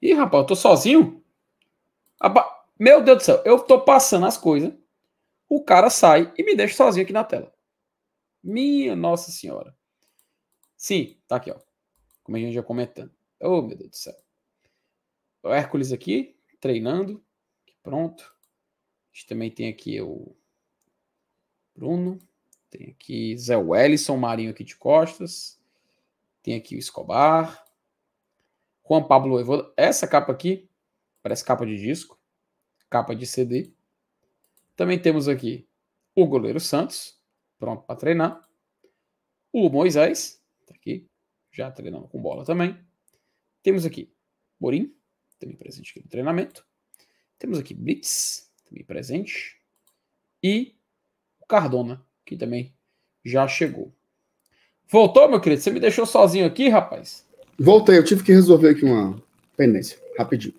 [0.00, 1.22] Ih, rapaz, eu tô sozinho?
[2.78, 4.72] Meu Deus do céu, eu tô passando as coisas.
[5.48, 7.52] O cara sai e me deixa sozinho aqui na tela.
[8.42, 9.76] Minha Nossa Senhora.
[10.76, 11.60] Sim, tá aqui, ó.
[12.22, 13.12] Como a gente já comentando.
[13.40, 14.16] Oh, meu Deus do céu.
[15.42, 17.24] O Hércules aqui, treinando.
[17.82, 18.22] Pronto.
[18.22, 20.36] A gente também tem aqui o
[21.74, 22.18] Bruno.
[22.70, 25.60] Tem aqui Zé Wellison, Marinho aqui de costas.
[26.42, 27.64] Tem aqui o Escobar.
[28.86, 29.72] Juan Pablo Evoda.
[29.76, 30.68] Essa capa aqui
[31.22, 32.18] parece capa de disco.
[32.88, 33.72] Capa de CD.
[34.76, 35.68] Também temos aqui
[36.14, 37.17] o goleiro Santos,
[37.58, 38.48] pronto para treinar.
[39.52, 41.08] O Moisés, tá aqui,
[41.50, 42.78] já treinando com bola também.
[43.62, 44.12] Temos aqui
[44.60, 44.94] Morim,
[45.38, 46.66] também presente aqui no treinamento.
[47.38, 49.60] Temos aqui Blitz, também presente.
[50.42, 50.76] E
[51.40, 52.74] o Cardona, que também
[53.24, 53.92] já chegou.
[54.90, 55.60] Voltou, meu querido?
[55.60, 57.26] Você me deixou sozinho aqui, rapaz?
[57.58, 59.22] Voltei, eu tive que resolver aqui uma
[59.56, 60.54] pendência, rapidinho.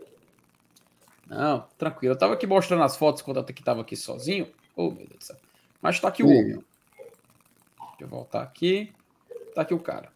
[1.28, 2.14] Não, tranquilo.
[2.14, 4.52] Eu tava aqui mostrando as fotos quando eu aqui tava aqui sozinho.
[4.76, 5.38] Oh, meu Deus do céu.
[5.82, 6.64] Mas tá aqui o homem.
[8.00, 8.94] Deixa eu voltar aqui.
[9.54, 10.10] Tá aqui o cara.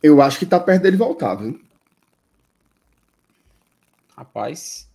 [0.00, 1.60] Eu acho que tá perto dele voltar, viu?
[4.16, 4.88] Rapaz.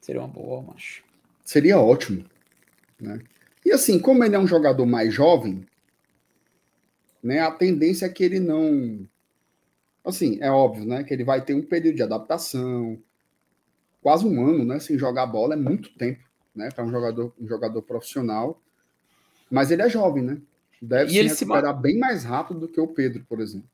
[0.00, 1.02] Seria uma boa, macho.
[1.44, 2.24] Seria ótimo.
[3.00, 3.20] Né?
[3.66, 5.66] E assim, como ele é um jogador mais jovem,
[7.20, 9.08] né, a tendência é que ele não.
[10.04, 11.02] Assim, é óbvio, né?
[11.02, 12.96] Que ele vai ter um período de adaptação.
[14.00, 14.78] Quase um ano, né?
[14.78, 16.24] Sem jogar bola é muito tempo,
[16.54, 16.70] né?
[16.70, 18.62] Para um jogador, um jogador profissional.
[19.50, 20.38] Mas ele é jovem, né?
[20.80, 23.68] Deve E se ele se recuperar bem mais rápido do que o Pedro, por exemplo.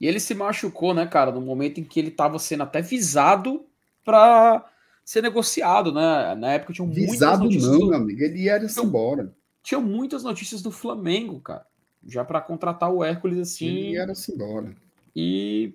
[0.00, 3.64] E ele se machucou, né, cara, no momento em que ele tava sendo até visado
[4.04, 4.64] para
[5.04, 6.34] ser negociado, né?
[6.34, 8.22] Na época tinham muitas Visado notícias não, do- meu amigo.
[8.22, 9.32] Ele ia se embora.
[9.62, 11.64] tinham muitas notícias do Flamengo, cara,
[12.06, 13.66] já para contratar o Hércules assim.
[13.68, 14.74] Ele ia se embora.
[15.14, 15.72] E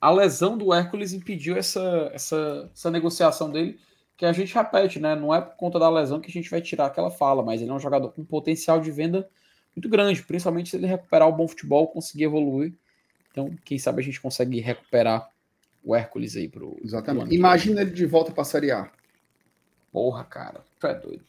[0.00, 3.80] a lesão do Hércules impediu essa, essa, essa negociação dele,
[4.18, 5.14] que a gente repete, né?
[5.14, 7.70] Não é por conta da lesão que a gente vai tirar aquela fala, mas ele
[7.70, 9.30] é um jogador com potencial de venda
[9.76, 12.74] muito grande, principalmente se ele recuperar o bom futebol, conseguir evoluir.
[13.30, 15.30] Então, quem sabe a gente consegue recuperar
[15.84, 16.72] o Hércules aí pro.
[16.72, 17.28] pro Exatamente.
[17.28, 18.90] que Imagina ele de volta para a Série A.
[19.92, 20.64] Porra, cara.
[20.80, 21.24] Tu é doido.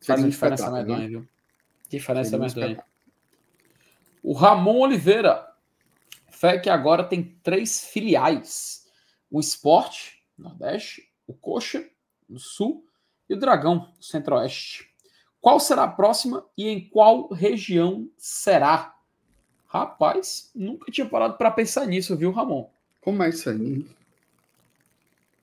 [0.00, 1.06] Faz um uma diferença medonha, né?
[1.06, 1.28] viu?
[1.86, 2.82] Diferença medonha.
[4.22, 5.46] O Ramon Oliveira.
[6.30, 8.86] Fé que agora tem três filiais:
[9.30, 11.88] o Sport, Nordeste, o Coxa,
[12.28, 12.84] no Sul,
[13.28, 14.90] e o Dragão, no Centro-Oeste.
[15.40, 18.94] Qual será a próxima e em qual região será?
[19.66, 22.68] Rapaz, nunca tinha parado para pensar nisso, viu, Ramon?
[23.00, 23.86] Como é isso aí?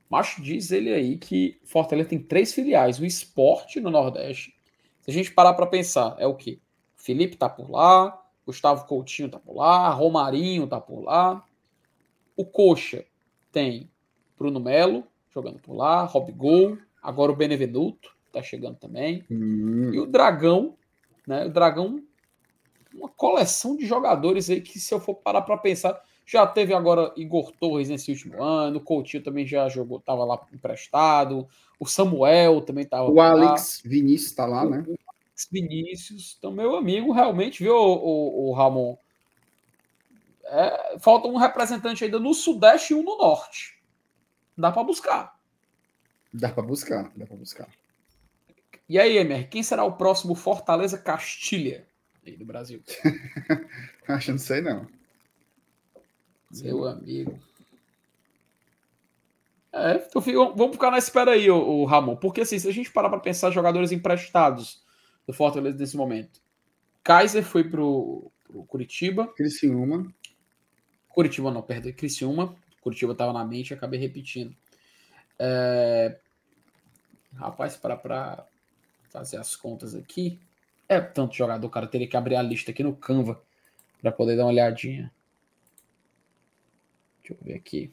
[0.09, 4.53] Macho diz ele aí que Fortaleza tem três filiais: o Esporte no Nordeste.
[5.01, 6.59] Se a gente parar para pensar, é o quê?
[6.95, 11.43] Felipe tá por lá, Gustavo Coutinho tá por lá, Romarinho tá por lá.
[12.35, 13.05] O Coxa
[13.51, 13.89] tem
[14.37, 15.07] Bruno Melo
[15.37, 19.23] jogando por lá, Rob Gol, agora o Benevenuto tá chegando também.
[19.29, 20.75] Hum, E o Dragão,
[21.27, 21.45] né?
[21.45, 22.01] O Dragão,
[22.93, 27.13] uma coleção de jogadores aí que, se eu for parar para pensar, já teve agora
[27.15, 31.47] Igor Torres nesse último ano, o Coutinho também já jogou, tava lá emprestado,
[31.79, 34.83] o Samuel também tava o lá, Alex Vinícius está lá, né?
[35.51, 36.35] Vinícius.
[36.37, 38.97] Então, meu amigo, realmente, viu, o, o, o Ramon?
[40.45, 43.76] É, falta um representante ainda no Sudeste e um no Norte.
[44.57, 45.39] Dá para buscar.
[46.33, 47.69] Dá para buscar, dá para buscar.
[48.89, 51.85] E aí, Emer, quem será o próximo Fortaleza Castilha
[52.25, 52.81] aí do Brasil?
[54.07, 54.87] Acho que não sei não.
[56.51, 57.39] Seu amigo.
[59.73, 60.21] É, então
[60.55, 62.15] vamos ficar na espera aí, o, o Ramon.
[62.15, 64.81] Porque assim, se a gente parar para pensar jogadores emprestados
[65.27, 66.41] do Fortaleza nesse momento.
[67.03, 69.27] Kaiser foi pro, pro Curitiba.
[69.27, 70.11] Criciúma.
[71.09, 72.55] Curitiba não, perdão, Criciúma.
[72.87, 74.55] Curitiba estava na mente, acabei repetindo.
[75.37, 76.17] É,
[77.37, 78.47] Rapaz, para
[79.09, 80.39] fazer as contas aqui.
[80.89, 83.41] É tanto jogador, cara, teria que abrir a lista aqui no Canva
[84.01, 85.13] para poder dar uma olhadinha.
[87.19, 87.91] Deixa eu ver aqui.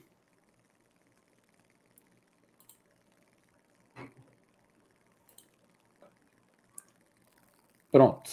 [7.91, 8.31] Pronto.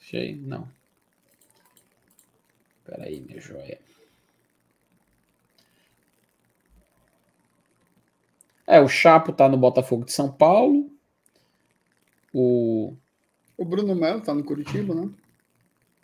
[0.00, 0.68] Achei, não.
[2.78, 3.89] Espera aí, minha joia.
[8.70, 10.88] É, o Chapo tá no Botafogo de São Paulo.
[12.32, 12.94] O
[13.58, 15.10] O Bruno Melo tá no Curitiba, né?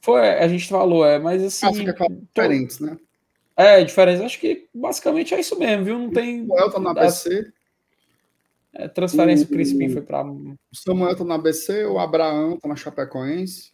[0.02, 2.96] foi, a gente falou, é, mas assim, Ah, fica claro, diferentes, né?
[3.56, 4.24] é diferença.
[4.24, 5.98] Acho que basicamente é isso mesmo, viu?
[5.98, 7.52] Não tem O Samuel tá no ABC,
[8.74, 9.44] é, transferência.
[9.44, 13.72] O O- Crispim foi para o Samuel tá no ABC, o Abraão tá na Chapecoense.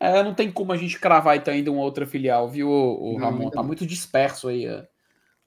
[0.00, 3.26] É, não tem como a gente cravar então ainda uma outra filial, viu, o, Não,
[3.26, 3.50] Ramon?
[3.50, 4.88] Tá muito disperso aí é,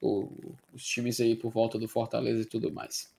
[0.06, 3.14] o, os times aí por volta do Fortaleza e tudo mais.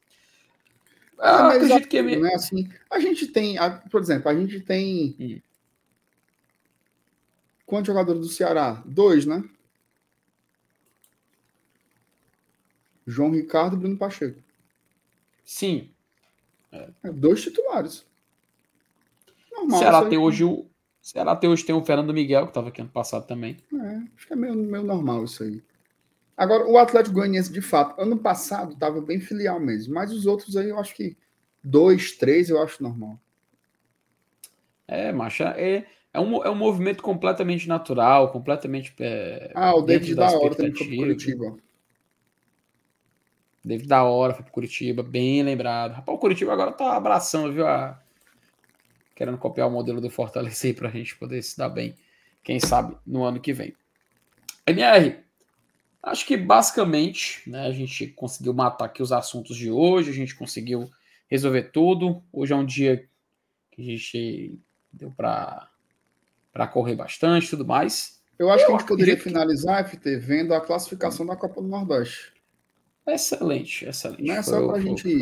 [1.19, 2.35] Ah, acredito que é né?
[2.35, 3.57] assim, a gente tem,
[3.91, 5.41] por exemplo, a gente tem hum.
[7.65, 8.83] quantos jogadores do Ceará?
[8.85, 9.43] Dois, né?
[13.07, 14.43] João Ricardo e Bruno Pacheco.
[15.45, 15.91] Sim.
[16.73, 16.91] É.
[17.05, 18.05] É, dois titulares.
[19.53, 20.67] Normal, Ceará tem hoje o
[21.01, 23.57] Ceará tem hoje tem o Fernando Miguel que estava aqui ano passado também.
[23.73, 25.63] É, acho que é meio, meio normal isso aí.
[26.37, 30.57] Agora, o Atlético Goianiense, de fato, ano passado estava bem filial mesmo, mas os outros
[30.57, 31.17] aí eu acho que
[31.65, 33.19] dois, três eu acho normal.
[34.87, 38.95] É, macha, é, é, um, é um movimento completamente natural, completamente.
[39.01, 41.57] É, ah, o David da, da hora também foi pro Curitiba.
[43.65, 45.93] David da hora foi pro Curitiba, bem lembrado.
[45.95, 47.67] Rapaz, o Curitiba agora tá abraçando, viu?
[47.67, 48.01] A...
[49.15, 51.97] Querendo copiar o modelo do Fortaleza aí pra gente poder se dar bem,
[52.45, 53.75] quem sabe, no ano que vem.
[54.67, 55.26] MR,
[56.07, 60.37] Acho que basicamente né, a gente conseguiu matar aqui os assuntos de hoje, a gente
[60.37, 60.89] conseguiu
[61.29, 62.23] resolver tudo.
[62.33, 63.09] Hoje é um dia
[63.73, 64.57] que a gente
[64.93, 65.69] deu para
[66.73, 68.23] correr bastante tudo mais.
[68.39, 71.67] Eu acho Eu que a gente poderia finalizar, FT, vendo a classificação da Copa do
[71.67, 72.33] Nordeste.
[73.05, 74.23] Excelente, excelente.
[74.23, 75.13] Não é só para a gente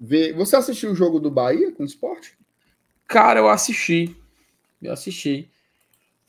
[0.00, 0.32] ver.
[0.34, 2.36] Você assistiu o jogo do Bahia com o esporte?
[3.06, 4.16] Cara, eu assisti.
[4.82, 5.48] Eu assisti.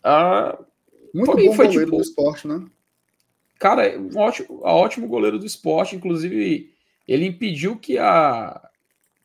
[0.05, 0.63] Uh,
[1.11, 1.97] Muito bom foi, goleiro tipo...
[1.97, 2.63] do esporte, né?
[3.59, 6.73] Cara, um ótimo, ótimo goleiro do esporte, inclusive
[7.07, 8.69] ele impediu que, a,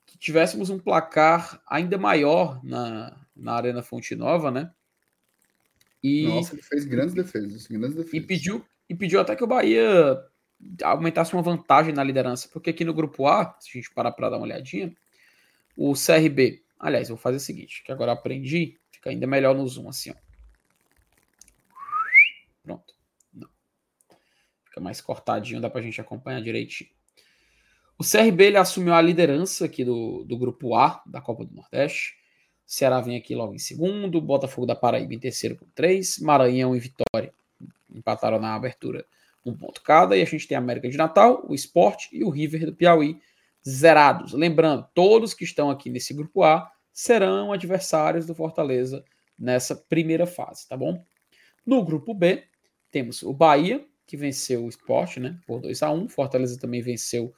[0.07, 4.71] que tivéssemos um placar ainda maior na, na Arena Fonte Nova, né?
[6.03, 8.15] E, Nossa, ele fez grandes defesas, grandes defesas.
[8.15, 10.19] Impediu, impediu até que o Bahia
[10.83, 14.31] aumentasse uma vantagem na liderança, porque aqui no grupo A, se a gente parar para
[14.31, 14.95] dar uma olhadinha,
[15.77, 19.67] o CRB, aliás, eu vou fazer o seguinte, que agora aprendi, fica ainda melhor no
[19.67, 20.15] zoom assim, ó.
[22.63, 22.92] Pronto.
[24.73, 26.89] Fica mais cortadinho, dá pra gente acompanhar direitinho.
[27.99, 32.15] O CRB ele assumiu a liderança aqui do, do grupo A da Copa do Nordeste.
[32.67, 36.75] O Ceará vem aqui logo em segundo, Botafogo da Paraíba em terceiro com três, Maranhão
[36.75, 37.35] e Vitória
[37.95, 39.05] empataram na abertura
[39.45, 42.31] um ponto cada, e a gente tem a América de Natal, o Esporte e o
[42.31, 43.21] River do Piauí
[43.69, 44.33] zerados.
[44.33, 49.05] Lembrando, todos que estão aqui nesse grupo A serão adversários do Fortaleza
[49.39, 51.05] nessa primeira fase, tá bom?
[51.67, 52.45] No grupo B,
[52.91, 55.39] temos o Bahia, que venceu o esporte, né?
[55.47, 57.33] Por 2 a 1 Fortaleza também venceu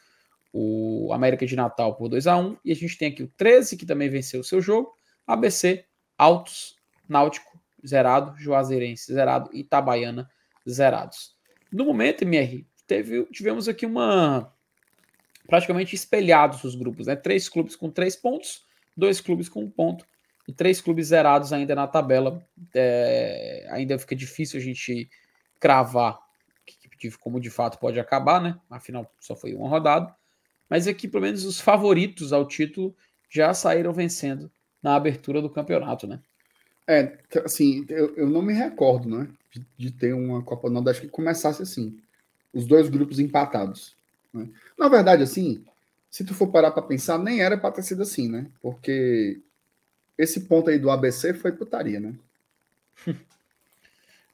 [0.52, 3.76] o América de Natal por 2 a 1 E a gente tem aqui o 13,
[3.76, 4.96] que também venceu o seu jogo.
[5.26, 5.84] ABC,
[6.16, 6.76] Altos,
[7.08, 8.36] Náutico, zerado.
[8.38, 9.50] Juazeirense, zerado.
[9.52, 10.30] Itabaiana,
[10.68, 11.34] zerados.
[11.72, 14.52] No momento, MR, teve, tivemos aqui uma.
[15.46, 17.16] Praticamente espelhados os grupos, né?
[17.16, 18.64] Três clubes com três pontos,
[18.96, 20.06] dois clubes com um ponto
[20.48, 22.46] e três clubes zerados ainda na tabela.
[22.74, 25.10] É, ainda fica difícil a gente
[25.60, 26.23] cravar
[27.10, 28.58] como de fato pode acabar, né?
[28.70, 30.14] Afinal, só foi uma rodada.
[30.68, 32.94] Mas aqui, pelo menos, os favoritos ao título
[33.28, 34.50] já saíram vencendo
[34.82, 36.20] na abertura do campeonato, né?
[36.86, 39.28] É, assim, eu, eu não me recordo, né?
[39.50, 41.98] De, de ter uma Copa Nordeste que começasse assim.
[42.52, 43.96] Os dois grupos empatados.
[44.32, 44.48] Né?
[44.78, 45.64] Na verdade, assim,
[46.10, 48.46] se tu for parar para pensar, nem era para ter sido assim, né?
[48.60, 49.40] Porque
[50.16, 52.14] esse ponto aí do ABC foi putaria, né?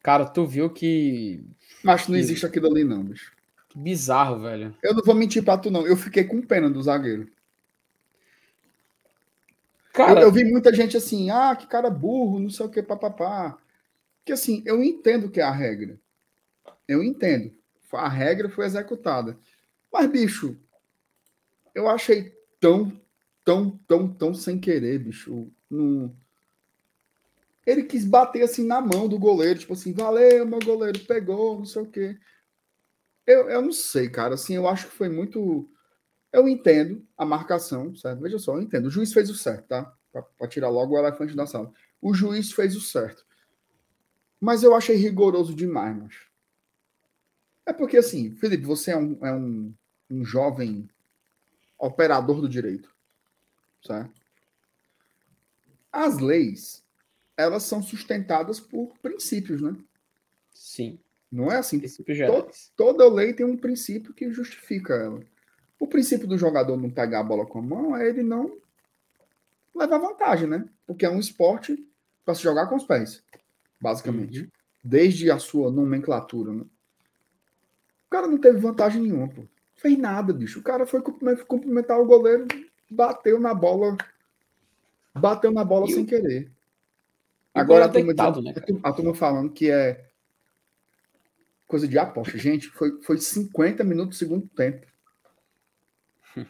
[0.03, 1.45] Cara, tu viu que
[1.83, 3.33] mas não existe aquilo ali, não, bicho.
[3.69, 4.77] Que bizarro, velho.
[4.83, 5.87] Eu não vou mentir pra tu, não.
[5.87, 7.31] Eu fiquei com pena do zagueiro.
[9.93, 12.83] Cara, eu, eu vi muita gente assim, ah, que cara burro, não sei o que,
[12.83, 13.59] papapá.
[14.25, 15.99] Que assim, eu entendo que é a regra.
[16.87, 17.53] Eu entendo.
[17.93, 19.39] A regra foi executada.
[19.93, 20.57] Mas, bicho,
[21.75, 22.93] eu achei tão,
[23.45, 25.51] tão, tão, tão sem querer, bicho.
[25.69, 26.15] Não,
[27.71, 31.65] ele quis bater assim na mão do goleiro, tipo assim, valeu, meu goleiro pegou, não
[31.65, 32.19] sei o quê.
[33.27, 35.71] Eu, eu não sei, cara, assim, eu acho que foi muito.
[36.33, 38.21] Eu entendo a marcação, certo?
[38.21, 38.87] Veja só, eu entendo.
[38.87, 39.95] O juiz fez o certo, tá?
[40.13, 41.73] Para tirar logo o elefante da sala.
[42.01, 43.25] O juiz fez o certo.
[44.41, 46.15] Mas eu achei rigoroso demais, mas.
[47.67, 49.75] É porque, assim, Felipe, você é um, é um,
[50.11, 50.89] um jovem
[51.79, 52.93] operador do direito,
[53.87, 54.21] certo?
[55.93, 56.85] As leis,
[57.41, 59.77] elas são sustentadas por princípios, né?
[60.53, 60.99] Sim.
[61.31, 61.79] Não é assim?
[61.79, 65.21] To, toda lei tem um princípio que justifica ela.
[65.79, 68.59] O princípio do jogador não pegar a bola com a mão é ele não
[69.75, 70.69] levar vantagem, né?
[70.87, 71.87] Porque é um esporte
[72.25, 73.23] para se jogar com os pés,
[73.81, 74.41] basicamente.
[74.41, 74.49] Uhum.
[74.83, 76.65] Desde a sua nomenclatura, né?
[78.07, 79.43] O cara não teve vantagem nenhuma, pô.
[79.77, 80.59] Fez nada, bicho.
[80.59, 82.47] O cara foi cumprimentar o goleiro,
[82.91, 83.97] bateu na bola.
[85.15, 86.51] Bateu na bola e sem querer.
[87.55, 90.09] Agora a turma, deitado, né, a turma falando que é
[91.67, 92.37] coisa de aposta.
[92.39, 94.87] Gente, foi, foi 50 minutos do segundo tempo.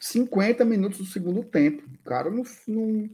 [0.00, 1.82] 50 minutos do segundo tempo.
[1.94, 3.10] O cara não, não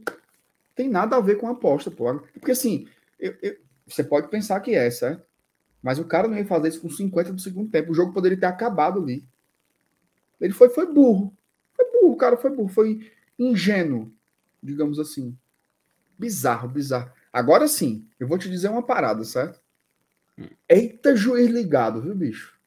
[0.75, 2.19] tem nada a ver com aposta, pô.
[2.33, 2.87] Porque assim,
[3.19, 5.25] eu, eu, você pode pensar que é, certo?
[5.81, 7.91] Mas o cara não ia fazer isso com 50 do segundo tempo.
[7.91, 9.27] O jogo poderia ter acabado ali.
[10.39, 11.35] Ele foi, foi burro.
[11.75, 12.69] Foi burro, o cara foi burro.
[12.69, 14.11] Foi ingênuo,
[14.61, 15.37] digamos assim.
[16.23, 17.11] Bizarro, bizarro.
[17.31, 19.59] Agora sim, eu vou te dizer uma parada, certo?
[20.37, 20.47] Hum.
[20.69, 22.57] Eita, juiz ligado, viu, bicho?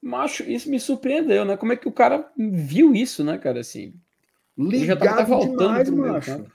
[0.00, 1.56] Macho, isso me surpreendeu, né?
[1.56, 3.60] Como é que o cara viu isso, né, cara?
[3.60, 3.94] Assim,
[4.56, 6.52] ligado já tava voltando demais, macho.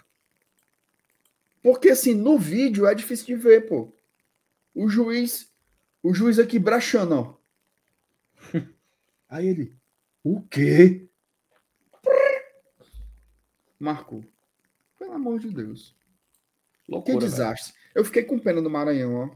[1.62, 3.92] Porque assim, no vídeo é difícil de ver, pô.
[4.74, 5.52] O juiz,
[6.02, 7.36] o juiz aqui brachando, ó.
[9.28, 9.76] Aí ele,
[10.24, 11.08] o quê?
[13.80, 14.24] Marcou.
[14.98, 15.96] Pelo amor de Deus.
[16.90, 17.74] Loucura, que desastre.
[17.74, 17.86] Velho.
[17.96, 19.30] Eu fiquei com pena do Maranhão, ó.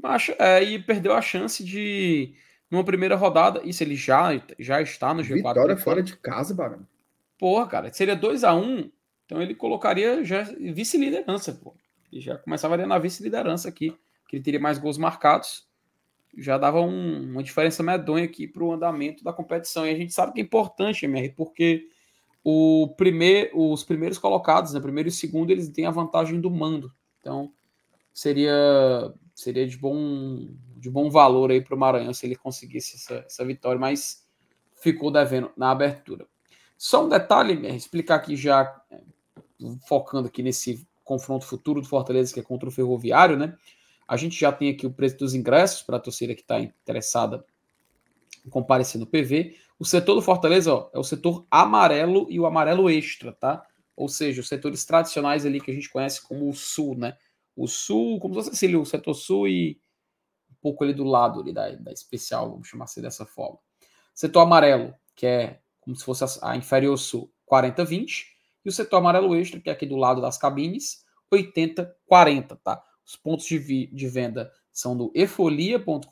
[0.00, 2.34] Macho, é, e perdeu a chance de
[2.70, 3.62] numa primeira rodada.
[3.64, 5.34] Isso ele já, já está no G4.
[5.34, 6.86] Vitória fora de casa, Barão.
[7.38, 8.90] Porra, cara, seria 2 a 1 um,
[9.24, 11.74] então ele colocaria já vice-liderança, pô.
[12.12, 13.96] Ele já começava ali na vice-liderança aqui,
[14.28, 15.66] que ele teria mais gols marcados.
[16.36, 19.86] Já dava um, uma diferença medonha aqui para o andamento da competição.
[19.86, 21.88] E a gente sabe que é importante, MR, porque
[22.44, 26.92] o primeir, os primeiros colocados, né, primeiro e segundo, eles têm a vantagem do mando.
[27.18, 27.50] Então,
[28.12, 30.46] seria seria de bom
[30.76, 34.22] de bom valor aí para o Maranhão se ele conseguisse essa, essa, vitória, mas
[34.76, 36.26] ficou devendo na abertura.
[36.76, 39.00] Só um detalhe, explicar aqui já, é,
[39.88, 43.56] focando aqui nesse confronto futuro do Fortaleza, que é contra o Ferroviário, né?
[44.06, 47.42] A gente já tem aqui o preço dos ingressos para a torcida que está interessada
[48.44, 49.56] em comparecer no PV.
[49.78, 53.66] O setor do Fortaleza ó, é o setor amarelo e o amarelo extra, tá?
[53.96, 57.16] Ou seja, os setores tradicionais ali que a gente conhece como o Sul, né?
[57.56, 59.80] O Sul, como se fosse o setor Sul e
[60.64, 63.58] pouco ali do lado ali da, da especial, vamos chamar assim dessa forma.
[64.14, 68.24] Setor amarelo, que é como se fosse a, a inferior sul, 40-20,
[68.64, 72.82] e o setor amarelo extra, que é aqui do lado das cabines, 80-40, tá?
[73.04, 76.08] Os pontos de, vi, de venda são do efolia.com.br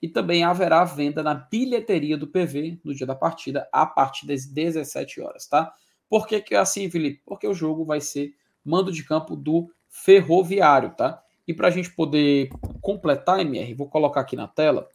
[0.00, 4.46] e também haverá venda na bilheteria do PV no dia da partida, a partir das
[4.46, 5.72] 17 horas, tá?
[6.08, 7.22] Por que, que é assim, Felipe?
[7.26, 8.34] Porque o jogo vai ser
[8.64, 11.22] mando de campo do Ferroviário, tá?
[11.46, 12.50] E para a gente poder
[12.80, 14.88] completar, MR, vou colocar aqui na tela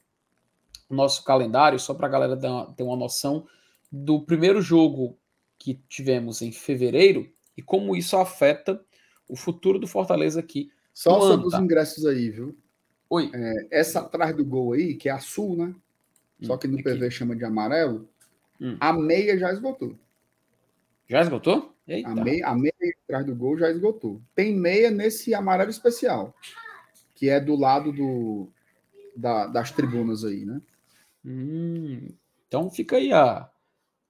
[0.90, 2.38] o nosso calendário, só para a galera
[2.76, 3.46] ter uma noção
[3.92, 5.18] do primeiro jogo
[5.58, 8.84] que tivemos em fevereiro e como isso afeta
[9.28, 10.70] o futuro do Fortaleza aqui.
[10.94, 11.60] Só sobre os tá?
[11.60, 12.58] ingressos aí, viu?
[13.14, 13.30] Oi.
[13.32, 15.76] É, essa atrás do gol aí, que é azul, né?
[16.42, 16.84] Só que no aqui.
[16.84, 18.10] PV chama de amarelo,
[18.60, 18.76] hum.
[18.80, 19.96] a meia já esgotou.
[21.08, 21.76] Já esgotou?
[21.88, 22.10] Eita.
[22.10, 22.74] A meia, a meia
[23.04, 24.20] atrás do gol já esgotou.
[24.34, 26.34] Tem meia nesse amarelo especial,
[27.14, 28.50] que é do lado do,
[29.16, 30.60] da, das tribunas aí, né?
[31.24, 32.08] Hum,
[32.48, 33.48] então fica aí a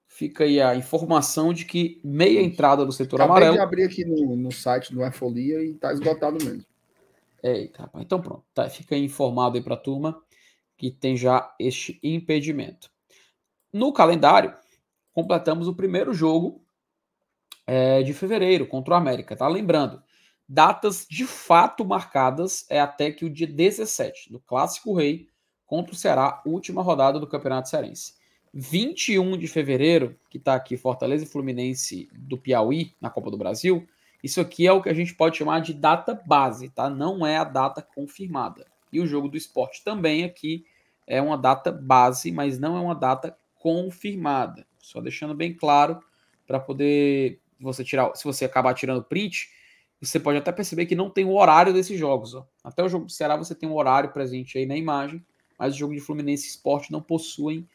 [0.08, 3.56] fica aí a informação de que meia entrada do setor Acabei amarelo.
[3.56, 6.64] de abrir aqui no, no site do Efolia e tá esgotado mesmo.
[7.44, 7.92] Eita.
[7.98, 10.24] Então pronto, tá, fica informado aí para a turma
[10.78, 12.90] que tem já este impedimento.
[13.72, 14.56] No calendário,
[15.12, 16.64] completamos o primeiro jogo
[17.68, 19.48] é, de fevereiro contra o América, tá?
[19.48, 20.02] Lembrando,
[20.48, 25.28] datas de fato marcadas é até que o dia 17, do Clássico Rei
[25.66, 28.14] contra o Ceará, última rodada do Campeonato Cearense.
[28.54, 33.88] 21 de fevereiro, que está aqui Fortaleza e Fluminense do Piauí, na Copa do Brasil,
[34.24, 36.90] isso aqui é o que a gente pode chamar de data base, tá?
[36.90, 38.66] Não é a data confirmada.
[38.92, 40.66] E o jogo do esporte também aqui
[41.06, 44.66] é uma data base, mas não é uma data confirmada.
[44.80, 46.00] Só deixando bem claro
[46.48, 49.50] para poder você tirar, se você acabar tirando print,
[50.02, 52.34] você pode até perceber que não tem o horário desses jogos.
[52.34, 52.46] Ó.
[52.64, 55.26] Até o jogo do Ceará você tem um horário presente aí na imagem,
[55.58, 57.68] mas o jogo de Fluminense Esporte não possuem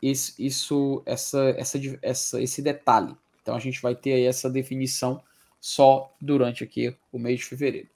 [0.00, 3.16] esse, isso, essa, essa, essa, esse detalhe.
[3.40, 5.22] Então a gente vai ter aí essa definição
[5.62, 7.88] só durante aqui o mês de fevereiro.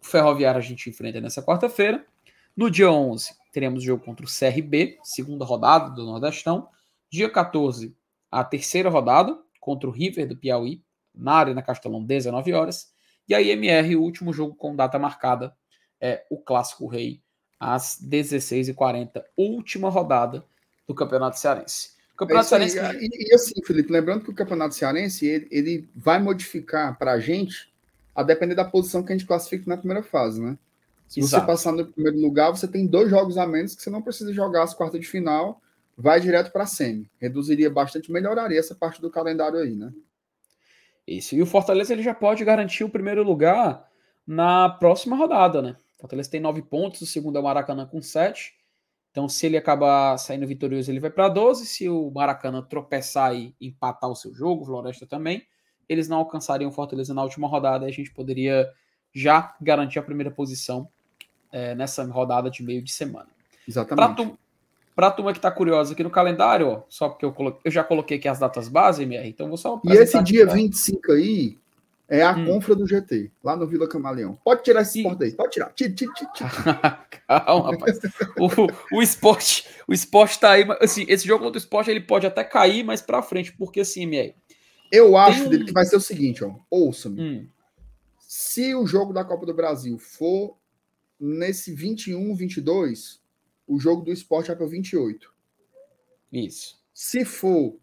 [0.00, 2.02] O Ferroviário a gente enfrenta nessa quarta-feira.
[2.56, 6.66] No dia 11, teremos jogo contra o CRB, segunda rodada do Nordestão.
[7.10, 7.94] Dia 14,
[8.30, 10.82] a terceira rodada, contra o River do Piauí,
[11.14, 12.90] na Arena Castelão, 19 horas.
[13.28, 15.54] E a IMR, o último jogo com data marcada,
[16.00, 17.22] é o Clássico Rei,
[17.60, 20.42] às 16h40, última rodada
[20.86, 21.93] do Campeonato Cearense.
[22.14, 23.04] O Campeonato é Cearense.
[23.04, 27.20] E, e, assim, Felipe, lembrando que o Campeonato Cearense ele, ele vai modificar para a
[27.20, 27.72] gente
[28.14, 30.56] a depender da posição que a gente classifica na primeira fase, né?
[31.08, 31.42] Se Exato.
[31.42, 34.32] você passar no primeiro lugar, você tem dois jogos a menos que você não precisa
[34.32, 35.60] jogar as quartas de final
[35.96, 37.08] vai direto para a semi.
[37.20, 39.92] Reduziria bastante, melhoraria essa parte do calendário aí, né?
[41.06, 41.34] Isso.
[41.34, 43.88] E o Fortaleza ele já pode garantir o primeiro lugar
[44.26, 45.76] na próxima rodada, né?
[45.98, 48.54] Fortaleza tem nove pontos, o segundo é o Maracanã com sete.
[49.14, 51.66] Então, se ele acabar saindo vitorioso, ele vai para 12.
[51.66, 55.46] Se o Maracanã tropeçar e empatar o seu jogo, o Floresta também,
[55.88, 57.86] eles não alcançariam Fortaleza na última rodada.
[57.86, 58.68] E a gente poderia
[59.14, 60.88] já garantir a primeira posição
[61.52, 63.28] é, nessa rodada de meio de semana.
[63.68, 64.36] Exatamente.
[64.96, 67.70] Para a turma que está curiosa aqui no calendário, ó, só porque eu, coloquei, eu
[67.70, 69.80] já coloquei aqui as datas base, MR, então vou só.
[69.84, 71.56] E esse dia 25 aí
[72.14, 72.46] é a hum.
[72.46, 74.38] confra do GT, lá no Vila Camaleão.
[74.44, 75.72] Pode tirar esse esporte aí, pode tirar.
[75.72, 76.50] Tira, tira, tira.
[77.26, 77.98] Calma, rapaz.
[78.38, 82.26] o, o esporte, o esporte tá aí, assim, esse jogo contra o esporte ele pode
[82.26, 84.34] até cair mais para frente, porque assim, MR.
[84.92, 86.54] Eu acho que vai ser o seguinte, ó.
[86.70, 87.20] Ouça-me.
[87.20, 87.48] Hum.
[88.18, 90.56] Se o jogo da Copa do Brasil for
[91.18, 93.20] nesse 21, 22,
[93.66, 95.32] o jogo do esporte é para 28.
[96.32, 96.78] Isso.
[96.92, 97.76] Se for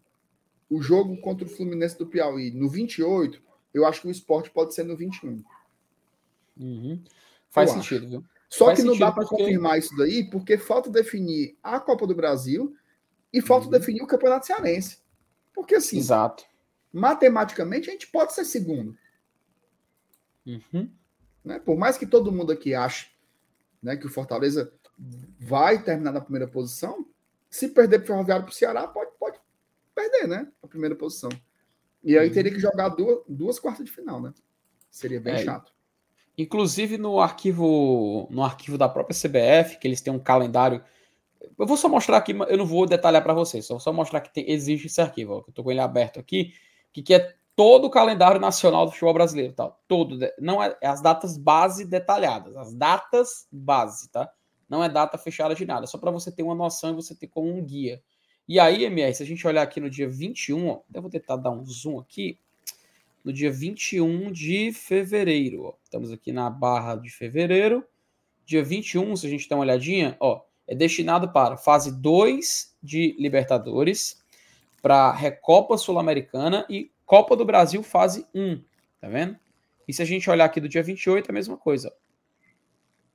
[0.70, 3.42] o jogo contra o Fluminense do Piauí no 28,
[3.72, 5.42] eu acho que o esporte pode ser no 21.
[6.56, 7.02] Uhum.
[7.50, 8.10] Faz eu sentido, acho.
[8.10, 8.24] viu?
[8.48, 9.42] Só Faz que não dá para porque...
[9.42, 12.76] confirmar isso daí, porque falta definir a Copa do Brasil
[13.32, 13.72] e falta uhum.
[13.72, 14.98] definir o Campeonato Cearense.
[15.54, 16.44] Porque assim, Exato.
[16.92, 18.96] matematicamente a gente pode ser segundo.
[20.46, 20.90] Uhum.
[21.44, 21.58] Né?
[21.60, 23.10] Por mais que todo mundo aqui ache
[23.82, 24.72] né, que o Fortaleza
[25.38, 27.06] vai terminar na primeira posição,
[27.50, 29.38] se perder para o Ferroviário para o Ceará, pode, pode
[29.94, 30.50] perder, né?
[30.62, 31.30] A primeira posição.
[32.02, 32.34] E aí uhum.
[32.34, 34.32] teria que jogar duas, duas quartas de final, né?
[34.90, 35.72] Seria bem é, chato.
[36.36, 40.82] Inclusive no arquivo, no arquivo da própria CBF, que eles têm um calendário.
[41.58, 44.32] Eu vou só mostrar aqui, eu não vou detalhar para vocês, só, só mostrar que
[44.32, 46.54] tem, existe esse arquivo, ó, que eu tô com ele aberto aqui,
[46.92, 49.70] que, que é todo o calendário nacional do futebol brasileiro, tá?
[49.86, 54.30] Todo, não é, é as datas base detalhadas, as datas base, tá?
[54.68, 57.26] Não é data fechada de nada, só para você ter uma noção e você ter
[57.26, 58.02] como um guia.
[58.48, 61.36] E aí, MR, se a gente olhar aqui no dia 21, ó, eu vou tentar
[61.36, 62.38] dar um zoom aqui,
[63.24, 67.84] no dia 21 de fevereiro, ó, estamos aqui na barra de fevereiro,
[68.44, 73.14] dia 21, se a gente der uma olhadinha, ó, é destinado para fase 2 de
[73.18, 74.22] Libertadores,
[74.80, 78.60] para Recopa Sul-Americana e Copa do Brasil, fase 1.
[79.00, 79.36] Tá vendo?
[79.86, 81.94] E se a gente olhar aqui do dia 28, é a mesma coisa.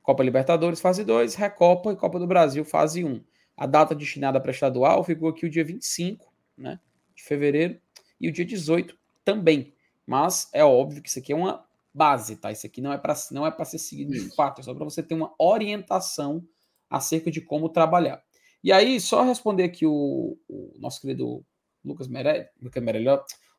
[0.01, 3.21] Copa Libertadores, fase 2, Recopa e Copa do Brasil, fase 1.
[3.57, 6.79] A data destinada para estadual ficou aqui o dia 25 né,
[7.15, 7.81] de fevereiro
[8.21, 9.73] e o dia 18 também.
[10.05, 12.51] Mas é óbvio que isso aqui é uma base, tá?
[12.51, 14.85] Isso aqui não é para não é para ser seguido de fato, é só para
[14.85, 16.47] você ter uma orientação
[16.89, 18.23] acerca de como trabalhar.
[18.63, 21.43] E aí, só responder aqui o, o nosso querido
[21.84, 22.84] Lucas Meirelles, Lucas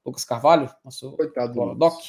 [0.04, 2.00] Lucas Carvalho, nosso Coitado doc,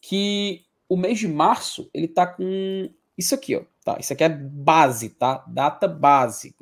[0.00, 3.62] que o mês de março ele tá com isso aqui, ó.
[3.84, 5.44] Tá, isso aqui é base, tá?
[5.46, 6.54] Data base,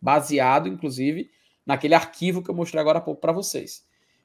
[0.00, 1.30] baseado inclusive
[1.64, 3.84] naquele arquivo que eu mostrei agora há pouco para vocês.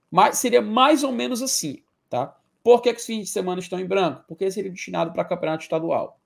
[0.10, 2.36] Mas seria mais ou menos assim, tá?
[2.64, 4.24] Por que, que os fins de semana estão em branco?
[4.28, 6.20] Porque seria destinado para campeonato estadual.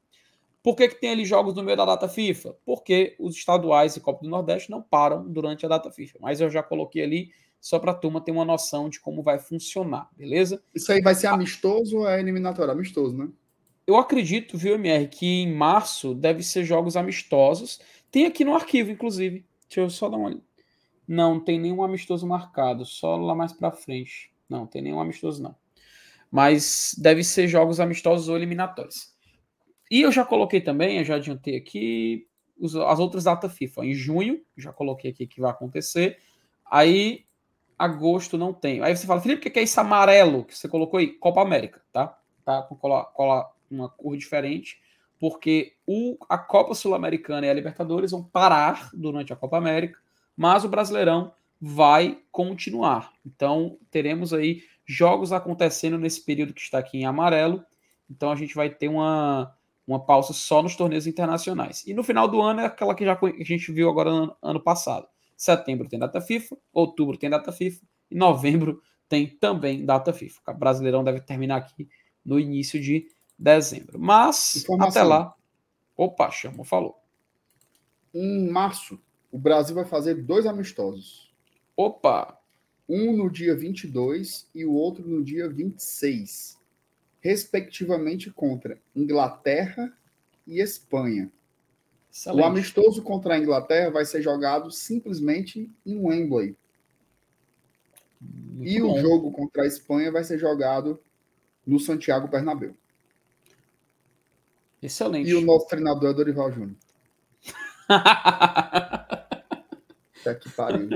[0.63, 2.55] Por que, que tem ali jogos no meio da data FIFA?
[2.65, 6.19] Porque os estaduais e Copa do Nordeste não param durante a data FIFA.
[6.21, 9.37] Mas eu já coloquei ali só para a turma ter uma noção de como vai
[9.37, 10.61] funcionar, beleza?
[10.73, 12.71] Isso aí vai ser amistoso ou é eliminatório?
[12.71, 13.27] Amistoso, né?
[13.85, 17.81] Eu acredito, viu, MR, que em março deve ser jogos amistosos.
[18.11, 19.45] Tem aqui no arquivo, inclusive.
[19.67, 20.41] Deixa eu só dar uma.
[21.07, 24.31] Não, tem nenhum amistoso marcado, só lá mais para frente.
[24.47, 25.55] Não, tem nenhum amistoso, não.
[26.31, 29.13] Mas deve ser jogos amistosos ou eliminatórios.
[29.89, 32.27] E eu já coloquei também, eu já adiantei aqui,
[32.61, 33.85] as outras datas FIFA.
[33.85, 36.19] Em junho, já coloquei aqui que vai acontecer.
[36.69, 37.25] Aí
[37.77, 38.81] agosto não tem.
[38.81, 41.07] Aí você fala, Felipe, o que é esse amarelo que você colocou aí?
[41.07, 42.19] Copa América, tá?
[42.43, 42.77] Tá com
[43.71, 44.79] uma cor diferente,
[45.19, 49.99] porque o, a Copa Sul-Americana e a Libertadores vão parar durante a Copa América,
[50.35, 53.11] mas o Brasileirão vai continuar.
[53.25, 57.63] Então, teremos aí jogos acontecendo nesse período que está aqui em amarelo.
[58.09, 59.53] Então, a gente vai ter uma,
[59.85, 61.85] uma pausa só nos torneios internacionais.
[61.85, 64.59] E no final do ano é aquela que já a gente viu agora no ano
[64.61, 65.07] passado
[65.39, 67.81] setembro tem data FIFA, outubro tem data FIFA
[68.11, 70.41] e novembro tem também data FIFA.
[70.49, 71.87] O Brasileirão deve terminar aqui
[72.25, 73.07] no início de
[73.39, 73.97] dezembro.
[73.97, 74.89] Mas Informação.
[74.89, 75.33] até lá.
[75.95, 77.01] Opa, chamou, falou.
[78.13, 78.99] Em março,
[79.31, 81.33] o Brasil vai fazer dois amistosos.
[81.75, 82.37] Opa!
[82.87, 86.59] Um no dia 22 e o outro no dia 26,
[87.21, 89.95] respectivamente contra Inglaterra
[90.45, 91.31] e Espanha.
[92.11, 92.41] Excelente.
[92.41, 96.57] O amistoso contra a Inglaterra vai ser jogado simplesmente em Wembley.
[98.19, 98.97] Muito e bom.
[98.97, 100.99] o jogo contra a Espanha vai ser jogado
[101.65, 102.75] no Santiago Bernabéu.
[104.81, 105.29] Excelente.
[105.29, 106.77] E o nosso treinador é Dorival Júnior.
[110.21, 110.89] Até que pariu.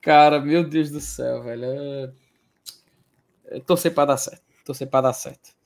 [0.00, 1.64] Cara, meu Deus do céu, velho.
[1.64, 3.60] É...
[3.66, 4.42] Torcer para dar certo.
[4.64, 5.56] Torcer para dar certo.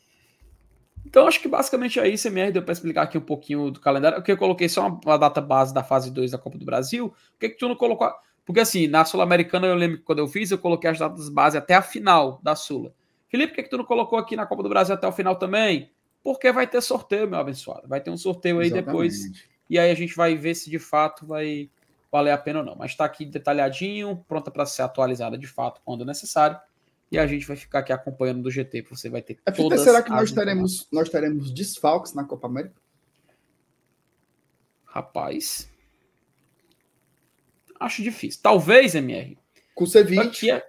[1.05, 4.19] Então, acho que basicamente é isso, MR, deu para explicar aqui um pouquinho do calendário,
[4.19, 7.09] porque eu coloquei só uma, uma data base da fase 2 da Copa do Brasil.
[7.09, 8.09] Por que, que tu não colocou?
[8.45, 11.57] Porque assim, na Sul-Americana eu lembro que quando eu fiz, eu coloquei as datas base
[11.57, 12.95] até a final da Sula.
[13.29, 15.37] Felipe, por que, que tu não colocou aqui na Copa do Brasil até o final
[15.37, 15.91] também?
[16.23, 17.89] Porque vai ter sorteio, meu abençoado.
[17.89, 18.87] Vai ter um sorteio aí Exatamente.
[18.87, 19.51] depois.
[19.69, 21.71] E aí a gente vai ver se de fato vai
[22.11, 22.77] valer a pena ou não.
[22.77, 26.59] Mas está aqui detalhadinho, pronta para ser atualizada de fato quando necessário.
[27.11, 28.83] E a gente vai ficar aqui acompanhando do GT.
[28.83, 32.81] Você vai ter é, todas Será que nós teremos, nós teremos desfalques na Copa América?
[34.85, 35.69] Rapaz.
[37.79, 38.41] Acho difícil.
[38.43, 39.39] Talvez, MR.
[39.75, 40.51] Com o Ceviche.
[40.51, 40.61] É...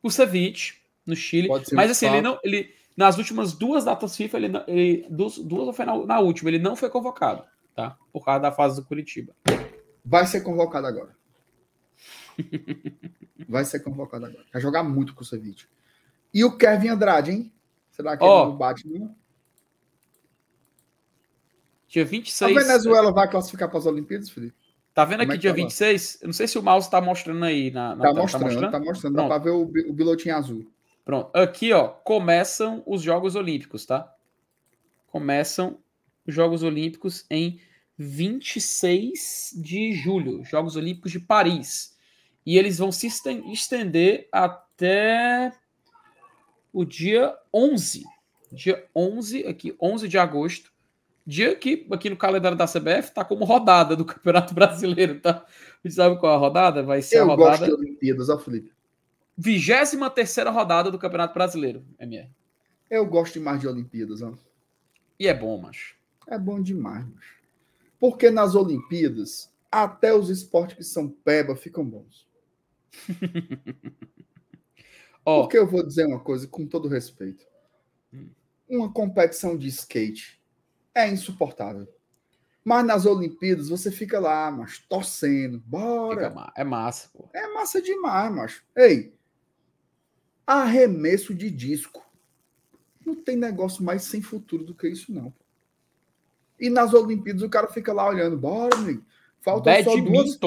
[0.00, 1.48] Com o Ceviche, no Chile.
[1.72, 2.40] Mas assim, ele não.
[2.42, 6.58] Ele, nas últimas duas datas FIFA, ele, ele duas, duas foi na, na última, ele
[6.58, 7.96] não foi convocado, tá?
[8.12, 9.36] Por causa da fase do Curitiba.
[10.04, 11.16] Vai ser convocado agora.
[13.48, 14.44] Vai ser convocado agora.
[14.52, 15.68] Vai jogar muito com o Ceviche.
[16.34, 17.52] E o Kevin Andrade, hein?
[17.92, 19.14] Será que oh, ele não bate nenhum?
[21.86, 22.56] Dia 26.
[22.56, 24.56] A Venezuela vai classificar para as Olimpíadas, Felipe?
[24.92, 26.14] Tá vendo Como aqui é dia tá 26?
[26.14, 26.18] Lá?
[26.22, 27.70] Eu não sei se o mouse tá mostrando aí.
[27.70, 29.14] Na, na tá, tá, mostrando, tá mostrando, tá mostrando.
[29.14, 30.68] Dá para ver o, o bilotinho azul.
[31.08, 31.34] Pronto.
[31.34, 34.14] Aqui, ó, começam os Jogos Olímpicos, tá?
[35.06, 35.78] Começam
[36.26, 37.62] os Jogos Olímpicos em
[37.96, 41.96] 26 de julho, Jogos Olímpicos de Paris.
[42.44, 45.50] E eles vão se estender até
[46.74, 48.04] o dia 11.
[48.52, 50.70] Dia 11, aqui, 11 de agosto.
[51.26, 55.42] Dia que aqui no calendário da CBF tá como rodada do Campeonato Brasileiro, tá?
[55.82, 56.82] Você sabe qual é a rodada?
[56.82, 57.50] Vai ser Eu a rodada.
[57.50, 58.76] Gosto de Olimpíadas, ó, Felipe.
[59.38, 62.28] 23 rodada do Campeonato Brasileiro, MR.
[62.90, 64.34] Eu gosto demais de Olimpíadas, ó.
[65.18, 65.94] E é bom, macho.
[66.26, 67.38] É bom demais, macho.
[68.00, 72.26] Porque nas Olimpíadas, até os esportes que são peba ficam bons.
[75.24, 75.42] oh.
[75.42, 77.46] Porque eu vou dizer uma coisa com todo respeito.
[78.12, 78.30] Hum.
[78.68, 80.42] Uma competição de skate
[80.92, 81.86] é insuportável.
[82.64, 85.62] Mas nas Olimpíadas você fica lá, mas torcendo.
[85.64, 86.28] Bora.
[86.28, 87.28] Fica, é massa, pô.
[87.32, 88.64] É massa demais, macho.
[88.76, 89.16] Ei,
[90.48, 92.02] arremesso de disco.
[93.04, 95.32] Não tem negócio mais sem futuro do que isso, não.
[96.58, 99.04] E nas Olimpíadas o cara fica lá olhando, bora, amigo.
[99.42, 100.38] Faltam só duas.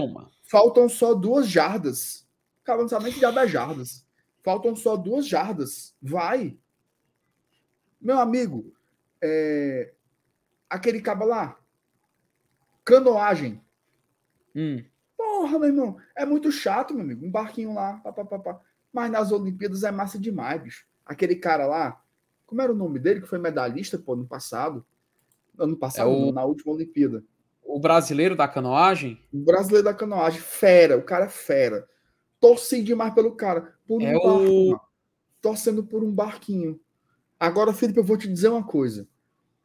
[0.44, 2.28] Faltam só duas jardas.
[2.62, 4.06] O cara não sabe nem que já é jardas.
[4.44, 5.96] Faltam só duas jardas.
[6.02, 6.58] Vai.
[8.00, 8.74] Meu amigo,
[9.22, 9.94] é...
[10.70, 11.60] aquele cabo lá.
[12.84, 13.64] Canoagem.
[14.56, 14.84] Hum.
[15.16, 15.98] Porra, meu irmão.
[16.16, 17.26] É muito chato, meu amigo.
[17.26, 17.98] Um barquinho lá.
[18.04, 18.62] Pá, pá, pá, pá.
[18.92, 20.86] Mas nas Olimpíadas é massa demais, bicho.
[21.06, 22.02] Aquele cara lá.
[22.46, 23.22] Como era o nome dele?
[23.22, 24.86] Que foi medalhista, pô, no passado.
[25.58, 26.32] Ano passado, é o...
[26.32, 27.24] na última Olimpíada.
[27.64, 29.24] O brasileiro da canoagem?
[29.32, 31.88] O brasileiro da canoagem, fera, o cara é fera.
[32.40, 33.76] Torci demais pelo cara.
[33.88, 34.80] Por um é barco, o...
[35.42, 36.80] torcendo por um barquinho.
[37.40, 39.08] Agora, Felipe, eu vou te dizer uma coisa.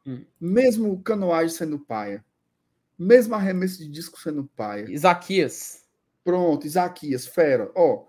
[0.06, 0.24] Hum.
[0.40, 2.24] Mesmo canoagem sendo paia,
[2.98, 4.90] mesmo arremesso de disco sendo paia.
[4.90, 5.84] Isaquias.
[6.22, 7.70] Pronto, Isaquias, fera.
[7.74, 8.06] Ó,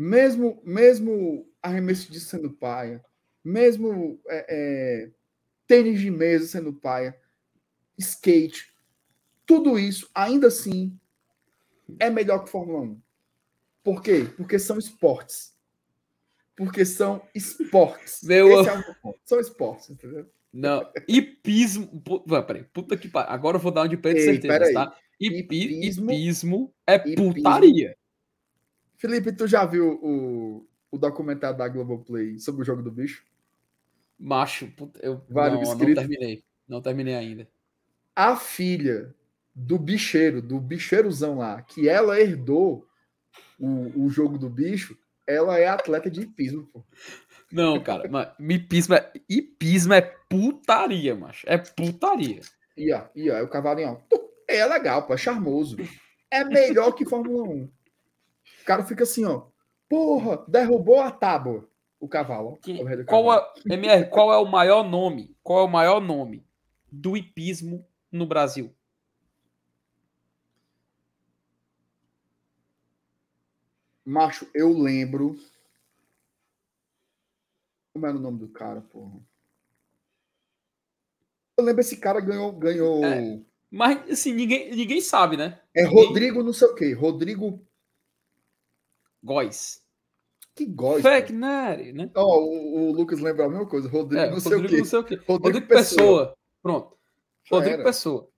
[0.00, 3.04] mesmo, mesmo arremesso de sendo paia,
[3.44, 5.10] mesmo é, é,
[5.66, 7.14] tênis de mesa sendo paia,
[7.98, 8.74] skate,
[9.44, 10.98] tudo isso, ainda assim,
[11.98, 13.00] é melhor que Fórmula 1.
[13.84, 14.26] Por quê?
[14.38, 15.54] Porque são esportes.
[16.56, 18.22] Porque são esportes.
[18.22, 18.60] Meu...
[18.60, 18.82] É
[19.26, 20.30] são esportes, entendeu?
[20.50, 22.02] Não, hipismo.
[22.46, 23.30] Peraí, puta que pariu.
[23.30, 24.96] Agora eu vou dar um de de certeza, tá?
[25.20, 27.94] hipismo, hipismo é putaria.
[29.00, 33.24] Felipe, tu já viu o, o documentário da Globoplay sobre o jogo do bicho?
[34.18, 34.70] Macho,
[35.00, 36.44] eu não, não terminei.
[36.68, 37.48] Não terminei ainda.
[38.14, 39.14] A filha
[39.54, 42.86] do bicheiro, do bicheirozão lá, que ela herdou
[43.58, 44.94] o, o jogo do bicho,
[45.26, 46.84] ela é atleta de hipismo, pô.
[47.50, 51.46] Não, cara, mas hipismo é, hipismo é putaria, macho.
[51.48, 52.40] É putaria.
[52.76, 54.18] E ó, e ó, é o cavalinho, ó.
[54.46, 55.78] É legal, pô, é charmoso.
[56.30, 57.79] É melhor que Fórmula 1.
[58.60, 59.46] O cara fica assim, ó.
[59.88, 61.68] Porra, derrubou a tábua
[61.98, 62.56] o cavalo.
[62.58, 65.36] Que, qual é, MR, qual é o maior nome?
[65.42, 66.44] Qual é o maior nome
[66.90, 68.74] do hipismo no Brasil?
[74.04, 75.38] Macho, eu lembro.
[77.92, 79.20] Como era o nome do cara, porra?
[81.56, 82.50] Eu lembro esse cara ganhou.
[82.52, 83.04] ganhou...
[83.04, 85.60] É, mas assim, ninguém, ninguém sabe, né?
[85.74, 86.92] É Rodrigo não sei o quê.
[86.92, 87.64] Rodrigo.
[89.22, 89.82] Góis.
[90.54, 91.02] Que gosta.
[91.02, 92.10] Fecneri, né?
[92.14, 93.88] Oh, o, o, Lucas lembra a mesma coisa.
[93.88, 95.14] Rodrigo, é, não, sei Rodrigo não, sei o quê.
[95.14, 96.04] Rodrigo, Rodrigo Pessoa.
[96.04, 96.38] Pessoa.
[96.62, 96.98] Pronto.
[97.44, 97.84] Já Rodrigo era.
[97.84, 98.30] Pessoa.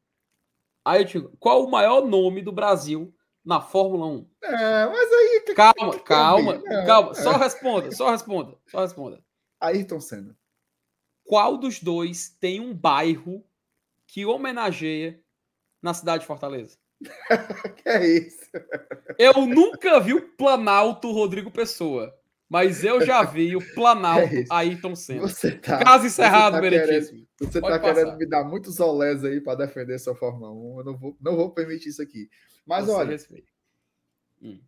[0.85, 3.15] Aí eu digo, qual o maior nome do Brasil
[3.45, 4.31] na Fórmula 1?
[4.43, 5.55] É, mas aí.
[5.55, 7.11] Calma, calma, é, calma.
[7.13, 7.15] É.
[7.15, 9.25] Só responda, só responda, só responda.
[9.61, 10.37] Ayrton Senna.
[11.25, 13.45] qual dos dois tem um bairro
[14.09, 15.23] que homenageia
[15.81, 16.77] na cidade de Fortaleza?
[17.77, 18.51] que é isso?
[19.19, 22.15] Eu nunca vi o Planalto Rodrigo Pessoa,
[22.49, 25.23] mas eu já vi o Planalto É Ayrton Senna.
[25.23, 27.95] Você tá, Caso encerrado, você tá querendo, você Pode tá passar.
[27.95, 30.79] querendo me dar muitos olés aí para defender sua Fórmula 1.
[30.81, 32.29] Eu não vou, não vou permitir isso aqui.
[32.67, 33.49] Mas Você olha, respeita.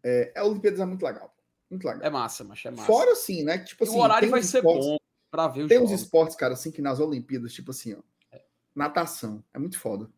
[0.03, 1.33] é, a Olimpíadas é muito legal.
[1.71, 2.03] Muito legal.
[2.03, 2.85] É massa, mas é massa.
[2.87, 3.59] Fora assim, né?
[3.59, 4.97] Tipo assim, o horário vai uns ser esportes- bom
[5.31, 8.39] pra ver os Tem uns esportes, cara, assim, que nas Olimpíadas, tipo assim, ó.
[8.75, 9.43] Natação.
[9.53, 10.09] É muito foda.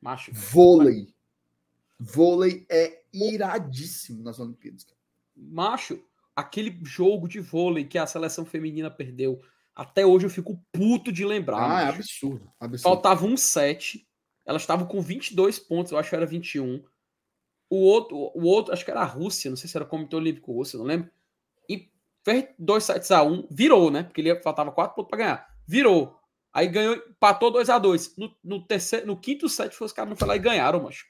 [0.00, 1.14] Macho, Vôlei.
[2.00, 4.84] Vôlei é iradíssimo nas Olimpíadas.
[4.84, 4.98] cara.
[5.36, 6.02] macho,
[6.34, 9.42] aquele jogo de vôlei que a seleção feminina perdeu,
[9.74, 11.70] até hoje eu fico puto de lembrar.
[11.70, 12.50] Ah, é absurdo.
[12.58, 12.82] absurdo.
[12.82, 14.08] Faltava um set,
[14.46, 16.82] elas estavam com 22 pontos, eu acho que era 21.
[17.68, 20.16] O outro, o outro, acho que era a Rússia, não sei se era o Comitê
[20.16, 21.10] Olímpico Russo, não lembro.
[21.68, 21.92] E
[22.24, 24.04] fez dois sets a um, virou, né?
[24.04, 25.46] Porque ele faltava quatro pontos para ganhar.
[25.66, 26.18] Virou.
[26.52, 30.16] Aí ganhou, empatou 2 a 2 no, no terceiro, no quinto set, os caras não
[30.16, 31.06] foram lá e ganharam, macho.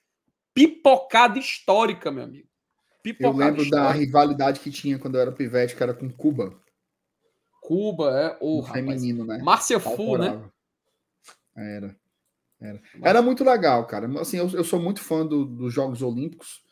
[0.55, 2.49] Pipocada histórica, meu amigo.
[2.49, 3.93] Eu Pipocada lembro da histórica.
[4.05, 6.61] rivalidade que tinha quando eu era pivete, que era com Cuba.
[7.61, 8.39] Cuba, é.
[8.41, 8.85] Ô, o rapaz.
[8.85, 9.39] feminino, né?
[9.39, 10.51] Márcia Fu, né?
[11.57, 11.97] Era.
[12.61, 12.83] Era.
[13.03, 14.07] Era muito legal, cara.
[14.21, 16.63] Assim, eu, eu sou muito fã do- dos Jogos Olímpicos,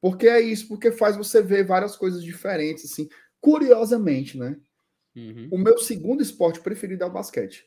[0.00, 3.08] porque é isso, porque faz você ver várias coisas diferentes, assim.
[3.40, 4.56] Curiosamente, né?
[5.16, 5.48] Uhum.
[5.52, 7.66] O meu segundo esporte preferido é o basquete,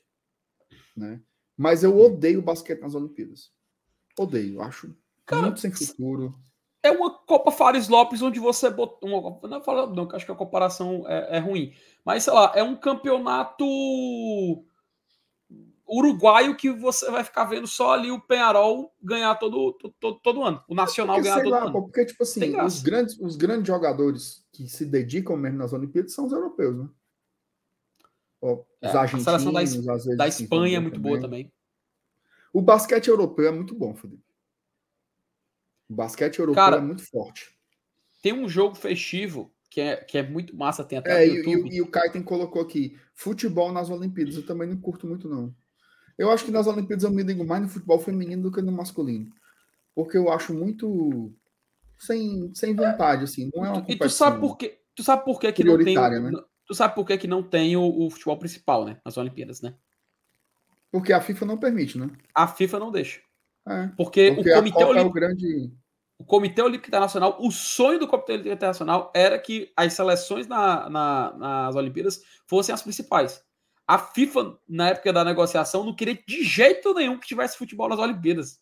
[0.96, 1.22] né?
[1.58, 3.52] Mas eu odeio basquete nas Olimpíadas.
[4.18, 4.96] Odeio, acho
[5.28, 6.34] Cara, muito sem futuro.
[6.82, 9.10] É uma Copa Fares Lopes onde você botou.
[9.10, 11.74] Uma, não, fala- não, acho que a comparação é, é ruim.
[12.06, 13.66] Mas, sei lá, é um campeonato
[15.88, 20.64] uruguaio que você vai ficar vendo só ali o Penharol ganhar todo, todo, todo, ano.
[20.68, 21.72] O Nacional Porque, ganhar todo lá, ano.
[21.72, 26.26] porque, tipo assim, os grandes, os grandes jogadores que se dedicam mesmo nas Olimpíadas são
[26.26, 26.90] os europeus, né?
[28.42, 29.84] Os É, a argentinos, seleção da Es-
[30.18, 31.52] Da que Espanha é muito boa também.
[32.54, 34.24] O basquete europeu é muito bom, Felipe.
[35.90, 37.50] O basquete europeu Cara, é muito forte.
[38.22, 41.38] Tem um jogo festivo que é, que é muito massa, tem até É, no e,
[41.38, 41.70] YouTube.
[41.70, 44.36] e- e o Kaiten colocou aqui: futebol nas Olimpíadas.
[44.36, 45.54] Eu também não curto muito, não.
[46.18, 48.72] Eu acho que nas Olimpíadas eu me ligo mais no futebol feminino do que no
[48.72, 49.32] masculino.
[49.94, 51.32] Porque eu acho muito
[52.00, 53.50] sem, sem vontade, assim.
[53.54, 54.10] Não é uma E tu competição.
[54.10, 54.80] sabe por quê?
[54.96, 55.96] Tu sabe por quê que não tem.
[55.96, 56.32] Né?
[56.66, 59.00] Tu sabe por que, que não tem o, o futebol principal, né?
[59.06, 59.76] Nas Olimpíadas, né?
[60.92, 62.10] Porque a FIFA não permite, né?
[62.34, 63.22] A FIFA não deixa.
[63.68, 63.88] É.
[63.98, 65.14] Porque, Porque o Comitê Copa é o Olímpico.
[65.14, 65.72] grande.
[66.20, 70.90] o Comitê Olímpico Internacional, o sonho do Comitê Olímpico Internacional era que as seleções na-
[70.90, 73.44] na- nas Olimpíadas fossem as principais.
[73.86, 78.00] A FIFA, na época da negociação, não queria de jeito nenhum que tivesse futebol nas
[78.00, 78.60] Olimpíadas.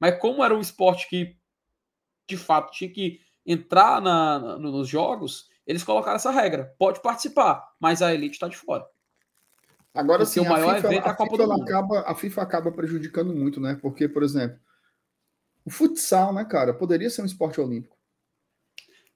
[0.00, 1.36] Mas como era um esporte que,
[2.28, 6.74] de fato, tinha que entrar na- nos jogos, eles colocaram essa regra.
[6.78, 8.86] Pode participar, mas a elite está de fora.
[9.94, 11.68] Agora sim, o maior a FIFA, evento é a Copa FIFA, do ela Mundo.
[11.68, 13.78] acaba, a FIFA acaba prejudicando muito, né?
[13.80, 14.58] Porque, por exemplo,
[15.64, 17.96] o futsal, né, cara, poderia ser um esporte olímpico.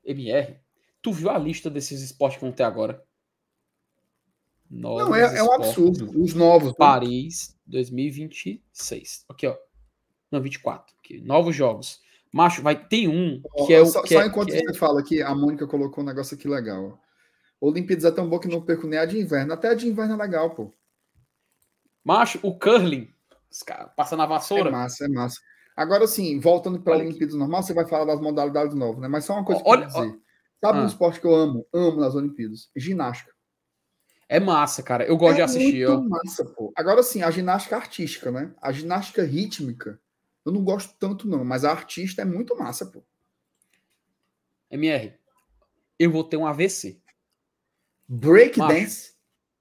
[0.04, 0.58] MR,
[1.00, 3.02] tu viu a lista desses esportes que vão ter agora?
[4.70, 6.22] Não, Novos é, é um absurdo.
[6.22, 6.68] Os novos.
[6.70, 6.74] né?
[6.76, 9.24] Paris 2026.
[9.28, 9.56] Aqui, ó.
[10.30, 10.94] Não, 24.
[10.98, 11.20] Aqui.
[11.20, 12.00] Novos jogos.
[12.32, 13.86] Macho, vai ter um que é o.
[13.86, 16.36] só que só é- enquanto que é- você fala aqui, a Mônica colocou um negócio
[16.36, 17.00] aqui legal.
[17.60, 19.52] Olimpíadas é tão bom que não perco nem a de inverno.
[19.52, 20.72] Até a de inverno é legal, pô.
[22.04, 23.08] Macho, o curling.
[23.50, 24.70] Os caras passam na É vassoura.
[24.70, 25.40] massa, é massa.
[25.76, 26.98] Agora sim, voltando para a.
[26.98, 29.08] Olimpíadas normal, você vai falar das modalidades novas, né?
[29.08, 30.20] Mas só uma coisa que Olha- eu dizer.
[30.62, 30.82] Sabe Ah.
[30.82, 31.66] um esporte que eu amo?
[31.72, 32.70] Amo nas Olimpíadas?
[32.74, 33.34] Ginástica.
[34.28, 35.04] É massa, cara.
[35.04, 35.98] Eu gosto de é assistir, ó.
[35.98, 36.72] muito massa, pô.
[36.76, 38.52] Agora sim, a ginástica artística, né?
[38.60, 40.00] A ginástica rítmica,
[40.44, 43.04] eu não gosto tanto, não, mas a artista é muito massa, pô.
[44.70, 45.14] MR.
[45.98, 47.00] Eu vou ter um AVC.
[48.08, 48.74] Break Macho.
[48.74, 49.14] dance.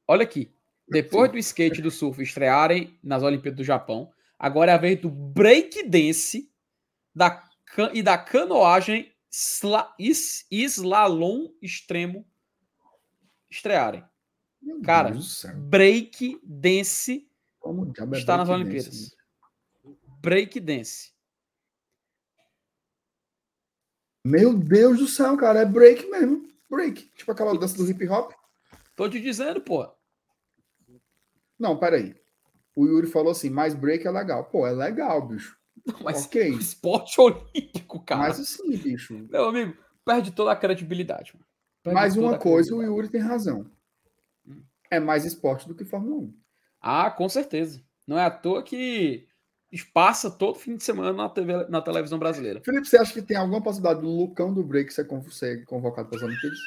[0.08, 0.54] Olha aqui.
[0.88, 5.02] Depois do skate e do surf estrearem nas Olimpíadas do Japão, agora é a vez
[5.02, 6.52] do breakdance
[7.14, 7.44] da,
[7.92, 12.26] e da canoagem sla, is, slalom extremo
[13.50, 14.04] estrearem.
[14.62, 15.12] Meu Cara.
[15.56, 17.28] Break dance
[17.60, 19.00] Como é está nas break Olimpíadas.
[19.00, 19.16] dance,
[20.22, 21.14] Break dance.
[24.26, 26.50] Meu Deus do céu, cara, é break mesmo.
[26.70, 27.12] Break.
[27.16, 28.32] Tipo aquela dança do hip hop.
[28.96, 29.88] Tô te dizendo, pô.
[31.60, 32.16] Não, peraí.
[32.76, 34.46] O Yuri falou assim, mas break é legal.
[34.46, 35.58] Pô, é legal, bicho.
[36.04, 36.50] Mas ok.
[36.60, 38.22] esporte olímpico, cara.
[38.22, 39.28] Mas assim, bicho.
[39.30, 41.34] Meu amigo, perde toda a credibilidade.
[41.34, 41.46] Mano.
[41.84, 42.82] Perde Mais uma coisa, o.
[42.82, 43.70] Yuri tem razão.
[44.90, 46.34] É mais esporte do que Fórmula 1.
[46.82, 47.82] Ah, com certeza.
[48.08, 49.28] Não é à toa que
[49.94, 52.62] passa todo fim de semana na, TV, na televisão brasileira.
[52.64, 56.10] Felipe, você acha que tem alguma possibilidade do Lucão do Break ser, con- ser convocado
[56.10, 56.60] para as Olimpíadas?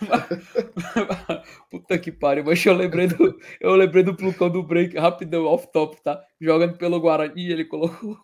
[1.70, 5.70] Puta que pariu, mas eu lembrei do, eu lembrei do Plucão do break, rapidão, off
[5.72, 6.22] top, tá?
[6.40, 8.18] Jogando pelo Guarani, ele colocou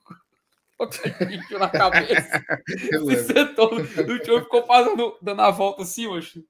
[0.79, 2.45] o na cabeça.
[2.67, 6.45] se sentou chão e ficou fazendo, dando a volta assim, oxe.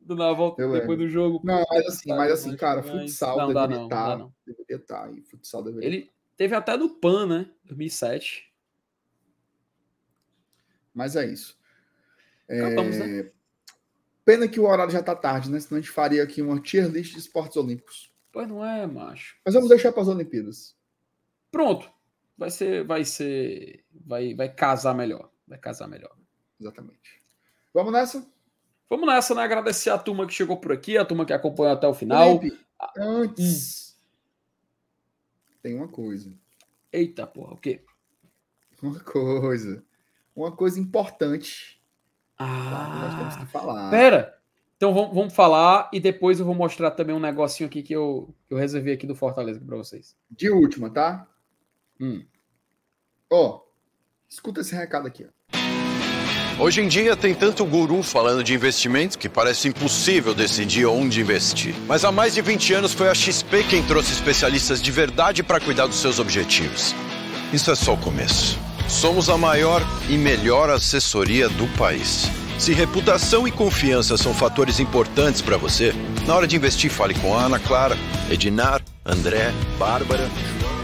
[0.00, 1.04] Dando a volta eu depois lembro.
[1.04, 1.40] do jogo.
[1.44, 4.18] Não, mas assim, mas assim, cara, futsal não, deveria não, estar.
[4.18, 5.22] Não, deveria estar aí.
[5.22, 7.50] Futsal deveria Ele teve até no PAN, né?
[7.64, 8.50] 2007.
[10.94, 11.58] Mas é isso.
[12.48, 13.06] Acabamos, é...
[13.06, 13.30] né?
[14.24, 15.60] Pena que o horário já tá tarde, né?
[15.60, 18.12] Senão a gente faria aqui uma tier list de esportes olímpicos.
[18.32, 19.36] Pois não é, macho.
[19.44, 20.76] Mas vamos deixar para as Olimpíadas.
[21.50, 21.90] Pronto.
[22.38, 25.30] Vai ser, vai ser, vai, vai casar melhor.
[25.46, 26.16] Vai casar melhor.
[26.58, 27.20] Exatamente.
[27.74, 28.26] Vamos nessa?
[28.90, 29.42] Vamos nessa, né?
[29.42, 32.38] Agradecer a turma que chegou por aqui, a turma que acompanhou até o final.
[32.38, 32.60] Felipe,
[32.98, 33.96] antes.
[33.96, 35.54] Hum.
[35.62, 36.30] Tem uma coisa.
[36.92, 37.82] Eita, porra, o quê?
[38.82, 39.82] Uma coisa.
[40.34, 41.80] Uma coisa importante
[42.42, 43.90] ah, nós temos que falar.
[43.90, 44.34] Pera,
[44.74, 48.34] então vamos, vamos, falar e depois eu vou mostrar também um negocinho aqui que eu,
[48.48, 50.16] que eu reservei aqui do Fortaleza para vocês.
[50.30, 51.28] De última, tá?
[52.00, 52.24] Hum.
[53.30, 53.60] Ó,
[54.26, 55.26] escuta esse recado aqui.
[55.26, 55.39] Ó.
[56.60, 61.74] Hoje em dia tem tanto guru falando de investimentos que parece impossível decidir onde investir.
[61.88, 65.58] Mas há mais de 20 anos foi a XP quem trouxe especialistas de verdade para
[65.58, 66.94] cuidar dos seus objetivos.
[67.50, 68.58] Isso é só o começo.
[68.90, 72.30] Somos a maior e melhor assessoria do país.
[72.58, 75.94] Se reputação e confiança são fatores importantes para você,
[76.26, 77.96] na hora de investir, fale com Ana Clara,
[78.30, 80.28] Edinar, André, Bárbara.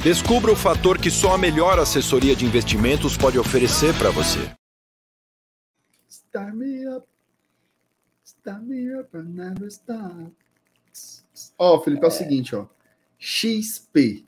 [0.02, 4.55] Descubra o fator que só a melhor assessoria de investimentos pode oferecer para você.
[6.36, 7.06] Start me up.
[8.22, 10.30] Start me up and never stop.
[11.58, 12.66] Ó, oh, Felipe, é o seguinte, ó.
[13.18, 14.26] XP.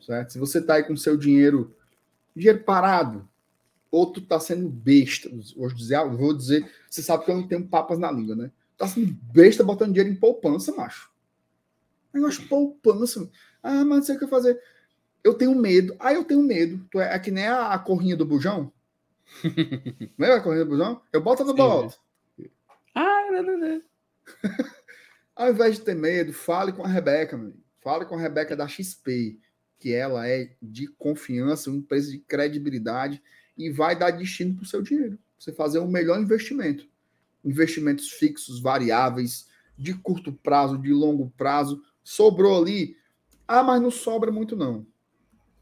[0.00, 0.32] Certo?
[0.32, 1.76] Se você tá aí com seu dinheiro
[2.34, 3.28] dinheiro parado.
[3.90, 5.28] Outro tá sendo besta.
[5.54, 8.50] Vou dizer, vou dizer, você sabe que eu não tenho papas na língua, né?
[8.78, 11.10] Tá sendo besta botando dinheiro em poupança, macho.
[12.14, 13.28] Negócio de poupança.
[13.62, 14.58] Ah, mas não sei o que fazer.
[15.22, 15.94] Eu tenho medo.
[15.98, 16.82] Ah, eu tenho medo.
[16.90, 18.72] Tu é, é que nem a, a corrinha do bujão.
[20.18, 21.00] Lembra a corrinha do bujão?
[21.12, 21.98] Eu boto no bolso.
[22.94, 23.82] Ah, não, não, não.
[25.34, 27.54] Ao invés de ter medo, fale com a Rebeca, meu.
[27.80, 29.38] Fale com a Rebeca da XP
[29.80, 33.20] que ela é de confiança, uma empresa de credibilidade
[33.56, 35.18] e vai dar destino para o seu dinheiro.
[35.38, 36.86] Você fazer um melhor investimento.
[37.42, 41.82] Investimentos fixos, variáveis, de curto prazo, de longo prazo.
[42.04, 42.94] Sobrou ali.
[43.48, 44.86] Ah, mas não sobra muito, não.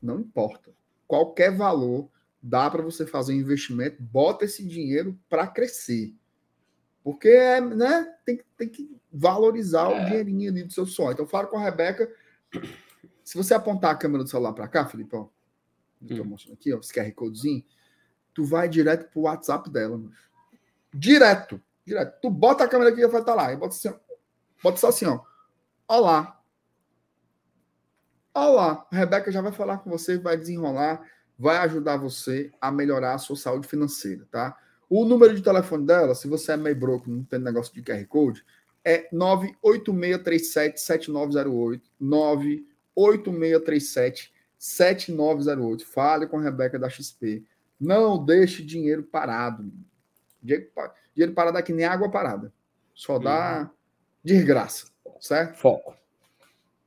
[0.03, 0.73] Não importa.
[1.07, 2.11] Qualquer valor
[2.43, 6.15] dá para você fazer um investimento, bota esse dinheiro para crescer.
[7.03, 10.03] Porque é, né, tem, tem que valorizar é.
[10.03, 11.13] o dinheirinho ali do seu sonho.
[11.13, 12.11] Então, fala com a Rebeca
[13.29, 15.27] se você apontar a câmera do celular para cá, Felipe, ó,
[16.01, 16.25] hum.
[16.25, 17.63] mostrando aqui, ó, esse QR Codezinho,
[18.33, 20.13] tu vai direto pro WhatsApp dela, mano.
[20.95, 22.19] Direto, direto.
[22.23, 23.53] Tu bota a câmera aqui e vai estar tá lá.
[23.53, 23.93] E bota, assim,
[24.63, 25.21] bota só assim, ó.
[25.87, 26.41] Olá.
[28.33, 28.87] Olá.
[28.91, 31.07] A Rebeca já vai falar com você, vai desenrolar,
[31.39, 34.57] vai ajudar você a melhorar a sua saúde financeira, tá?
[34.91, 38.03] O número de telefone dela, se você é meio broco, não tem negócio de QR
[38.07, 38.43] Code,
[38.85, 41.83] é 986377908.
[42.01, 45.87] 9 8637 7908.
[45.87, 47.45] Fale com a Rebeca da XP.
[47.79, 49.71] Não deixe dinheiro parado.
[50.43, 52.51] Dinheiro parado é que nem água parada.
[52.95, 53.69] Só dá uhum.
[54.25, 54.87] desgraça.
[55.21, 55.59] Certo?
[55.59, 55.95] Foco.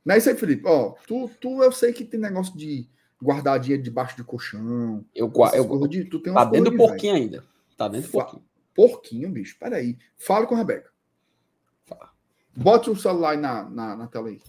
[0.03, 0.63] Não é isso aí, Felipe.
[0.65, 2.89] Ó, tu, tu eu sei que tem negócio de
[3.21, 5.05] guardar dinheiro debaixo de colchão.
[5.13, 7.43] Eu, eu, de, tu tem tá dentro do porquinho ainda.
[7.77, 8.43] Tá dentro do porquinho.
[8.73, 9.57] Porquinho, bicho.
[9.59, 9.97] Peraí.
[10.17, 10.89] Fale com a Rebeca.
[11.85, 12.09] Fala.
[12.55, 14.41] Bote o celular na, na, na tela aí.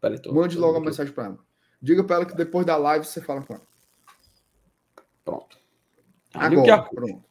[0.00, 1.38] Peraí, tô, Mande tô logo a mensagem para ela.
[1.80, 3.66] Diga para ela que depois da live você fala com ela.
[5.24, 5.58] Pronto.
[6.34, 7.24] Agora, pronto.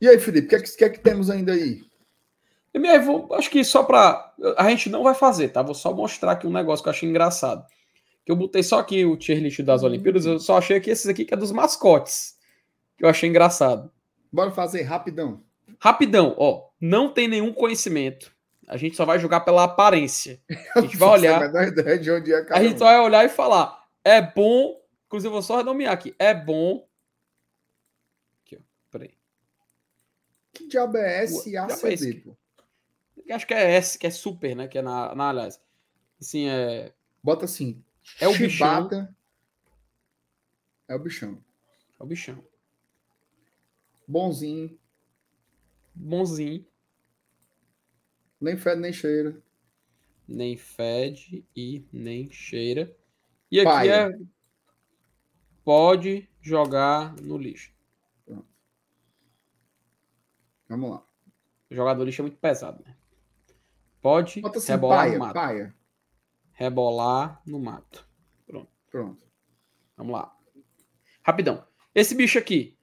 [0.00, 1.82] E aí, Felipe, o que, é que, que, é que temos ainda aí?
[2.72, 4.32] Eu vou, acho que só para.
[4.56, 5.60] A gente não vai fazer, tá?
[5.62, 7.66] Vou só mostrar aqui um negócio que eu achei engraçado.
[8.30, 11.24] Eu botei só aqui o tier list das Olimpíadas, eu só achei que esses aqui
[11.24, 12.36] que é dos mascotes.
[12.96, 13.90] Que eu achei engraçado.
[14.32, 15.42] Bora fazer rapidão.
[15.78, 16.68] Rapidão, ó.
[16.80, 18.32] Não tem nenhum conhecimento
[18.70, 20.40] a gente só vai jogar pela aparência.
[20.76, 21.42] A gente vai olhar.
[21.42, 23.84] a gente só vai olhar e falar.
[24.04, 24.80] É bom.
[25.06, 26.14] Inclusive, eu vou só renomear aqui.
[26.16, 26.86] É bom.
[28.40, 28.60] Aqui, ó.
[28.92, 29.12] Peraí.
[30.52, 32.36] Que diabo é SACD, pô?
[33.28, 34.68] Acho que é S, que é super, né?
[34.68, 35.60] Que é na, na aliás.
[36.20, 36.92] Assim, é.
[37.20, 37.82] Bota assim.
[38.18, 38.88] É o bichão.
[40.88, 41.44] É o bichão.
[41.98, 42.44] É o bichão.
[44.06, 44.78] Bonzinho.
[45.94, 46.66] Bonzinho.
[48.40, 49.42] Nem fede, nem cheira.
[50.26, 52.96] Nem fede e nem cheira.
[53.50, 54.18] E aqui é.
[55.62, 57.72] Pode jogar no lixo.
[60.68, 61.04] Vamos lá.
[61.68, 62.96] Jogador lixo é muito pesado, né?
[64.00, 65.34] Pode Bota assim, rebolar paia, no mato.
[65.34, 65.74] paia.
[66.60, 68.06] Rebolar no mato.
[68.90, 69.22] Pronto.
[69.96, 70.36] Vamos lá.
[71.22, 71.66] Rapidão.
[71.94, 72.76] Esse bicho aqui.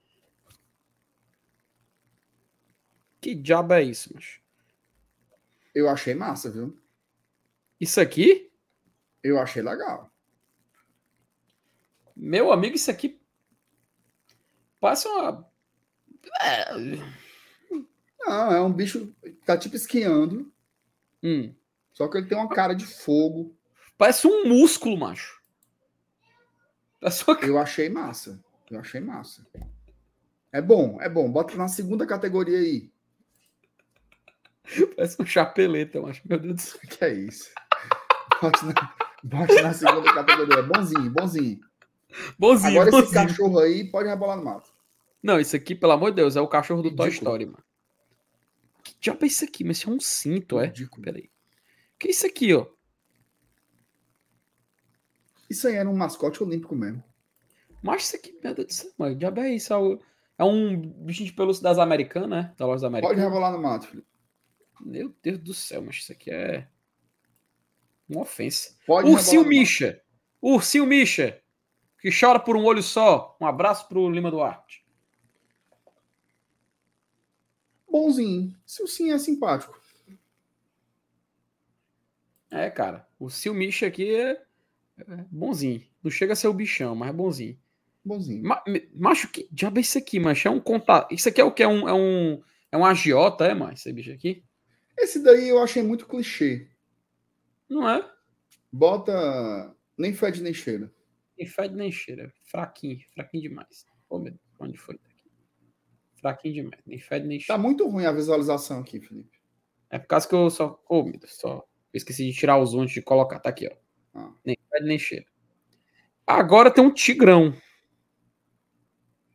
[3.21, 4.41] Que diabo é isso, macho?
[5.75, 6.75] Eu achei massa, viu?
[7.79, 8.51] Isso aqui?
[9.21, 10.09] Eu achei legal.
[12.15, 13.21] Meu amigo, isso aqui
[14.79, 15.47] parece uma.
[16.41, 16.73] É,
[18.25, 20.51] Não, é um bicho que tá tipo esquiando,
[21.21, 21.53] hum,
[21.93, 23.56] só que ele tem uma cara de fogo.
[23.98, 25.41] Parece um músculo, macho.
[26.99, 27.40] Parece uma...
[27.41, 28.44] Eu achei massa.
[28.69, 29.45] Eu achei massa.
[30.52, 31.32] É bom, é bom.
[31.32, 32.91] Bota na segunda categoria aí.
[34.95, 36.22] parece um chapeleta, macho.
[36.26, 36.80] Meu Deus do céu.
[36.90, 37.49] Que é isso?
[38.41, 40.64] Bote na, bote na segunda categoria.
[40.64, 41.60] Bonzinho, bonzinho.
[42.38, 43.28] Bonzinho, Agora esse bonzinho.
[43.28, 44.72] cachorro aí pode rebolar no mato.
[45.22, 47.32] Não, isso aqui, pelo amor de Deus, é o cachorro do Toy Ridículo.
[47.32, 47.64] Story, mano.
[48.84, 49.64] Que diabo é isso aqui?
[49.64, 50.68] Mas isso é um cinto, é?
[50.68, 51.02] Ridículo.
[51.03, 51.30] Peraí.
[51.99, 52.65] Que é isso aqui, ó?
[55.49, 57.03] Isso aí era um mascote olímpico mesmo.
[57.82, 59.15] Mas isso aqui, Deus do céu, mano.
[59.15, 59.74] Diabo é isso?
[59.74, 59.99] É o-
[60.40, 62.53] É um bichinho de pelúcia das Americanas, né?
[62.57, 64.06] Da loja das Pode rebolar no mato, filho.
[64.80, 66.68] Meu Deus do céu, mas isso aqui é
[68.07, 68.76] uma ofensa.
[68.86, 69.44] Pode Ursinho.
[69.44, 69.99] Misha.
[70.40, 71.41] Ursinho Misha.
[71.99, 73.36] Que chora por um olho só.
[73.41, 74.86] Um abraço pro Lima Duarte.
[77.90, 78.56] Bonzinho.
[78.65, 79.76] Se o sim é simpático.
[82.52, 83.07] É, cara.
[83.19, 84.45] O Ursinho Misha aqui é
[84.98, 85.84] é bonzinho.
[86.03, 87.57] Não chega a ser o bichão, mas é bonzinho.
[88.03, 88.44] Bonzinho.
[88.44, 88.64] Ma
[88.95, 90.48] macho, que diabo é isso aqui, macho?
[90.48, 91.14] É um contato.
[91.14, 91.61] Isso aqui é o que?
[91.64, 92.41] É um, é um,
[92.72, 94.44] é um agiota, é, mas esse bicho aqui?
[94.98, 96.69] Esse daí eu achei muito clichê.
[97.69, 98.10] Não é?
[98.72, 100.91] Bota nem fede nem cheira.
[101.38, 102.32] Nem fede nem cheira.
[102.44, 103.86] Fraquinho, fraquinho demais.
[104.10, 104.95] Ô, meu Deus, onde foi?
[104.95, 105.30] Aqui.
[106.22, 106.82] Fraquinho demais.
[106.86, 107.61] Nem fede nem Tá cheira.
[107.61, 109.38] muito ruim a visualização aqui, Felipe.
[109.90, 110.82] É por causa que eu só.
[110.90, 111.57] Ô, meu Deus, só.
[111.94, 113.40] Eu esqueci de tirar os antes de colocar.
[113.40, 113.76] Tá aqui, ó.
[114.19, 114.34] Ah.
[114.44, 115.25] Nem fede nem cheira.
[116.25, 117.53] Agora tem um tigrão.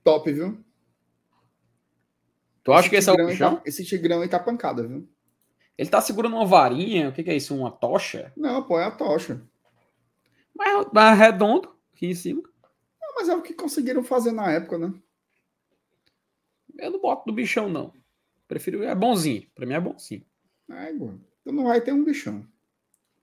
[0.05, 0.63] Top, viu?
[2.65, 3.57] Tu acha que esse é o bichão?
[3.57, 5.09] Tá, esse tigrão aí tá pancada, viu?
[5.77, 7.09] Ele tá segurando uma varinha.
[7.09, 7.57] O que, que é isso?
[7.57, 8.33] Uma tocha?
[8.37, 9.43] Não, pô, é a tocha.
[10.55, 12.43] Mas, mas é redondo aqui em cima.
[13.01, 14.93] Não, mas é o que conseguiram fazer na época, né?
[16.79, 17.93] Eu não boto do bichão, não.
[18.47, 18.83] Prefiro.
[18.83, 19.49] É bonzinho.
[19.55, 20.25] Pra mim é bonzinho.
[20.71, 21.19] É, igual.
[21.41, 22.47] Então não vai ter um bichão.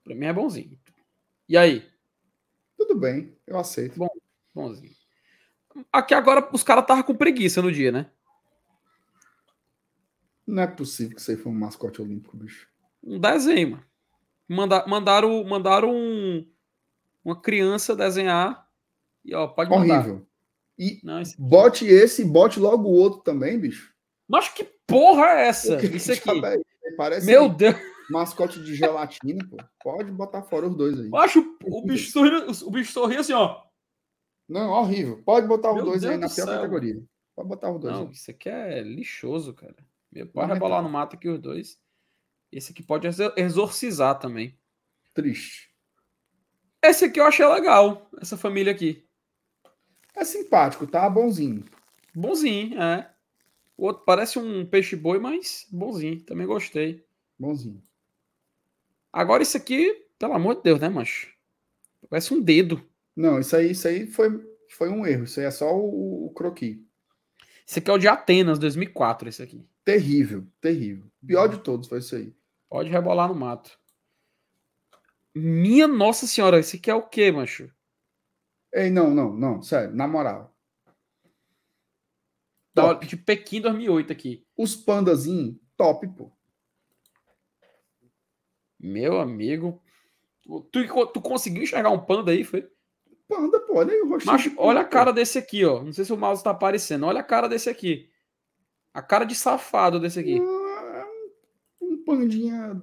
[0.03, 0.77] Pra mim é bonzinho.
[1.47, 1.87] E aí?
[2.89, 3.99] Tudo bem, eu aceito.
[4.51, 4.91] Bonzinho.
[5.93, 8.09] Aqui agora os caras estavam com preguiça no dia, né?
[10.47, 12.67] Não é possível que isso aí foi um mascote olímpico, bicho.
[13.03, 13.83] Um desenho, mano.
[14.47, 16.43] Manda, mandaram mandaram um-
[17.23, 18.67] uma criança desenhar.
[19.23, 19.99] E ó, pode mandar.
[19.99, 20.27] Horrível.
[20.75, 21.35] E Não, isso...
[21.37, 23.93] bote esse e bote logo o outro também, bicho.
[24.27, 25.79] Mas que porra é essa?
[25.85, 26.43] Isso aqui.
[26.43, 26.91] é?
[26.97, 27.75] Parece Meu Deus.
[28.09, 29.57] Mascote de gelatina, pô.
[29.83, 31.07] Pode botar fora os dois aí.
[31.07, 32.29] Eu acho o bicho sorri,
[32.63, 33.63] o bicho sorri assim, ó.
[34.47, 35.21] Não, horrível.
[35.23, 37.03] Pode botar os dois aí Deus na do pior categoria.
[37.35, 37.93] Pode botar os dois.
[37.93, 38.11] Não, aí.
[38.11, 39.75] isso aqui é lixoso, cara.
[40.11, 41.79] Meu, Pode rebolar no mato aqui os dois.
[42.51, 44.57] Esse aqui pode exor- exorcizar também.
[45.13, 45.69] Triste.
[46.81, 49.05] Esse aqui eu achei legal, essa família aqui.
[50.15, 51.07] É simpático, tá?
[51.09, 51.63] Bonzinho.
[52.15, 53.13] Bonzinho, é.
[53.77, 56.19] O outro parece um peixe-boi, mas bonzinho.
[56.23, 57.05] Também gostei.
[57.37, 57.81] Bonzinho.
[59.11, 61.33] Agora isso aqui, pelo amor de Deus, né, mancho?
[62.09, 62.83] Parece um dedo.
[63.15, 64.29] Não, isso aí, isso aí foi,
[64.69, 65.23] foi um erro.
[65.23, 66.85] Isso aí é só o, o croqui.
[67.67, 69.67] Esse aqui é o de Atenas, 2004, esse aqui.
[69.83, 71.09] Terrível, terrível.
[71.25, 72.33] Pior de todos foi isso aí.
[72.69, 73.77] Pode rebolar no mato.
[75.35, 77.71] Minha nossa senhora, esse aqui é o quê, mancho?
[78.73, 80.55] Ei, não, não, não, sério, na moral.
[82.73, 83.05] Tá, Top.
[83.05, 84.45] de Pequim 2008 aqui.
[84.55, 86.31] Os pandazinhos, top, pô.
[88.79, 89.81] Meu amigo.
[90.71, 92.67] Tu, tu conseguiu enxergar um panda aí, foi?
[93.27, 94.31] Panda, pô, olha aí o rostinho.
[94.33, 95.83] Macho, de olha a cara desse aqui, ó.
[95.83, 97.05] Não sei se o mouse tá aparecendo.
[97.05, 98.09] Olha a cara desse aqui.
[98.93, 100.39] A cara de safado desse aqui.
[100.41, 101.05] Ah,
[101.81, 102.81] Um pandinha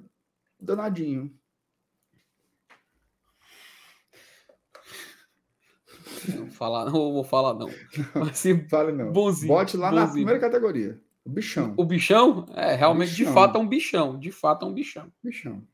[0.60, 1.34] danadinho.
[6.28, 7.68] Não vou falar, não vou falar, não.
[8.14, 9.12] Mas, Fale não.
[9.12, 10.14] Bonzinho, Bote lá na bonzinho.
[10.26, 11.00] primeira categoria.
[11.24, 11.74] O bichão.
[11.76, 13.34] o bichão, é, realmente, de Bichão.
[13.34, 14.18] fato, é um bichão.
[14.18, 15.12] De fato, é um bichão.
[15.22, 15.66] Bichão.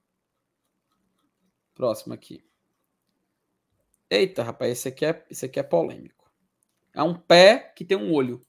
[1.74, 2.44] Próximo aqui.
[4.11, 6.31] Eita, rapaz, esse aqui é, esse aqui é polêmico.
[6.93, 8.44] É um pé que tem um olho.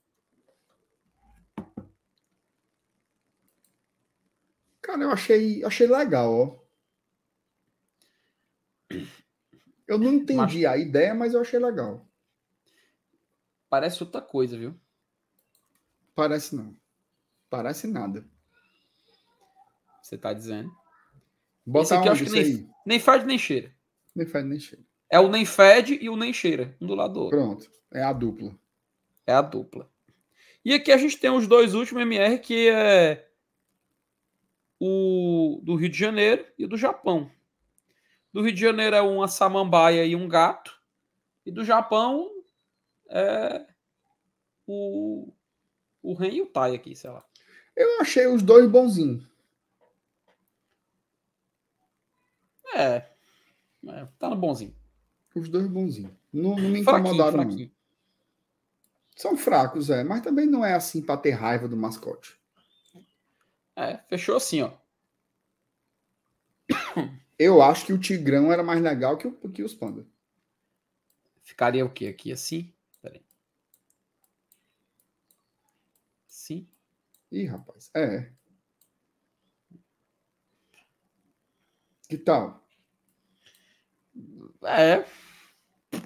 [4.82, 6.64] Cara, eu achei, achei legal, ó.
[9.88, 12.06] Eu não entendi a ideia, mas eu achei legal.
[13.68, 14.78] Parece outra coisa, viu?
[16.14, 16.76] Parece não.
[17.48, 18.24] Parece nada.
[20.02, 20.70] Você tá dizendo.
[21.66, 23.74] Bota Esse aqui eu acho que nem, nem fede nem cheira.
[24.14, 24.84] Nem fede nem cheira.
[25.10, 27.38] É o nem fede e o nem cheira, um do lado do outro.
[27.38, 27.70] Pronto.
[27.92, 28.54] É a dupla.
[29.26, 29.88] É a dupla.
[30.64, 33.28] E aqui a gente tem os dois últimos MR, que é
[34.80, 37.30] o do Rio de Janeiro e do Japão.
[38.32, 40.78] Do Rio de Janeiro é uma samambaia e um gato.
[41.46, 42.30] E do Japão
[43.08, 43.66] é
[44.66, 45.32] o,
[46.02, 47.24] o Ren e o Tai aqui, sei lá.
[47.76, 49.24] Eu achei os dois bonzinhos.
[52.74, 53.06] É.
[53.88, 54.74] é tá no bonzinho.
[55.34, 56.12] Os dois bonzinhos.
[56.32, 57.42] Não, não me incomodaram.
[57.42, 57.70] fraquinho.
[59.16, 60.02] São fracos, é.
[60.02, 62.36] Mas também não é assim pra ter raiva do mascote.
[63.76, 64.72] É, fechou assim, ó.
[67.38, 70.06] Eu acho que o Tigrão era mais legal que, o, que os Panda.
[71.42, 72.32] Ficaria o quê aqui?
[72.32, 72.72] Assim?
[73.02, 73.24] Peraí.
[76.26, 76.68] Sim.
[77.30, 77.90] Ih, rapaz.
[77.94, 78.30] É.
[82.08, 82.63] Que tal?
[84.64, 85.04] É.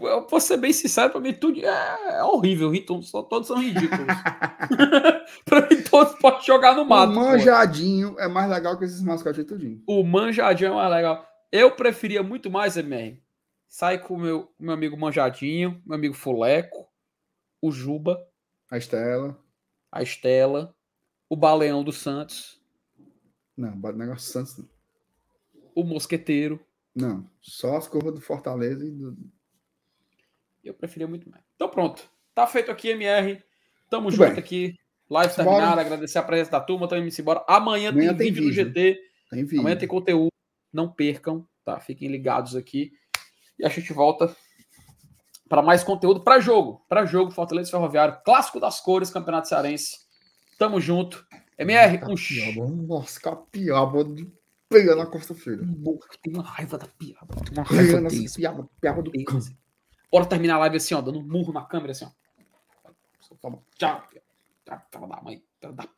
[0.00, 2.74] Eu vou ser bem sincero, pra mim tudo é, é horrível.
[2.74, 4.06] Então, só, todos são ridículos.
[5.46, 7.12] pra mim, todos podem jogar no mato.
[7.12, 7.20] o pô.
[7.20, 9.82] manjadinho é mais legal que esses mascotes tudinho.
[9.86, 11.26] O manjadinho é mais legal.
[11.50, 13.22] Eu preferia muito mais, MR.
[13.66, 16.86] Sai com o meu, meu amigo manjadinho, meu amigo Fuleco,
[17.60, 18.18] o Juba,
[18.70, 19.38] A Estela.
[19.90, 20.74] a Estela,
[21.28, 22.60] o Baleão do Santos,
[23.56, 24.68] Não, bate negócio Santos não.
[25.74, 26.60] o Mosqueteiro.
[27.00, 29.16] Não, só as curvas do Fortaleza e do.
[30.64, 31.44] Eu preferia muito mais.
[31.54, 32.10] Então pronto.
[32.34, 33.42] Tá feito aqui, MR.
[33.88, 34.38] Tamo Muito junto bem.
[34.38, 34.74] aqui.
[35.08, 35.80] Live terminada.
[35.80, 36.84] Agradecer a presença da turma.
[36.86, 37.44] Estamos indo embora.
[37.48, 38.64] Amanhã, Amanhã tem, tem vídeo, vídeo.
[38.64, 39.00] no GT.
[39.30, 39.60] Tem vídeo.
[39.60, 40.32] Amanhã tem conteúdo.
[40.72, 41.80] Não percam, tá?
[41.80, 42.92] Fiquem ligados aqui.
[43.58, 44.34] E a gente volta
[45.48, 46.84] para mais conteúdo para jogo.
[46.88, 48.20] Para jogo, Fortaleza Ferroviário.
[48.24, 49.96] Clássico das cores, Campeonato Cearense.
[50.58, 51.26] Tamo junto.
[51.56, 51.98] MR,
[52.58, 54.30] um Nossa, capiaba de
[54.68, 55.66] pegar na costa-feira.
[55.84, 57.34] Porra, tem uma raiva da piaba.
[57.44, 58.36] Tem uma raiva disso.
[58.36, 59.10] piaba, piaba do.
[59.10, 59.50] Deus.
[60.10, 62.10] Bora terminar a live assim, ó, dando um murro na câmera assim, ó.
[62.10, 63.50] Tá.
[63.76, 64.08] Tchau.
[64.64, 65.42] Tchau, tchau da mãe.
[65.60, 65.88] Tchau da